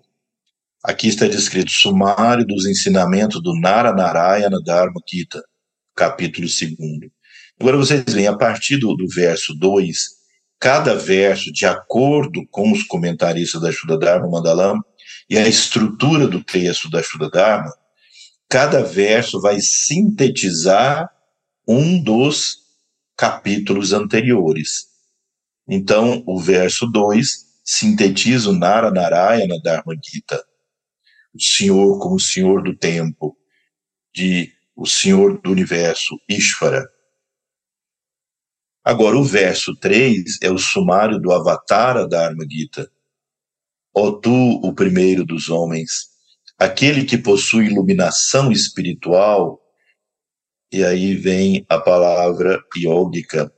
aqui 0.83 1.07
está 1.07 1.27
descrito 1.27 1.71
sumário 1.71 2.45
dos 2.45 2.67
ensinamentos 2.67 3.41
do 3.41 3.59
Nara 3.59 3.93
Narayana 3.93 4.61
Dharma 4.63 5.01
Gita, 5.09 5.43
capítulo 5.95 6.45
2. 6.45 7.11
Agora 7.59 7.77
vocês 7.77 8.03
veem, 8.07 8.27
a 8.27 8.37
partir 8.37 8.77
do, 8.77 8.95
do 8.95 9.07
verso 9.07 9.55
2, 9.55 9.97
cada 10.59 10.95
verso, 10.95 11.51
de 11.51 11.65
acordo 11.65 12.45
com 12.51 12.71
os 12.71 12.83
comentaristas 12.83 13.59
da 13.59 13.71
Shuddha 13.71 13.97
Dharma 13.97 14.29
e 15.27 15.37
a 15.37 15.47
estrutura 15.47 16.27
do 16.27 16.43
texto 16.43 16.89
da 16.91 17.01
Shuddha 17.01 17.29
Dharma, 17.29 17.73
cada 18.47 18.83
verso 18.83 19.41
vai 19.41 19.59
sintetizar 19.59 21.09
um 21.67 22.01
dos 22.03 22.57
capítulos 23.17 23.93
anteriores. 23.93 24.87
Então, 25.67 26.23
o 26.27 26.39
verso 26.39 26.85
2 26.85 27.50
sintetiza 27.71 28.49
o 28.49 28.53
Nara 28.53 28.91
Narayana 28.91 29.57
Dharma 29.63 29.95
Gita. 30.03 30.43
O 31.33 31.41
Senhor 31.41 31.99
como 31.99 32.19
Senhor 32.19 32.61
do 32.61 32.75
tempo, 32.75 33.37
de 34.13 34.51
o 34.75 34.85
Senhor 34.85 35.39
do 35.39 35.51
universo, 35.51 36.19
Ishvara. 36.27 36.85
Agora, 38.83 39.17
o 39.17 39.23
verso 39.23 39.73
3 39.77 40.39
é 40.41 40.51
o 40.51 40.57
sumário 40.57 41.17
do 41.17 41.31
Avatara 41.31 42.05
Dharma 42.05 42.45
Gita. 42.49 42.91
Ó 43.95 44.11
tu, 44.11 44.59
o 44.61 44.73
primeiro 44.73 45.23
dos 45.23 45.47
homens, 45.47 46.09
aquele 46.57 47.05
que 47.05 47.17
possui 47.17 47.67
iluminação 47.67 48.51
espiritual, 48.51 49.61
e 50.69 50.83
aí 50.83 51.15
vem 51.15 51.65
a 51.69 51.79
palavra 51.79 52.61
yógica, 52.75 53.49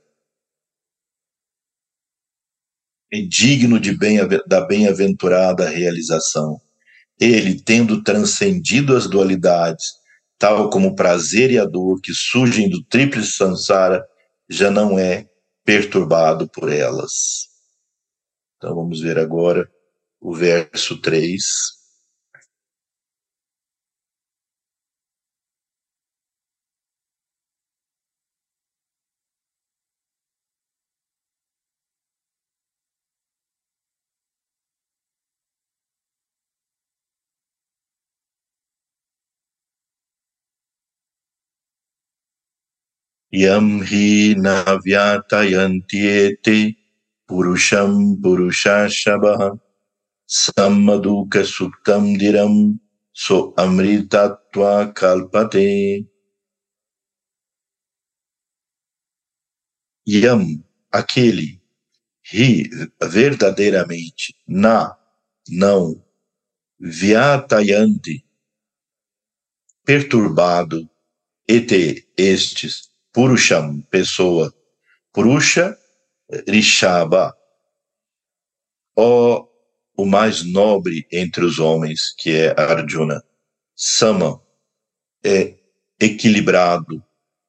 é 3.14 3.20
digno 3.20 3.78
de 3.78 3.96
bem, 3.96 4.18
da 4.46 4.60
bem-aventurada 4.66 5.68
realização. 5.68 6.60
Ele, 7.20 7.60
tendo 7.60 8.02
transcendido 8.02 8.96
as 8.96 9.06
dualidades, 9.06 9.92
tal 10.38 10.68
como 10.68 10.88
o 10.88 10.94
prazer 10.96 11.52
e 11.52 11.58
a 11.58 11.64
dor 11.64 12.00
que 12.00 12.12
surgem 12.12 12.68
do 12.68 12.82
tríplice 12.82 13.32
samsara, 13.32 14.04
já 14.48 14.68
não 14.68 14.98
é 14.98 15.26
perturbado 15.64 16.48
por 16.48 16.70
elas. 16.70 17.48
Então 18.56 18.74
vamos 18.74 19.00
ver 19.00 19.18
agora 19.18 19.68
o 20.20 20.34
verso 20.34 21.00
3. 21.00 21.42
Yam 43.42 43.68
hi 43.82 44.34
navyatayantiete 44.46 46.58
purusham 47.28 47.92
purushashabha 48.22 49.58
sammaduka 50.28 51.42
suktam 51.44 52.16
diram 52.20 52.78
so 53.12 53.52
amritatva 53.56 54.94
kalpate. 54.94 56.06
Yam, 60.06 60.62
aquele, 60.92 61.60
ri, 62.32 62.70
verdadeiramente, 63.02 64.34
na, 64.48 64.96
não, 65.48 66.04
vyatayanti, 66.80 68.24
perturbado, 69.86 70.88
ete, 71.48 72.06
estes, 72.16 72.93
Purusham, 73.14 73.80
pessoa. 73.82 74.52
Purusha, 75.12 75.78
Rishaba. 76.48 77.32
Ó, 78.96 79.46
o 79.96 80.04
mais 80.04 80.42
nobre 80.42 81.06
entre 81.12 81.44
os 81.44 81.60
homens, 81.60 82.12
que 82.18 82.34
é 82.34 82.60
Arjuna. 82.60 83.22
Sama, 83.76 84.42
é 85.24 85.56
equilibrado. 86.00 87.00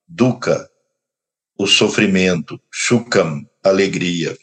Dukkha, 0.08 0.70
o 1.58 1.66
sofrimento. 1.66 2.62
Shukam, 2.72 3.50
alegria. 3.64 4.38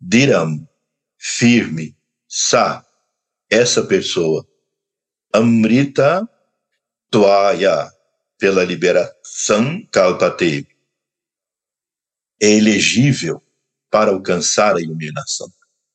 Diram, 0.00 0.68
firme. 1.16 1.96
Sa, 2.26 2.84
essa 3.48 3.86
pessoa. 3.86 4.44
Amrita 5.32 6.28
Tuaya, 7.12 7.91
pela 8.42 8.64
liberação 8.64 9.86
Kalpate 9.86 10.66
é 12.40 12.48
elegível 12.48 13.40
para 13.88 14.10
alcançar 14.10 14.74
a 14.74 14.80
iluminação. 14.80 15.48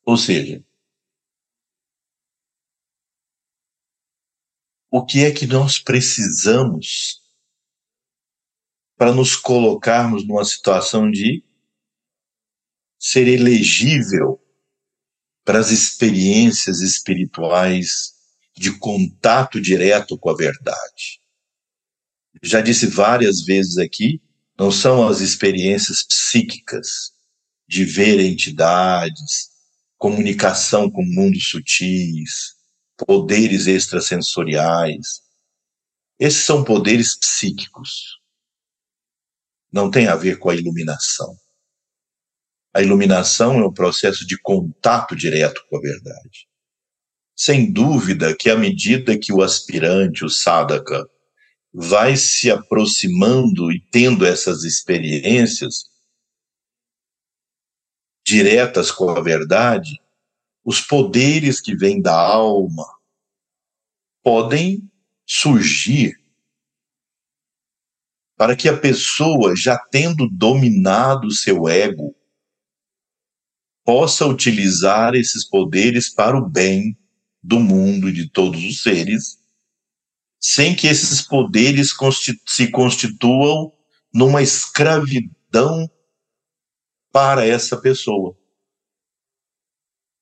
Ou 0.06 0.16
seja, 0.16 0.64
o 4.90 5.06
que 5.06 5.26
é 5.26 5.34
que 5.34 5.46
nós 5.46 5.78
precisamos 5.78 7.22
para 8.96 9.14
nos 9.14 9.36
colocarmos 9.36 10.26
numa 10.26 10.46
situação 10.46 11.12
de 11.12 11.44
ser 12.98 13.28
elegível 13.28 14.42
para 15.44 15.60
as 15.60 15.70
experiências 15.70 16.80
espirituais 16.80 18.14
de 18.56 18.80
contato 18.80 19.60
direto 19.60 20.18
com 20.18 20.30
a 20.30 20.34
verdade 20.34 21.27
já 22.44 22.62
disse 22.62 22.88
várias 22.88 23.44
vezes 23.44 23.78
aqui, 23.78 24.22
não 24.58 24.72
são 24.72 25.08
as 25.08 25.22
experiências 25.22 26.04
psíquicas 26.04 27.12
de 27.68 27.84
ver 27.84 28.20
entidades, 28.20 29.50
comunicação 29.98 30.90
com 30.90 31.04
mundos 31.04 31.50
sutis, 31.50 32.56
poderes 32.98 33.68
extrasensoriais. 33.68 35.22
Esses 36.20 36.44
são 36.44 36.64
poderes 36.64 37.18
psíquicos. 37.18 38.20
Não 39.72 39.92
tem 39.92 40.08
a 40.08 40.16
ver 40.16 40.40
com 40.40 40.50
a 40.50 40.56
iluminação. 40.56 41.38
A 42.74 42.82
iluminação 42.82 43.60
é 43.60 43.66
um 43.66 43.74
processo 43.74 44.26
de 44.26 44.38
contato 44.40 45.16
direto 45.16 45.64
com 45.70 45.78
a 45.78 45.82
verdade. 45.82 46.48
Sem 47.36 47.72
dúvida 47.72 48.36
que 48.36 48.50
à 48.50 48.58
medida 48.58 49.18
que 49.18 49.32
o 49.32 49.42
aspirante, 49.42 50.26
o 50.26 50.30
sadhaka, 50.30 51.08
vai 51.80 52.18
se 52.18 52.50
aproximando 52.50 53.72
e 53.72 53.80
tendo 53.92 54.26
essas 54.26 54.64
experiências 54.64 55.84
diretas 58.26 58.90
com 58.90 59.12
a 59.12 59.22
verdade, 59.22 60.02
os 60.66 60.82
poderes 60.82 61.62
que 61.62 61.76
vêm 61.76 62.02
da 62.02 62.20
alma 62.20 62.84
podem 64.24 64.92
surgir 65.24 66.20
para 68.36 68.56
que 68.56 68.68
a 68.68 68.76
pessoa, 68.76 69.56
já 69.56 69.78
tendo 69.78 70.28
dominado 70.28 71.28
o 71.28 71.32
seu 71.32 71.70
ego, 71.70 72.16
possa 73.86 74.26
utilizar 74.26 75.14
esses 75.14 75.48
poderes 75.48 76.12
para 76.12 76.36
o 76.36 76.50
bem 76.50 76.98
do 77.44 77.60
mundo 77.60 78.10
e 78.10 78.14
de 78.14 78.28
todos 78.28 78.64
os 78.64 78.82
seres 78.82 79.37
sem 80.40 80.76
que 80.76 80.88
esses 80.88 81.22
poderes 81.22 81.90
se 82.46 82.72
constituam 82.72 83.72
numa 84.14 84.42
escravidão 84.42 85.90
para 87.12 87.46
essa 87.46 87.80
pessoa. 87.80 88.38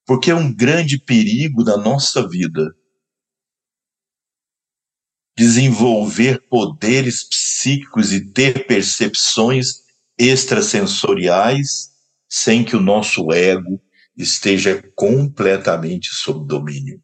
Porque 0.05 0.31
é 0.31 0.35
um 0.35 0.53
grande 0.53 0.99
perigo 0.99 1.63
da 1.63 1.77
nossa 1.77 2.27
vida 2.27 2.73
desenvolver 5.37 6.47
poderes 6.47 7.27
psíquicos 7.27 8.13
e 8.13 8.31
ter 8.31 8.65
percepções 8.65 9.83
extrasensoriais 10.17 11.91
sem 12.29 12.63
que 12.63 12.75
o 12.75 12.81
nosso 12.81 13.31
ego 13.33 13.81
esteja 14.17 14.81
completamente 14.95 16.09
sob 16.15 16.47
domínio. 16.47 17.03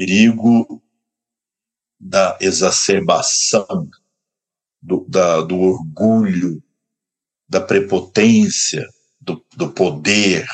Perigo 0.00 0.82
da 2.00 2.38
exacerbação, 2.40 3.90
do, 4.80 5.04
da, 5.06 5.42
do 5.42 5.60
orgulho, 5.60 6.64
da 7.46 7.60
prepotência, 7.60 8.88
do, 9.20 9.44
do 9.54 9.70
poder. 9.74 10.48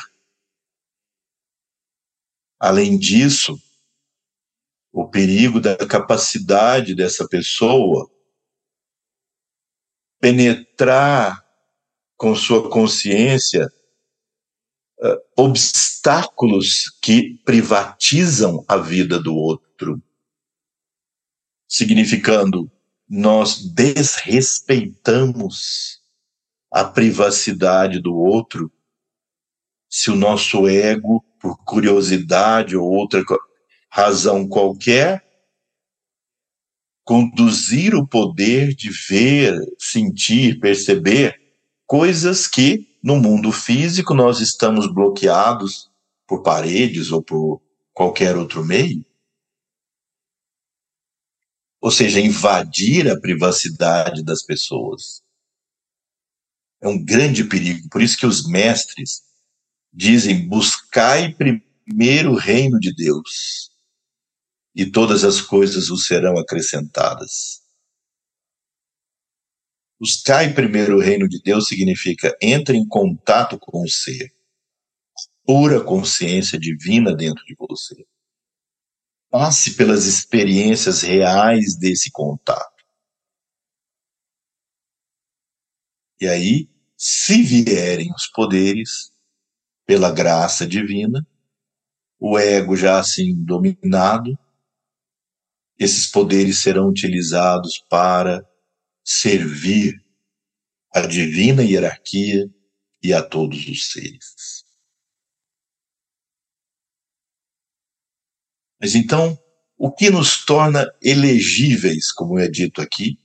Além 2.59 2.99
disso, 2.99 3.57
o 4.91 5.07
perigo 5.07 5.61
da 5.61 5.77
capacidade 5.77 6.93
dessa 6.93 7.25
pessoa 7.25 8.11
penetrar 10.19 11.41
com 12.17 12.35
sua 12.35 12.69
consciência 12.69 13.65
uh, 14.99 15.17
obstáculos 15.35 16.97
que 17.01 17.39
privatizam 17.45 18.63
a 18.67 18.77
vida 18.77 19.19
do 19.19 19.35
outro, 19.35 20.01
significando 21.67 22.71
nós 23.09 23.65
desrespeitamos 23.73 26.01
a 26.71 26.83
privacidade 26.83 27.99
do 27.99 28.15
outro. 28.15 28.71
Se 29.89 30.11
o 30.11 30.15
nosso 30.15 30.67
ego, 30.67 31.23
por 31.39 31.57
curiosidade 31.63 32.75
ou 32.75 32.89
outra 32.89 33.23
razão 33.89 34.45
qualquer, 34.47 35.25
conduzir 37.05 37.95
o 37.95 38.05
poder 38.05 38.75
de 38.75 38.89
ver, 38.89 39.57
sentir, 39.79 40.59
perceber 40.59 41.39
coisas 41.85 42.47
que 42.47 42.86
no 43.07 43.15
mundo 43.15 43.53
físico 43.53 44.13
nós 44.13 44.41
estamos 44.41 44.93
bloqueados 44.93 45.89
por 46.27 46.43
paredes 46.43 47.09
ou 47.09 47.23
por 47.23 47.61
qualquer 47.93 48.35
outro 48.35 48.65
meio. 48.65 49.05
Ou 51.79 51.89
seja, 51.89 52.19
invadir 52.19 53.09
a 53.09 53.17
privacidade 53.17 54.25
das 54.25 54.43
pessoas. 54.43 55.23
É 56.81 56.87
um 56.89 57.01
grande 57.01 57.45
perigo. 57.45 57.87
Por 57.89 58.01
isso 58.01 58.17
que 58.17 58.25
os 58.25 58.45
mestres 58.45 59.21
dizem: 59.93 60.45
buscai 60.45 61.33
primeiro 61.33 62.31
o 62.31 62.37
reino 62.37 62.77
de 62.77 62.93
Deus, 62.93 63.71
e 64.75 64.85
todas 64.85 65.23
as 65.23 65.39
coisas 65.39 65.87
vos 65.87 66.07
serão 66.07 66.37
acrescentadas. 66.37 67.61
Buscai 69.99 70.53
primeiro 70.53 70.97
o 70.97 71.01
reino 71.01 71.27
de 71.27 71.41
Deus 71.41 71.67
significa 71.67 72.35
entre 72.41 72.77
em 72.77 72.87
contato 72.87 73.57
com 73.57 73.81
o 73.81 73.89
ser. 73.89 74.31
Pura 75.43 75.83
consciência 75.83 76.59
divina 76.59 77.15
dentro 77.15 77.43
de 77.45 77.55
você. 77.57 78.05
Passe 79.29 79.75
pelas 79.75 80.05
experiências 80.05 81.01
reais 81.01 81.75
desse 81.75 82.11
contato. 82.11 82.83
E 86.19 86.27
aí, 86.27 86.69
se 86.95 87.41
vierem 87.43 88.11
os 88.13 88.27
poderes, 88.27 89.11
pela 89.85 90.11
graça 90.11 90.67
divina, 90.67 91.25
o 92.19 92.37
ego 92.37 92.75
já 92.75 92.99
assim 92.99 93.33
dominado, 93.43 94.37
esses 95.79 96.07
poderes 96.07 96.59
serão 96.59 96.89
utilizados 96.89 97.77
para 97.89 98.43
servir 99.09 100.03
a 100.93 100.99
divina 100.99 101.63
hierarquia 101.63 102.45
e 103.01 103.13
a 103.13 103.23
todos 103.23 103.65
os 103.67 103.89
seres. 103.89 104.65
Mas 108.81 108.95
então, 108.95 109.41
o 109.77 109.93
que 109.93 110.09
nos 110.09 110.43
torna 110.43 110.85
elegíveis, 111.01 112.11
como 112.11 112.37
é 112.37 112.49
dito 112.49 112.81
aqui, 112.81 113.17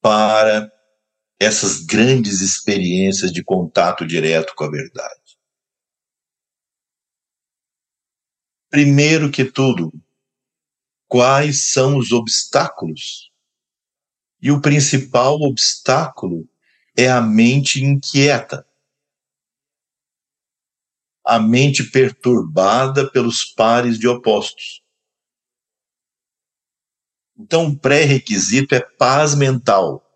para 0.00 0.70
essas 1.40 1.84
grandes 1.84 2.40
experiências 2.40 3.32
de 3.32 3.42
contato 3.42 4.06
direto 4.06 4.54
com 4.54 4.62
a 4.62 4.70
verdade? 4.70 5.36
Primeiro 8.70 9.30
que 9.30 9.44
tudo, 9.44 9.92
quais 11.08 11.72
são 11.72 11.98
os 11.98 12.12
obstáculos? 12.12 13.32
E 14.46 14.50
o 14.52 14.60
principal 14.60 15.40
obstáculo 15.40 16.48
é 16.96 17.10
a 17.10 17.20
mente 17.20 17.82
inquieta, 17.82 18.64
a 21.24 21.40
mente 21.40 21.82
perturbada 21.90 23.10
pelos 23.10 23.44
pares 23.44 23.98
de 23.98 24.06
opostos. 24.06 24.84
Então, 27.36 27.66
o 27.66 27.76
pré-requisito 27.76 28.72
é 28.76 28.80
paz 28.80 29.34
mental. 29.34 30.08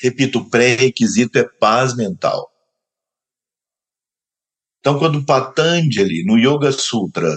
Repito, 0.00 0.38
o 0.38 0.48
pré-requisito 0.48 1.38
é 1.38 1.46
paz 1.46 1.94
mental. 1.94 2.50
Então, 4.80 4.98
quando 4.98 5.22
Patanjali, 5.22 6.24
no 6.24 6.38
Yoga 6.38 6.72
Sutra, 6.72 7.28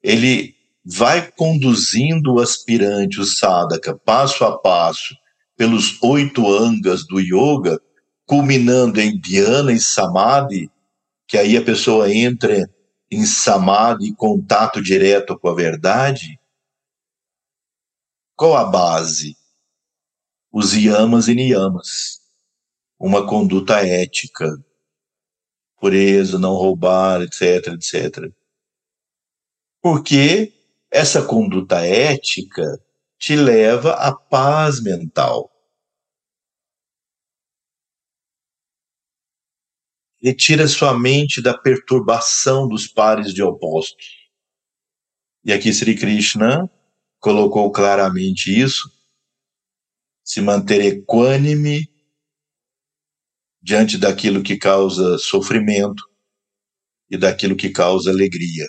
ele 0.00 0.57
vai 0.90 1.30
conduzindo 1.32 2.34
o 2.34 2.40
aspirante, 2.40 3.20
o 3.20 3.24
sadhaka, 3.24 3.94
passo 3.94 4.42
a 4.42 4.58
passo, 4.58 5.14
pelos 5.54 6.02
oito 6.02 6.50
angas 6.50 7.06
do 7.06 7.20
yoga, 7.20 7.78
culminando 8.24 8.98
em 8.98 9.20
dhyana 9.20 9.70
e 9.70 9.78
samadhi, 9.78 10.70
que 11.26 11.36
aí 11.36 11.58
a 11.58 11.64
pessoa 11.64 12.10
entra 12.10 12.70
em 13.10 13.26
samadhi, 13.26 14.14
contato 14.14 14.80
direto 14.80 15.38
com 15.38 15.48
a 15.48 15.54
verdade, 15.54 16.40
qual 18.34 18.56
a 18.56 18.64
base? 18.64 19.36
Os 20.50 20.72
yamas 20.72 21.28
e 21.28 21.34
niyamas. 21.34 22.20
Uma 22.98 23.26
conduta 23.26 23.86
ética, 23.86 24.56
pureza, 25.78 26.38
não 26.38 26.54
roubar, 26.54 27.20
etc, 27.20 27.74
etc. 27.74 28.32
Porque 29.82 30.57
essa 30.90 31.24
conduta 31.24 31.84
ética 31.84 32.64
te 33.18 33.36
leva 33.36 33.92
à 33.94 34.14
paz 34.14 34.82
mental. 34.82 35.50
Retira 40.20 40.66
sua 40.66 40.98
mente 40.98 41.40
da 41.40 41.56
perturbação 41.56 42.66
dos 42.66 42.86
pares 42.86 43.32
de 43.32 43.42
opostos. 43.42 44.28
E 45.44 45.52
aqui 45.52 45.72
Sri 45.72 45.96
Krishna 45.96 46.68
colocou 47.20 47.70
claramente 47.70 48.50
isso, 48.50 48.90
se 50.24 50.40
manter 50.40 50.80
equânime 50.80 51.88
diante 53.62 53.96
daquilo 53.96 54.42
que 54.42 54.56
causa 54.56 55.18
sofrimento 55.18 56.02
e 57.10 57.16
daquilo 57.16 57.56
que 57.56 57.70
causa 57.70 58.10
alegria. 58.10 58.66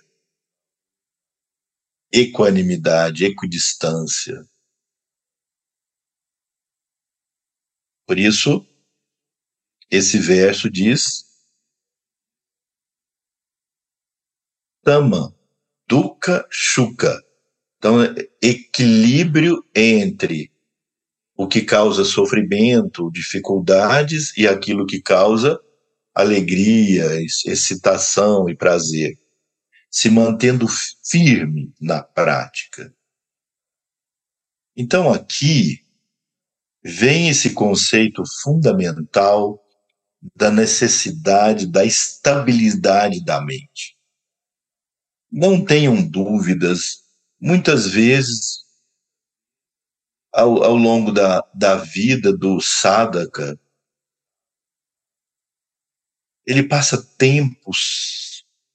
Equanimidade, 2.11 3.26
equidistância. 3.26 4.44
Por 8.07 8.18
isso, 8.18 8.65
esse 9.91 10.18
verso 10.18 10.69
diz: 10.69 11.26
Tama, 14.84 15.36
Dukkha, 15.88 16.48
Shuka. 16.49 17.22
Então, 17.77 17.98
equilíbrio 18.41 19.64
entre 19.76 20.52
o 21.38 21.48
que 21.48 21.61
causa 21.61 22.03
sofrimento, 22.03 23.10
dificuldades 23.11 24.36
e 24.38 24.48
aquilo 24.48 24.86
que 24.86 25.02
causa 25.02 25.57
alegria, 26.14 27.06
excitação 27.45 28.49
e 28.49 28.56
prazer, 28.56 29.18
se 29.90 30.10
mantendo 30.10 30.68
firme 31.03 31.74
na 31.80 32.03
prática. 32.03 32.94
Então 34.76 35.11
aqui 35.11 35.86
vem 36.84 37.30
esse 37.30 37.53
conceito 37.53 38.24
fundamental 38.41 39.64
da 40.36 40.52
necessidade 40.52 41.66
da 41.66 41.84
estabilidade 41.84 43.24
da 43.24 43.41
mente. 43.41 43.98
Não 45.32 45.64
tenham 45.64 46.06
dúvidas 46.07 47.03
muitas 47.40 47.88
vezes, 47.88 48.66
ao, 50.32 50.64
ao 50.64 50.76
longo 50.76 51.11
da, 51.11 51.41
da 51.53 51.76
vida 51.76 52.36
do 52.36 52.60
sadhaka, 52.61 53.60
ele 56.45 56.64
passa 56.64 57.02
tempos 57.18 58.28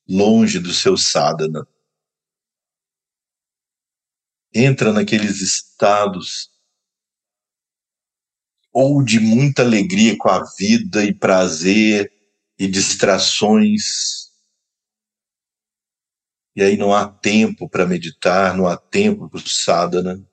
longe 0.09 0.59
do 0.59 0.73
seu 0.73 0.97
sadhana. 0.97 1.67
Entra 4.53 4.93
naqueles 4.93 5.41
estados 5.41 6.51
ou 8.73 9.03
de 9.03 9.21
muita 9.21 9.63
alegria 9.63 10.17
com 10.19 10.29
a 10.29 10.45
vida 10.57 11.05
e 11.05 11.15
prazer 11.15 12.13
e 12.59 12.69
distrações 12.69 14.25
e 16.57 16.63
aí 16.63 16.77
não 16.77 16.95
há 16.95 17.09
tempo 17.09 17.69
para 17.69 17.87
meditar, 17.87 18.57
não 18.57 18.69
há 18.69 18.77
tempo 18.77 19.29
para 19.29 19.39
o 19.39 19.49
sadhana. 19.49 20.25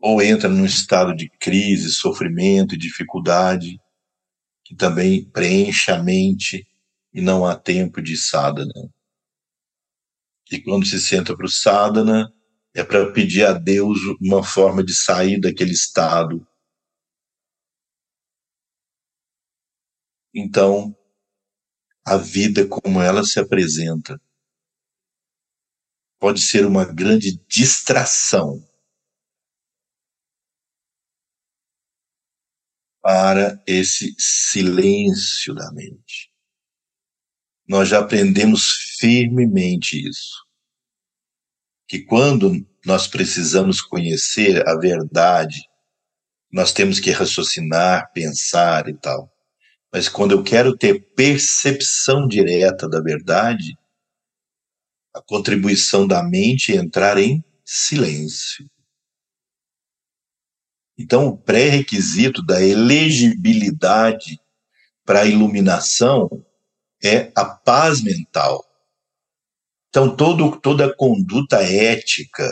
Ou 0.00 0.22
entra 0.22 0.48
num 0.48 0.64
estado 0.64 1.14
de 1.14 1.28
crise, 1.40 1.90
sofrimento 1.90 2.74
e 2.74 2.78
dificuldade, 2.78 3.80
que 4.64 4.76
também 4.76 5.28
preenche 5.30 5.90
a 5.90 6.00
mente 6.00 6.66
e 7.14 7.20
não 7.20 7.46
há 7.46 7.56
tempo 7.56 8.02
de 8.02 8.16
sadhana. 8.16 8.92
E 10.50 10.60
quando 10.60 10.84
se 10.84 11.00
senta 11.00 11.36
para 11.36 11.46
o 11.46 11.50
sadhana, 11.50 12.34
é 12.74 12.82
para 12.82 13.12
pedir 13.12 13.46
a 13.46 13.52
Deus 13.52 13.98
uma 14.20 14.42
forma 14.42 14.82
de 14.84 14.92
sair 14.92 15.40
daquele 15.40 15.72
estado. 15.72 16.44
Então, 20.34 20.94
a 22.04 22.16
vida 22.16 22.66
como 22.68 23.00
ela 23.00 23.22
se 23.22 23.38
apresenta 23.38 24.20
pode 26.18 26.40
ser 26.40 26.66
uma 26.66 26.84
grande 26.84 27.38
distração 27.46 28.60
para 33.00 33.62
esse 33.66 34.16
silêncio 34.18 35.54
da 35.54 35.70
mente. 35.72 36.33
Nós 37.66 37.88
já 37.88 38.00
aprendemos 38.00 38.96
firmemente 38.98 40.08
isso. 40.08 40.44
que 41.86 42.00
quando 42.00 42.66
nós 42.84 43.06
precisamos 43.06 43.80
conhecer 43.80 44.66
a 44.68 44.76
verdade, 44.76 45.60
nós 46.50 46.72
temos 46.72 46.98
que 46.98 47.10
raciocinar, 47.10 48.10
pensar 48.12 48.88
e 48.88 48.94
tal. 48.94 49.30
Mas 49.92 50.08
quando 50.08 50.32
eu 50.32 50.42
quero 50.42 50.76
ter 50.76 51.00
percepção 51.14 52.26
direta 52.26 52.88
da 52.88 53.00
verdade, 53.00 53.76
a 55.14 55.22
contribuição 55.22 56.06
da 56.06 56.22
mente 56.22 56.72
é 56.72 56.76
entrar 56.76 57.18
em 57.18 57.44
silêncio. 57.64 58.68
Então, 60.98 61.28
o 61.28 61.36
pré-requisito 61.36 62.44
da 62.44 62.62
elegibilidade 62.62 64.40
para 65.04 65.22
a 65.22 65.26
iluminação 65.26 66.28
é 67.04 67.32
a 67.36 67.44
paz 67.44 68.02
mental. 68.02 68.64
Então, 69.88 70.14
todo, 70.14 70.58
toda 70.60 70.86
a 70.86 70.96
conduta 70.96 71.62
ética, 71.62 72.50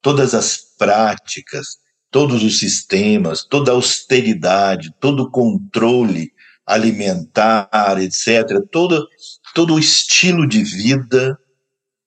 todas 0.00 0.34
as 0.34 0.56
práticas, 0.76 1.78
todos 2.10 2.42
os 2.42 2.58
sistemas, 2.58 3.44
toda 3.44 3.70
a 3.70 3.74
austeridade, 3.74 4.94
todo 5.00 5.24
o 5.24 5.30
controle 5.30 6.32
alimentar, 6.66 7.68
etc., 8.00 8.60
todo, 8.70 9.06
todo 9.54 9.74
o 9.74 9.78
estilo 9.78 10.48
de 10.48 10.62
vida 10.62 11.38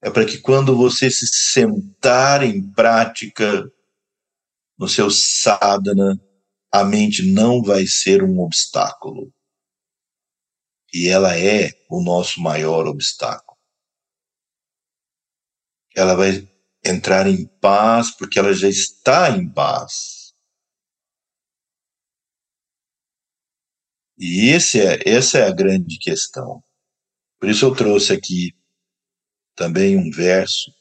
é 0.01 0.09
para 0.09 0.25
que 0.25 0.37
quando 0.37 0.75
você 0.75 1.09
se 1.09 1.27
sentar 1.27 2.43
em 2.43 2.61
prática 2.71 3.63
no 4.77 4.87
seu 4.87 5.09
sadhana, 5.09 6.19
a 6.71 6.83
mente 6.83 7.23
não 7.23 7.61
vai 7.61 7.85
ser 7.87 8.23
um 8.23 8.39
obstáculo. 8.39 9.31
E 10.93 11.09
ela 11.09 11.37
é 11.37 11.71
o 11.89 12.01
nosso 12.01 12.41
maior 12.41 12.87
obstáculo 12.87 13.47
ela 15.97 16.13
vai 16.13 16.47
entrar 16.85 17.25
em 17.25 17.47
paz 17.59 18.11
porque 18.11 18.37
ela 18.37 18.53
já 18.53 18.69
está 18.69 19.31
em 19.31 19.51
paz. 19.51 20.31
E 24.15 24.49
esse 24.49 24.79
é, 24.79 25.09
essa 25.09 25.39
é 25.39 25.47
a 25.47 25.53
grande 25.53 25.97
questão. 25.97 26.63
Por 27.39 27.49
isso 27.49 27.65
eu 27.65 27.75
trouxe 27.75 28.13
aqui 28.13 28.51
também 29.55 29.97
um 29.97 30.11
verso 30.11 30.71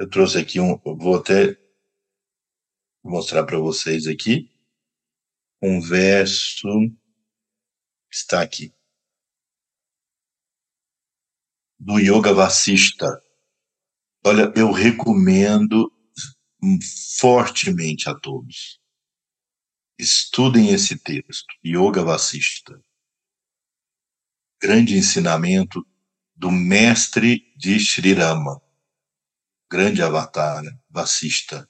Eu 0.00 0.08
trouxe 0.08 0.38
aqui 0.38 0.58
um, 0.58 0.78
vou 0.78 1.16
até 1.16 1.60
mostrar 3.04 3.44
para 3.44 3.58
vocês 3.58 4.06
aqui 4.06 4.50
um 5.60 5.78
verso 5.78 6.66
está 8.10 8.40
aqui 8.40 8.74
do 11.78 11.98
Yoga 11.98 12.32
Vasista. 12.32 13.22
Olha, 14.24 14.50
eu 14.56 14.72
recomendo 14.72 15.92
fortemente 17.18 18.08
a 18.08 18.14
todos. 18.14 18.80
Estudem 19.98 20.70
esse 20.72 20.98
texto, 20.98 21.54
Yoga 21.62 22.02
Vasista. 22.02 22.82
Grande 24.62 24.96
ensinamento 24.96 25.86
do 26.34 26.50
mestre 26.50 27.52
de 27.54 27.78
Sri 27.78 28.14
Rama, 28.14 28.62
grande 29.70 30.02
avatar, 30.02 30.62
Vasista 30.90 31.68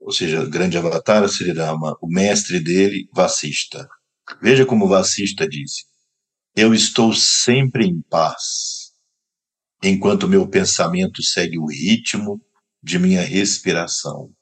ou 0.00 0.12
seja, 0.12 0.44
grande 0.46 0.78
avatar 0.78 1.28
Sri 1.28 1.52
Rama, 1.52 1.96
o 2.00 2.08
mestre 2.08 2.60
dele, 2.60 3.08
Vasista. 3.12 3.88
Veja 4.40 4.64
como 4.64 4.88
Vasista 4.88 5.48
disse: 5.48 5.84
Eu 6.54 6.72
estou 6.72 7.12
sempre 7.12 7.84
em 7.84 8.00
paz, 8.02 8.92
enquanto 9.82 10.28
meu 10.28 10.48
pensamento 10.48 11.22
segue 11.22 11.58
o 11.58 11.66
ritmo 11.66 12.40
de 12.82 12.98
minha 12.98 13.22
respiração. 13.22 14.32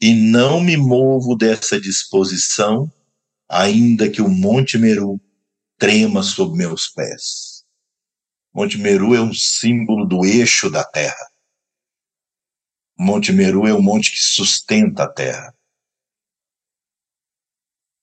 E 0.00 0.14
não 0.14 0.60
me 0.60 0.76
movo 0.76 1.34
dessa 1.34 1.80
disposição, 1.80 2.92
ainda 3.48 4.10
que 4.10 4.20
o 4.20 4.28
Monte 4.28 4.78
Meru 4.78 5.20
trema 5.78 6.22
sob 6.22 6.56
meus 6.56 6.88
pés. 6.88 7.55
Monte 8.56 8.78
Meru 8.78 9.14
é 9.14 9.20
um 9.20 9.34
símbolo 9.34 10.06
do 10.06 10.24
eixo 10.24 10.70
da 10.70 10.82
Terra. 10.82 11.30
Monte 12.98 13.30
Meru 13.30 13.66
é 13.66 13.74
o 13.74 13.82
monte 13.82 14.10
que 14.10 14.18
sustenta 14.18 15.02
a 15.02 15.12
terra, 15.12 15.54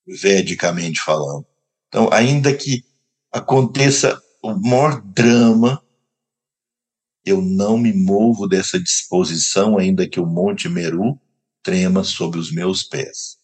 vedicamente 0.06 1.02
falando. 1.04 1.48
Então, 1.88 2.08
ainda 2.14 2.56
que 2.56 2.86
aconteça 3.32 4.22
o 4.44 4.54
maior 4.54 5.02
drama, 5.02 5.84
eu 7.26 7.42
não 7.42 7.76
me 7.76 7.92
movo 7.92 8.48
dessa 8.48 8.80
disposição, 8.80 9.80
ainda 9.80 10.08
que 10.08 10.20
o 10.20 10.26
Monte 10.28 10.70
Meru 10.70 11.20
trema 11.64 12.04
sob 12.04 12.38
os 12.38 12.52
meus 12.52 12.84
pés. 12.84 13.40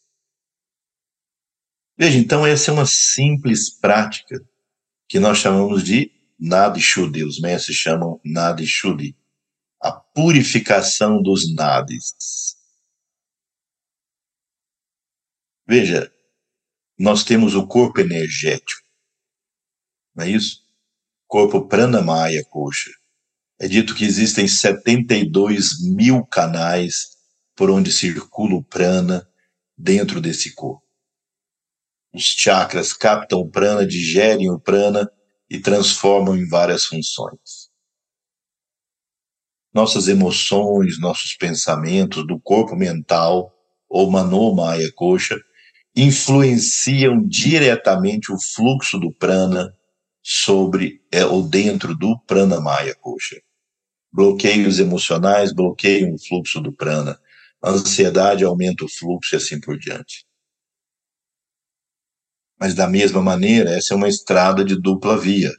Veja, 1.98 2.20
então, 2.20 2.46
essa 2.46 2.70
é 2.70 2.74
uma 2.76 2.86
simples 2.86 3.68
prática 3.68 4.48
que 5.08 5.20
nós 5.20 5.40
chamamos 5.40 5.84
de 5.84 6.19
Nadishudi, 6.40 7.24
os 7.24 7.40
mestres 7.40 7.76
chamam 7.76 8.20
Nadishudi 8.24 9.16
a 9.82 9.92
purificação 9.92 11.22
dos 11.22 11.54
nadis. 11.54 12.58
Veja, 15.66 16.12
nós 16.98 17.24
temos 17.24 17.56
o 17.56 17.66
corpo 17.66 18.02
energético, 18.02 18.88
não 20.14 20.26
é 20.26 20.32
isso? 20.32 20.68
Corpo 21.28 21.68
pranamaya 21.68 22.44
coxa. 22.44 22.92
É 23.60 23.68
dito 23.68 23.96
que 23.96 24.04
existem 24.04 24.48
72 24.48 25.82
mil 25.82 26.26
canais 26.26 27.18
por 27.56 27.70
onde 27.70 27.92
circula 27.92 28.56
o 28.56 28.64
prana 28.64 29.30
dentro 29.78 30.20
desse 30.20 30.54
corpo. 30.56 30.84
Os 32.14 32.24
chakras 32.24 32.92
captam 32.92 33.42
o 33.42 33.50
prana, 33.50 33.86
digerem 33.86 34.50
o 34.50 34.60
prana 34.60 35.10
e 35.50 35.60
transformam 35.60 36.36
em 36.38 36.48
várias 36.48 36.86
funções 36.86 37.70
nossas 39.74 40.08
emoções, 40.08 41.00
nossos 41.00 41.36
pensamentos, 41.36 42.26
do 42.26 42.40
corpo 42.40 42.76
mental, 42.76 43.54
ou 43.88 44.10
manomaya 44.10 44.92
coxa, 44.94 45.40
influenciam 45.96 47.26
diretamente 47.26 48.32
o 48.32 48.40
fluxo 48.40 49.00
do 49.00 49.12
prana 49.12 49.74
sobre 50.22 51.02
é, 51.12 51.26
ou 51.26 51.48
dentro 51.48 51.96
do 51.96 52.20
prana 52.28 52.60
maya 52.60 52.96
coxa. 52.96 53.42
Bloqueios 54.12 54.80
emocionais 54.80 55.54
bloqueiam 55.54 56.14
o 56.14 56.20
fluxo 56.20 56.60
do 56.60 56.72
prana. 56.72 57.20
A 57.62 57.72
ansiedade 57.72 58.44
aumenta 58.44 58.86
o 58.86 58.90
fluxo 58.90 59.36
e 59.36 59.38
assim 59.38 59.60
por 59.60 59.78
diante. 59.78 60.26
Mas 62.60 62.76
da 62.76 62.88
mesma 62.88 63.22
maneira, 63.22 63.72
essa 63.72 63.94
é 63.94 63.98
uma 63.98 64.10
estrada 64.10 64.66
de 64.66 64.76
dupla 64.76 65.18
via. 65.18 65.52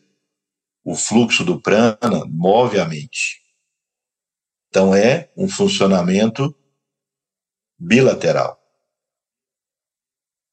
O 0.84 0.94
fluxo 0.94 1.44
do 1.44 1.60
prana 1.60 2.26
move 2.28 2.78
a 2.78 2.86
mente. 2.86 3.40
Então 4.68 4.94
é 4.94 5.32
um 5.36 5.48
funcionamento 5.48 6.54
bilateral. 7.78 8.60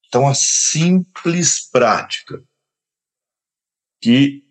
Então 0.06 0.26
a 0.26 0.34
simples 0.34 1.68
prática 1.70 2.42
que 4.00 4.42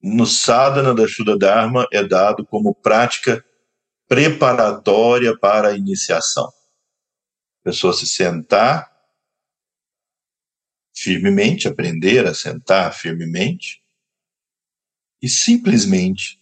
no 0.00 0.26
sadhana 0.26 0.94
da 0.94 1.06
Shuddha 1.08 1.36
Dharma 1.36 1.86
é 1.92 2.04
dado 2.04 2.46
como 2.46 2.74
prática 2.74 3.44
preparatória 4.06 5.36
para 5.36 5.68
a 5.68 5.76
iniciação. 5.76 6.46
A 6.46 7.64
pessoa 7.64 7.92
se 7.92 8.06
sentar 8.06 8.91
firmemente, 10.94 11.68
aprender 11.68 12.26
a 12.26 12.34
sentar 12.34 12.94
firmemente 12.94 13.82
e 15.20 15.28
simplesmente 15.28 16.40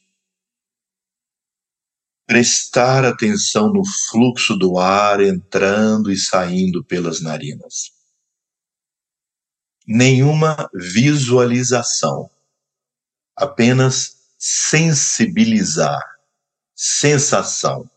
prestar 2.26 3.04
atenção 3.04 3.72
no 3.72 3.82
fluxo 4.08 4.56
do 4.56 4.78
ar 4.78 5.20
entrando 5.20 6.12
e 6.12 6.16
saindo 6.16 6.84
pelas 6.84 7.20
narinas. 7.20 7.92
Nenhuma 9.86 10.70
visualização, 10.72 12.30
apenas 13.34 14.20
sensibilizar, 14.38 16.00
sensação, 16.74 17.90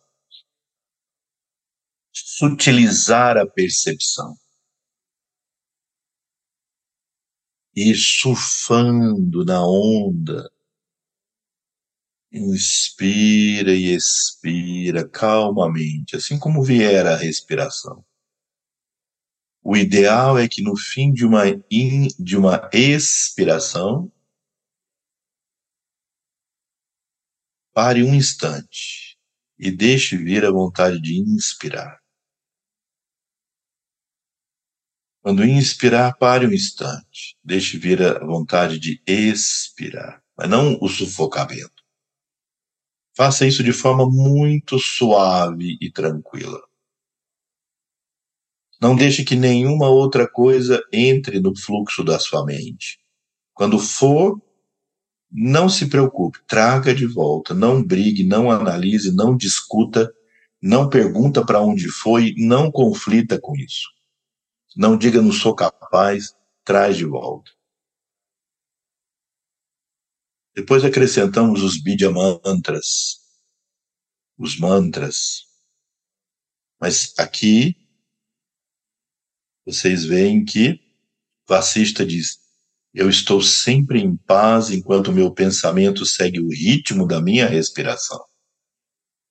sutilizar 2.11 3.37
a 3.37 3.45
percepção. 3.45 4.35
E 7.75 7.93
surfando 7.95 9.43
na 9.43 9.65
onda 9.65 10.49
Inspira 12.35 13.75
e 13.75 13.93
expira 13.93 15.07
calmamente, 15.07 16.15
assim 16.15 16.39
como 16.39 16.63
vier 16.63 17.05
a 17.05 17.15
respiração. 17.15 18.03
O 19.63 19.77
ideal 19.77 20.39
é 20.39 20.47
que 20.47 20.63
no 20.63 20.75
fim 20.75 21.13
de 21.13 21.27
uma, 21.27 21.43
in, 21.69 22.07
de 22.17 22.35
uma 22.35 22.67
expiração, 22.73 24.11
pare 27.71 28.03
um 28.03 28.15
instante 28.15 29.15
e 29.59 29.69
deixe 29.69 30.17
vir 30.17 30.43
a 30.43 30.51
vontade 30.51 30.99
de 30.99 31.19
inspirar. 31.19 32.02
Quando 35.23 35.45
inspirar, 35.45 36.17
pare 36.17 36.45
um 36.45 36.51
instante, 36.51 37.37
deixe 37.41 37.77
vir 37.77 38.03
a 38.03 38.19
vontade 38.19 38.77
de 38.77 39.01
expirar, 39.07 40.21
mas 40.37 40.49
não 40.49 40.77
o 40.81 40.89
sufocamento. 40.89 41.81
Faça 43.15 43.47
isso 43.47 43.63
de 43.63 43.71
forma 43.71 44.05
muito 44.05 44.77
suave 44.77 45.77
e 45.79 45.89
tranquila. 45.89 46.59
Não 48.81 48.97
deixe 48.97 49.23
que 49.23 49.33
nenhuma 49.33 49.87
outra 49.87 50.27
coisa 50.27 50.83
entre 50.91 51.39
no 51.39 51.57
fluxo 51.57 52.03
da 52.03 52.19
sua 52.19 52.43
mente. 52.43 52.99
Quando 53.53 53.79
for, 53.79 54.41
não 55.31 55.69
se 55.69 55.87
preocupe, 55.87 56.39
traga 56.45 56.93
de 56.93 57.05
volta, 57.05 57.53
não 57.53 57.81
brigue, 57.81 58.25
não 58.25 58.51
analise, 58.51 59.15
não 59.15 59.37
discuta, 59.37 60.13
não 60.61 60.89
pergunta 60.89 61.45
para 61.45 61.61
onde 61.61 61.87
foi, 61.87 62.35
não 62.37 62.69
conflita 62.69 63.39
com 63.39 63.55
isso. 63.55 63.87
Não 64.75 64.97
diga 64.97 65.21
não 65.21 65.31
sou 65.31 65.55
capaz, 65.55 66.35
traz 66.63 66.97
de 66.97 67.05
volta. 67.05 67.51
Depois 70.55 70.83
acrescentamos 70.83 71.63
os 71.63 71.81
Bidya 71.81 72.11
mantras, 72.11 73.19
os 74.37 74.57
mantras. 74.59 75.47
Mas 76.79 77.13
aqui 77.17 77.75
vocês 79.65 80.05
veem 80.05 80.43
que 80.43 80.79
Vassista 81.47 82.05
diz: 82.05 82.39
Eu 82.93 83.09
estou 83.09 83.41
sempre 83.41 83.99
em 83.99 84.15
paz 84.15 84.69
enquanto 84.69 85.11
meu 85.11 85.31
pensamento 85.31 86.05
segue 86.05 86.39
o 86.39 86.49
ritmo 86.49 87.07
da 87.07 87.21
minha 87.21 87.47
respiração. 87.47 88.23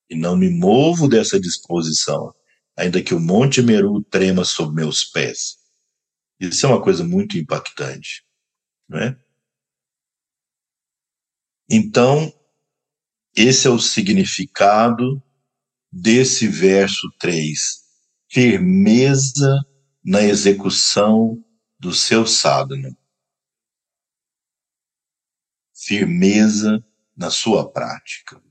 E 0.09 0.15
não 0.15 0.35
me 0.35 0.49
movo 0.49 1.07
dessa 1.07 1.39
disposição, 1.39 2.33
ainda 2.75 3.01
que 3.01 3.13
o 3.13 3.19
Monte 3.19 3.61
Meru 3.61 4.03
trema 4.03 4.43
sob 4.43 4.73
meus 4.73 5.03
pés. 5.03 5.57
Isso 6.39 6.65
é 6.65 6.69
uma 6.69 6.81
coisa 6.81 7.03
muito 7.03 7.37
impactante, 7.37 8.25
não 8.87 8.99
é? 8.99 9.17
Então, 11.69 12.31
esse 13.35 13.67
é 13.67 13.69
o 13.69 13.79
significado 13.79 15.23
desse 15.91 16.47
verso 16.47 17.11
3. 17.19 17.59
Firmeza 18.29 19.59
na 20.03 20.21
execução 20.21 21.43
do 21.79 21.93
seu 21.93 22.25
sadhana. 22.27 22.97
Firmeza 25.73 26.83
na 27.15 27.29
sua 27.29 27.71
prática. 27.71 28.41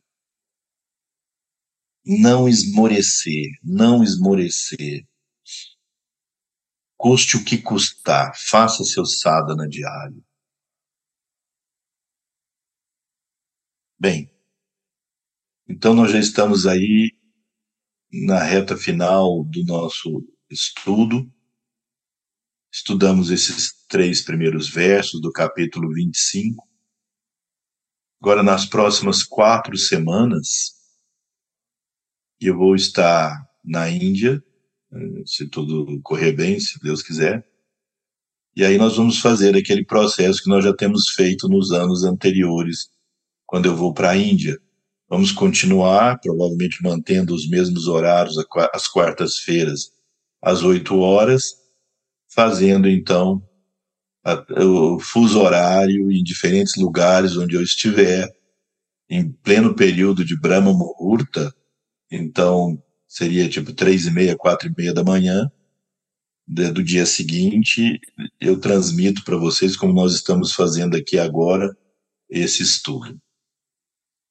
Não 2.05 2.49
esmorecer, 2.49 3.51
não 3.63 4.03
esmorecer. 4.03 5.07
Custe 6.97 7.37
o 7.37 7.45
que 7.45 7.59
custar, 7.59 8.33
faça 8.37 8.85
seu 8.85 9.05
sadhana 9.05 9.69
diário. 9.69 10.25
Bem, 13.99 14.33
então 15.69 15.95
nós 15.95 16.11
já 16.11 16.19
estamos 16.19 16.67
aí 16.67 17.13
na 18.13 18.43
reta 18.43 18.77
final 18.77 19.45
do 19.45 19.65
nosso 19.65 20.27
estudo. 20.51 21.33
Estudamos 22.73 23.31
esses 23.31 23.73
três 23.87 24.21
primeiros 24.23 24.69
versos 24.69 25.21
do 25.21 25.31
capítulo 25.31 25.93
25. 25.93 26.69
Agora, 28.21 28.43
nas 28.43 28.67
próximas 28.67 29.23
quatro 29.23 29.77
semanas, 29.77 30.82
eu 32.47 32.57
vou 32.57 32.75
estar 32.75 33.49
na 33.65 33.89
Índia, 33.89 34.43
eh, 34.93 35.23
se 35.27 35.49
tudo 35.49 36.01
correr 36.03 36.33
bem, 36.33 36.59
se 36.59 36.81
Deus 36.83 37.03
quiser. 37.03 37.45
E 38.55 38.65
aí 38.65 38.77
nós 38.77 38.97
vamos 38.97 39.19
fazer 39.19 39.57
aquele 39.57 39.85
processo 39.85 40.43
que 40.43 40.49
nós 40.51 40.65
já 40.65 40.75
temos 40.75 41.11
feito 41.11 41.49
nos 41.49 41.73
anos 41.73 42.05
anteriores, 42.05 42.91
quando 43.47 43.67
eu 43.67 43.77
vou 43.77 43.95
para 43.95 44.11
a 44.11 44.17
Índia. 44.17 44.59
Vamos 45.09 45.33
continuar, 45.33 46.19
provavelmente 46.21 46.83
mantendo 46.83 47.35
os 47.35 47.49
mesmos 47.49 47.87
horários, 47.87 48.37
às 48.73 48.89
quartas-feiras, 48.89 49.91
às 50.41 50.63
8 50.63 50.99
horas, 50.99 51.55
fazendo 52.35 52.89
então 52.89 53.43
o 54.59 54.99
fuso 55.01 55.41
horário 55.41 56.11
em 56.11 56.23
diferentes 56.23 56.77
lugares 56.77 57.37
onde 57.37 57.57
eu 57.57 57.63
estiver, 57.63 58.29
em 59.09 59.31
pleno 59.31 59.75
período 59.75 60.25
de 60.25 60.39
Brahma 60.39 60.73
Muhurta, 60.73 61.53
então 62.13 62.83
seria 63.09 63.49
tipo 63.49 63.73
três 63.73 64.07
e 64.07 64.11
meia, 64.11 64.37
quatro 64.37 64.69
e 64.69 64.75
meia 64.77 64.93
da 64.93 65.03
manhã 65.03 65.51
do 66.47 66.83
dia 66.83 67.07
seguinte, 67.07 68.01
eu 68.41 68.61
transmito 68.61 69.25
para 69.25 69.37
vocês 69.37 69.77
como 69.77 69.93
nós 69.93 70.13
estamos 70.13 70.53
fazendo 70.53 70.97
aqui 70.97 71.19
agora 71.19 71.75
esse 72.29 72.63
estudo, 72.63 73.21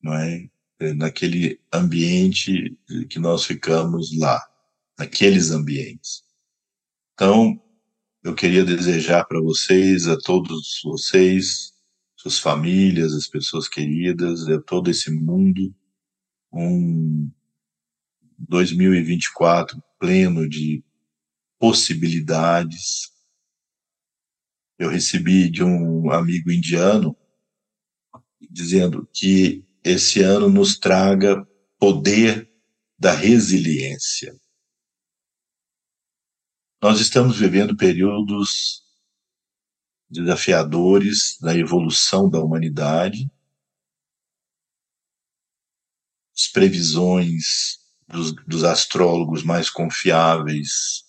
não 0.01 0.13
é? 0.13 0.49
é? 0.79 0.93
Naquele 0.93 1.59
ambiente 1.73 2.77
que 3.09 3.17
nós 3.17 3.45
ficamos 3.45 4.17
lá, 4.17 4.39
naqueles 4.97 5.51
ambientes. 5.51 6.23
Então, 7.13 7.59
eu 8.23 8.35
queria 8.35 8.63
desejar 8.63 9.25
para 9.25 9.41
vocês, 9.41 10.07
a 10.07 10.17
todos 10.17 10.81
vocês, 10.83 11.73
suas 12.15 12.37
famílias, 12.37 13.13
as 13.13 13.27
pessoas 13.27 13.67
queridas, 13.67 14.47
a 14.47 14.61
todo 14.61 14.91
esse 14.91 15.09
mundo, 15.09 15.73
um 16.53 17.31
2024 18.47 19.81
pleno 19.99 20.47
de 20.47 20.84
possibilidades. 21.59 23.11
Eu 24.77 24.89
recebi 24.89 25.49
de 25.49 25.63
um 25.63 26.11
amigo 26.11 26.51
indiano 26.51 27.15
dizendo 28.49 29.07
que 29.13 29.63
esse 29.84 30.22
ano 30.22 30.49
nos 30.49 30.77
traga 30.77 31.47
poder 31.77 32.51
da 32.97 33.13
resiliência. 33.13 34.35
Nós 36.81 36.99
estamos 36.99 37.38
vivendo 37.38 37.77
períodos 37.77 38.84
desafiadores 40.09 41.38
da 41.39 41.55
evolução 41.55 42.30
da 42.30 42.39
humanidade. 42.39 43.31
As 46.35 46.47
previsões 46.47 47.80
dos, 48.11 48.33
dos 48.45 48.63
astrólogos 48.63 49.43
mais 49.43 49.69
confiáveis 49.69 51.03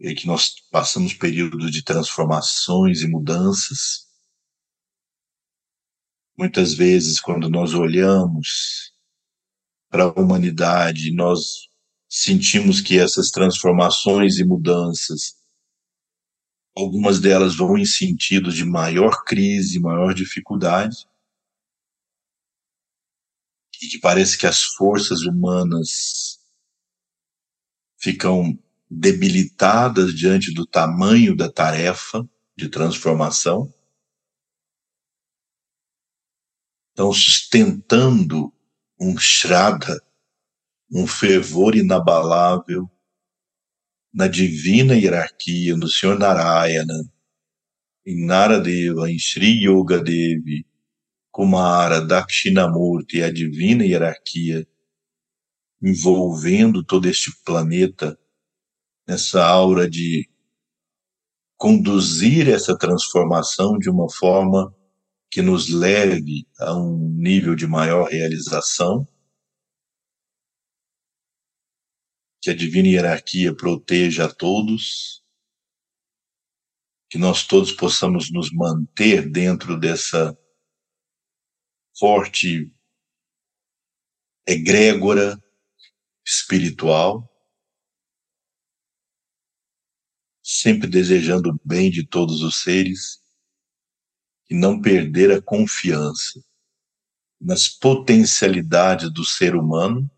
é 0.00 0.14
que 0.14 0.26
nós 0.26 0.54
passamos 0.70 1.12
períodos 1.14 1.70
de 1.70 1.82
transformações 1.82 3.00
e 3.00 3.08
mudanças. 3.08 4.06
Muitas 6.36 6.72
vezes, 6.72 7.18
quando 7.18 7.48
nós 7.48 7.74
olhamos 7.74 8.92
para 9.90 10.04
a 10.04 10.12
humanidade, 10.12 11.12
nós 11.12 11.68
sentimos 12.08 12.80
que 12.80 12.98
essas 12.98 13.30
transformações 13.30 14.38
e 14.38 14.44
mudanças, 14.44 15.34
algumas 16.76 17.18
delas 17.18 17.56
vão 17.56 17.76
em 17.76 17.84
sentido 17.84 18.52
de 18.52 18.64
maior 18.64 19.24
crise, 19.24 19.80
maior 19.80 20.14
dificuldade, 20.14 20.96
e 21.00 21.17
que 23.86 23.98
parece 23.98 24.36
que 24.36 24.46
as 24.46 24.62
forças 24.62 25.22
humanas 25.22 26.40
ficam 27.98 28.58
debilitadas 28.90 30.14
diante 30.14 30.52
do 30.52 30.66
tamanho 30.66 31.36
da 31.36 31.50
tarefa 31.50 32.28
de 32.56 32.68
transformação. 32.68 33.72
Estão 36.90 37.12
sustentando 37.12 38.52
um 38.98 39.16
Shraddha 39.16 40.02
um 40.90 41.06
fervor 41.06 41.76
inabalável 41.76 42.90
na 44.12 44.26
divina 44.26 44.94
hierarquia, 44.94 45.76
no 45.76 45.86
Senhor 45.86 46.18
Narayana, 46.18 46.94
em 48.06 48.24
Naradeva, 48.24 49.10
em 49.10 49.18
Sri 49.18 49.66
Yoga 49.66 50.00
Devi, 50.00 50.66
Kumara, 51.38 52.00
Dakshinamurti, 52.00 53.22
a 53.22 53.32
divina 53.32 53.84
hierarquia, 53.84 54.66
envolvendo 55.80 56.82
todo 56.82 57.08
este 57.08 57.30
planeta 57.44 58.18
nessa 59.06 59.46
aura 59.46 59.88
de 59.88 60.28
conduzir 61.56 62.48
essa 62.48 62.76
transformação 62.76 63.78
de 63.78 63.88
uma 63.88 64.10
forma 64.10 64.74
que 65.30 65.40
nos 65.40 65.68
leve 65.68 66.44
a 66.58 66.74
um 66.74 66.98
nível 66.98 67.54
de 67.54 67.68
maior 67.68 68.08
realização, 68.08 69.06
que 72.42 72.50
a 72.50 72.56
divina 72.56 72.88
hierarquia 72.88 73.54
proteja 73.54 74.24
a 74.24 74.34
todos, 74.34 75.22
que 77.08 77.16
nós 77.16 77.46
todos 77.46 77.70
possamos 77.70 78.28
nos 78.28 78.50
manter 78.52 79.30
dentro 79.30 79.78
dessa 79.78 80.36
forte 81.98 82.72
egrégora 84.46 85.36
espiritual, 86.24 87.28
sempre 90.42 90.88
desejando 90.88 91.50
o 91.50 91.60
bem 91.64 91.90
de 91.90 92.06
todos 92.06 92.42
os 92.42 92.62
seres 92.62 93.22
e 94.48 94.54
não 94.54 94.80
perder 94.80 95.32
a 95.32 95.42
confiança 95.42 96.42
nas 97.40 97.68
potencialidades 97.68 99.12
do 99.12 99.24
ser 99.24 99.54
humano 99.54 100.10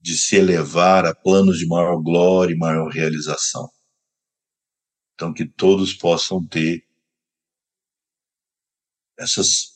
de 0.00 0.16
se 0.16 0.36
elevar 0.36 1.04
a 1.04 1.14
planos 1.14 1.58
de 1.58 1.66
maior 1.66 2.00
glória 2.02 2.54
e 2.54 2.58
maior 2.58 2.88
realização. 2.88 3.70
Então, 5.14 5.32
que 5.32 5.46
todos 5.46 5.92
possam 5.92 6.44
ter 6.46 6.84
essas 9.18 9.69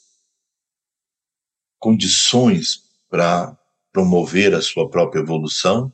condições 1.85 2.82
para 3.11 3.55
promover 3.93 4.55
a 4.55 4.62
sua 4.62 4.89
própria 4.89 5.20
evolução, 5.20 5.93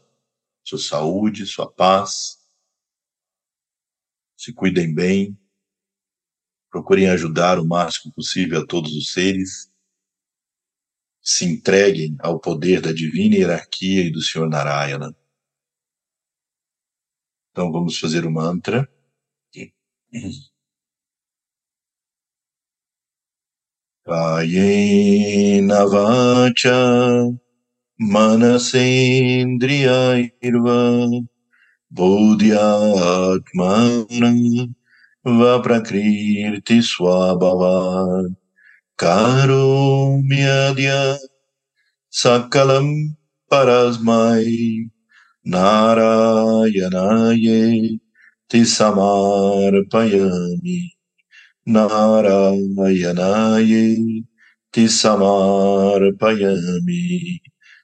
sua 0.63 0.79
saúde, 0.79 1.45
sua 1.47 1.69
paz. 1.69 2.39
Se 4.37 4.53
cuidem 4.53 4.95
bem, 4.95 5.37
procurem 6.71 7.11
ajudar 7.11 7.59
o 7.59 7.67
máximo 7.67 8.15
possível 8.15 8.61
a 8.61 8.67
todos 8.69 8.95
os 8.95 9.11
seres, 9.11 9.69
se 11.21 11.45
entreguem 11.45 12.17
ao 12.21 12.39
poder 12.39 12.81
da 12.81 12.93
divina 12.93 13.35
hierarquia 13.35 14.05
e 14.05 14.13
do 14.13 14.23
Senhor 14.23 14.49
Narayana. 14.49 15.13
Então 17.51 17.73
vamos 17.73 17.99
fazer 17.99 18.25
o 18.25 18.31
mantra. 18.31 18.89
कायेन 24.10 25.72
वाचा 25.72 26.80
मनसेन्द्रियैर्वा 28.14 30.80
बुद्ध्यात्मना 31.98 34.32
वा 35.40 35.54
प्रकृतिस्वभावात् 35.68 38.34
करोम्यद्य 39.04 40.92
सकलं 42.24 42.88
परस्मै 43.52 44.56
नारायणायेति 45.56 46.52
समर्पयामि 48.78 50.80
Narayanaye 51.73 53.85
Tisamarpayami 54.73 57.41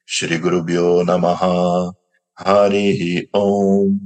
Shri 0.07 0.39
Gurubhyo 0.39 1.05
Namaha. 1.07 1.93
Hari 2.37 3.29
Om. 3.35 4.01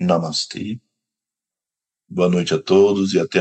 Namastê. 0.00 0.80
Boa 2.08 2.28
noite 2.28 2.54
a 2.54 2.62
todos 2.62 3.14
e 3.14 3.20
até 3.20 3.40